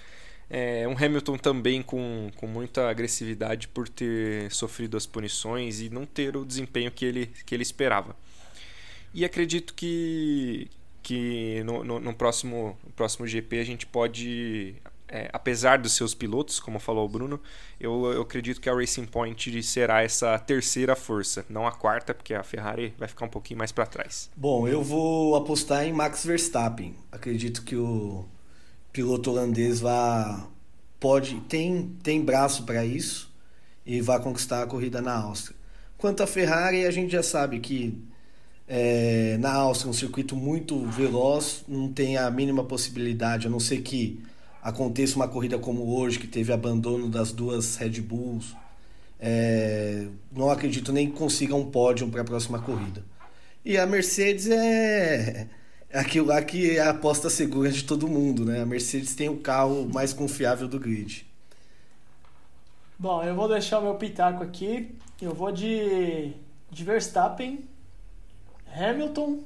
é, 0.48 0.86
um 0.86 0.92
Hamilton 0.92 1.36
também 1.36 1.82
com, 1.82 2.30
com 2.36 2.46
muita 2.46 2.88
agressividade 2.88 3.68
por 3.68 3.88
ter 3.88 4.50
sofrido 4.52 4.96
as 4.96 5.06
punições 5.06 5.80
e 5.80 5.88
não 5.88 6.04
ter 6.04 6.36
o 6.36 6.44
desempenho 6.44 6.90
que 6.90 7.04
ele, 7.04 7.26
que 7.46 7.54
ele 7.54 7.62
esperava. 7.62 8.14
E 9.14 9.24
acredito 9.24 9.74
que, 9.74 10.70
que 11.03 11.62
no, 11.64 11.82
no, 11.82 12.00
no 12.00 12.14
próximo, 12.14 12.78
no 12.84 12.92
próximo 12.92 13.26
GP 13.26 13.59
a 13.59 13.64
gente 13.64 13.86
pode 13.86 14.76
é, 15.12 15.28
apesar 15.30 15.78
dos 15.78 15.92
seus 15.92 16.14
pilotos, 16.14 16.59
como 16.59 16.80
falou 16.80 17.05
o 17.05 17.09
Bruno, 17.09 17.38
eu, 17.78 18.07
eu 18.12 18.22
acredito 18.22 18.59
que 18.59 18.70
a 18.70 18.74
Racing 18.74 19.05
Point 19.05 19.62
será 19.62 20.03
essa 20.03 20.38
terceira 20.38 20.96
força, 20.96 21.44
não 21.50 21.66
a 21.66 21.70
quarta, 21.70 22.14
porque 22.14 22.32
a 22.32 22.42
Ferrari 22.42 22.94
vai 22.98 23.07
ficar 23.07 23.26
um 23.26 23.28
pouquinho 23.28 23.59
mais 23.59 23.70
para 23.70 23.84
trás. 23.84 24.30
Bom, 24.34 24.66
eu 24.66 24.82
vou 24.82 25.36
apostar 25.36 25.84
em 25.84 25.92
Max 25.92 26.24
Verstappen. 26.24 26.96
Acredito 27.12 27.62
que 27.62 27.76
o 27.76 28.24
piloto 28.90 29.30
holandês 29.30 29.80
vai 29.80 30.46
pode 30.98 31.40
tem 31.42 31.94
tem 32.03 32.24
braço 32.24 32.64
para 32.64 32.84
isso 32.84 33.30
e 33.84 34.00
vai 34.00 34.18
conquistar 34.18 34.62
a 34.62 34.66
corrida 34.66 35.03
na 35.03 35.14
Áustria. 35.14 35.57
Quanto 35.98 36.22
à 36.22 36.26
Ferrari, 36.26 36.86
a 36.86 36.90
gente 36.90 37.12
já 37.12 37.22
sabe 37.22 37.61
que 37.61 38.03
é, 38.75 39.37
na 39.39 39.53
Áustria 39.53 39.91
um 39.91 39.93
circuito 39.93 40.35
muito 40.35 40.87
veloz, 40.87 41.62
não 41.68 41.93
tem 41.93 42.16
a 42.16 42.31
mínima 42.31 42.64
possibilidade, 42.64 43.47
a 43.47 43.51
não 43.51 43.61
ser 43.61 43.83
que 43.83 44.18
aconteça 44.62 45.14
uma 45.14 45.29
corrida 45.29 45.59
como 45.59 45.95
hoje, 45.95 46.18
que 46.18 46.27
teve 46.27 46.55
abandono 46.55 47.07
das 47.07 47.33
duas 47.33 47.77
Red 47.77 48.01
Bulls, 48.01 48.57
é, 49.20 50.07
não 50.35 50.49
acredito 50.49 50.91
nem 50.91 51.11
que 51.11 51.18
consiga 51.18 51.55
um 51.55 51.70
pódio 51.70 52.09
para 52.09 52.23
a 52.23 52.25
próxima 52.25 52.61
corrida. 52.61 53.05
E 53.62 53.77
a 53.77 53.85
Mercedes 53.87 54.49
é, 54.49 55.49
é 55.91 55.99
aquilo 55.99 56.29
lá 56.29 56.41
que 56.41 56.70
é 56.70 56.81
a 56.81 56.91
aposta 56.91 57.29
segura 57.29 57.70
de 57.70 57.85
todo 57.85 58.09
mundo, 58.09 58.47
né? 58.47 58.62
A 58.62 58.66
Mercedes 58.66 59.14
tem 59.14 59.29
o 59.29 59.37
carro 59.37 59.87
mais 59.93 60.14
confiável 60.14 60.66
do 60.66 60.81
grid. 60.81 61.27
Bom, 62.99 63.23
eu 63.23 63.35
vou 63.35 63.49
deixar 63.49 63.81
o 63.81 63.83
meu 63.83 63.97
pitaco 63.97 64.43
aqui. 64.43 64.97
Eu 65.20 65.35
vou 65.35 65.53
de, 65.53 66.33
de 66.70 66.85
Verstappen, 66.85 67.68
Hamilton 68.75 69.41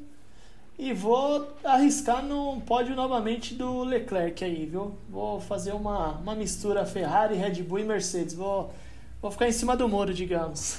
e 0.78 0.92
vou 0.92 1.56
arriscar 1.64 2.22
no 2.22 2.60
pódio 2.60 2.94
novamente 2.94 3.54
do 3.54 3.82
Leclerc 3.82 4.44
aí, 4.44 4.66
viu? 4.66 4.94
Vou 5.08 5.40
fazer 5.40 5.72
uma, 5.72 6.12
uma 6.12 6.34
mistura 6.34 6.84
Ferrari, 6.84 7.34
Red 7.34 7.62
Bull 7.62 7.78
e 7.78 7.84
Mercedes. 7.84 8.34
Vou, 8.34 8.70
vou 9.22 9.30
ficar 9.30 9.48
em 9.48 9.52
cima 9.52 9.74
do 9.74 9.88
muro, 9.88 10.12
digamos. 10.12 10.76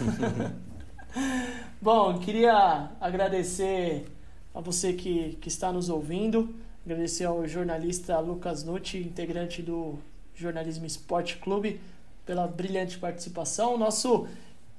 Bom, 1.82 2.20
queria 2.20 2.92
agradecer 3.02 4.06
a 4.54 4.62
você 4.62 4.94
que, 4.94 5.38
que 5.42 5.48
está 5.48 5.72
nos 5.72 5.90
ouvindo, 5.90 6.54
agradecer 6.86 7.26
ao 7.26 7.48
jornalista 7.48 8.20
Lucas 8.20 8.64
Nucci, 8.64 9.00
integrante 9.00 9.64
do 9.64 9.98
Jornalismo 10.36 10.86
Esporte 10.86 11.38
Clube, 11.38 11.82
pela 12.24 12.46
brilhante 12.46 13.00
participação. 13.00 13.78
Nosso 13.80 14.28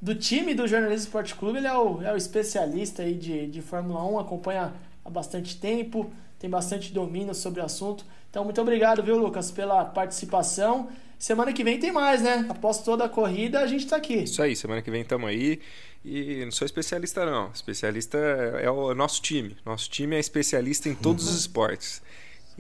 do 0.01 0.15
time 0.15 0.55
do 0.55 0.67
Jornalismo 0.67 1.07
Esporte 1.07 1.35
Clube, 1.35 1.59
ele 1.59 1.67
é 1.67 1.75
o, 1.75 2.03
é 2.03 2.13
o 2.13 2.17
especialista 2.17 3.03
aí 3.03 3.15
de, 3.15 3.47
de 3.47 3.61
Fórmula 3.61 4.05
1, 4.05 4.19
acompanha 4.21 4.73
há 5.05 5.11
bastante 5.11 5.59
tempo, 5.59 6.13
tem 6.39 6.49
bastante 6.49 6.93
domínio 6.93 7.35
sobre 7.35 7.61
o 7.61 7.65
assunto. 7.65 8.05
Então, 8.31 8.45
muito 8.45 8.61
obrigado, 8.61 9.03
viu, 9.03 9.17
Lucas, 9.19 9.51
pela 9.51 9.85
participação. 9.85 10.89
Semana 11.19 11.53
que 11.53 11.65
vem 11.65 11.81
tem 11.81 11.91
mais, 11.91 12.23
né? 12.23 12.47
Após 12.49 12.83
toda 12.83 13.05
a 13.05 13.09
corrida, 13.09 13.59
a 13.59 13.67
gente 13.67 13.85
está 13.85 13.97
aqui. 13.97 14.23
Isso 14.23 14.41
aí, 14.41 14.55
semana 14.55 14.81
que 14.81 14.91
vem 14.91 15.03
estamos 15.03 15.29
aí. 15.29 15.61
E 16.05 16.45
não 16.45 16.53
sou 16.53 16.65
especialista, 16.65 17.27
não. 17.27 17.51
Especialista 17.53 18.17
é 18.17 18.71
o 18.71 18.95
nosso 18.95 19.21
time. 19.21 19.57
Nosso 19.65 19.91
time 19.91 20.15
é 20.15 20.21
especialista 20.21 20.89
em 20.89 20.95
todos 20.95 21.29
os 21.29 21.41
esportes. 21.41 22.01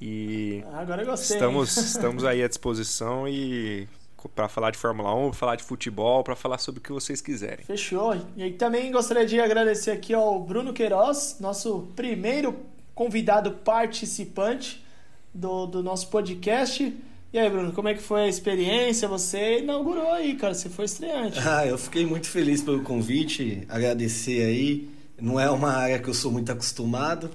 E 0.01 0.65
Agora 0.73 1.03
eu 1.03 1.07
gostei. 1.07 1.37
Estamos, 1.37 1.77
estamos 1.79 2.25
aí 2.25 2.43
à 2.43 2.49
disposição 2.49 3.29
e 3.29 3.89
para 4.35 4.49
falar 4.49 4.71
de 4.71 4.79
Fórmula 4.79 5.15
1, 5.15 5.31
para 5.31 5.39
falar 5.39 5.57
de 5.57 5.63
futebol, 5.63 6.25
para 6.25 6.35
falar 6.35 6.59
sobre 6.59 6.81
o 6.81 6.83
que 6.83 6.91
vocês 6.91 7.21
quiserem. 7.21 7.65
Fechou. 7.65 8.17
E 8.37 8.51
também 8.53 8.91
gostaria 8.91 9.27
de 9.27 9.39
agradecer 9.39 9.91
aqui 9.91 10.15
ao 10.15 10.41
Bruno 10.41 10.73
Queiroz, 10.73 11.37
nosso 11.39 11.89
primeiro 11.95 12.57
convidado 12.95 13.53
participante 13.53 14.85
do, 15.33 15.67
do 15.67 15.83
nosso 15.83 16.09
podcast. 16.09 16.93
E 17.33 17.39
aí, 17.39 17.51
Bruno, 17.51 17.73
como 17.73 17.89
é 17.89 17.95
que 17.95 18.03
foi 18.03 18.23
a 18.23 18.29
experiência? 18.29 19.07
Você 19.07 19.61
inaugurou 19.61 20.11
aí, 20.13 20.35
cara, 20.35 20.55
você 20.55 20.69
foi 20.69 20.87
estreante. 20.87 21.39
Ah, 21.47 21.67
eu 21.67 21.77
fiquei 21.77 22.07
muito 22.07 22.27
feliz 22.27 22.63
pelo 22.63 22.83
convite, 22.83 23.65
agradecer 23.69 24.43
aí. 24.43 24.89
Não 25.21 25.39
é 25.39 25.51
uma 25.51 25.71
área 25.73 25.99
que 25.99 26.09
eu 26.09 26.15
sou 26.15 26.33
muito 26.33 26.51
acostumado 26.51 27.31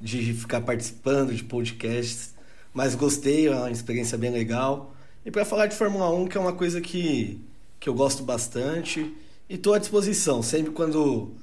de 0.00 0.34
ficar 0.34 0.60
participando 0.60 1.34
de 1.34 1.42
podcasts, 1.42 2.34
mas 2.74 2.94
gostei, 2.94 3.48
é 3.48 3.54
uma 3.54 3.70
experiência 3.70 4.18
bem 4.18 4.30
legal. 4.30 4.94
E 5.28 5.30
para 5.30 5.44
falar 5.44 5.66
de 5.66 5.76
Fórmula 5.76 6.08
1, 6.10 6.26
que 6.26 6.38
é 6.38 6.40
uma 6.40 6.54
coisa 6.54 6.80
que, 6.80 7.38
que 7.78 7.86
eu 7.86 7.92
gosto 7.92 8.22
bastante, 8.22 9.14
e 9.46 9.56
estou 9.56 9.74
à 9.74 9.78
disposição. 9.78 10.42
Sempre 10.42 10.70
quando 10.70 11.34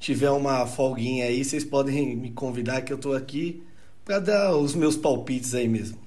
tiver 0.00 0.30
uma 0.30 0.66
folguinha 0.66 1.26
aí, 1.26 1.44
vocês 1.44 1.62
podem 1.62 2.16
me 2.16 2.30
convidar 2.30 2.80
que 2.80 2.90
eu 2.90 2.96
estou 2.96 3.14
aqui 3.14 3.62
para 4.02 4.18
dar 4.18 4.56
os 4.56 4.74
meus 4.74 4.96
palpites 4.96 5.54
aí 5.54 5.68
mesmo. 5.68 5.98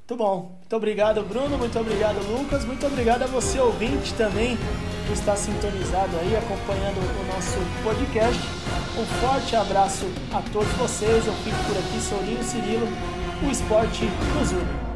Muito 0.00 0.22
bom. 0.22 0.58
Muito 0.58 0.76
obrigado, 0.76 1.22
Bruno. 1.22 1.56
Muito 1.56 1.78
obrigado, 1.78 2.18
Lucas. 2.30 2.62
Muito 2.66 2.86
obrigado 2.86 3.22
a 3.22 3.26
você, 3.26 3.58
ouvinte, 3.58 4.12
também, 4.12 4.58
que 5.06 5.14
está 5.14 5.34
sintonizado 5.36 6.14
aí, 6.18 6.36
acompanhando 6.36 6.98
o 6.98 7.26
nosso 7.34 7.56
podcast. 7.82 8.42
Um 8.98 9.06
forte 9.22 9.56
abraço 9.56 10.04
a 10.30 10.42
todos 10.52 10.70
vocês. 10.72 11.26
Eu 11.26 11.32
fico 11.36 11.56
por 11.66 11.78
aqui, 11.78 12.00
Solinho 12.02 12.44
Cirilo. 12.44 12.86
O 13.48 13.50
esporte 13.50 14.04
nos 14.38 14.52
une. 14.52 14.89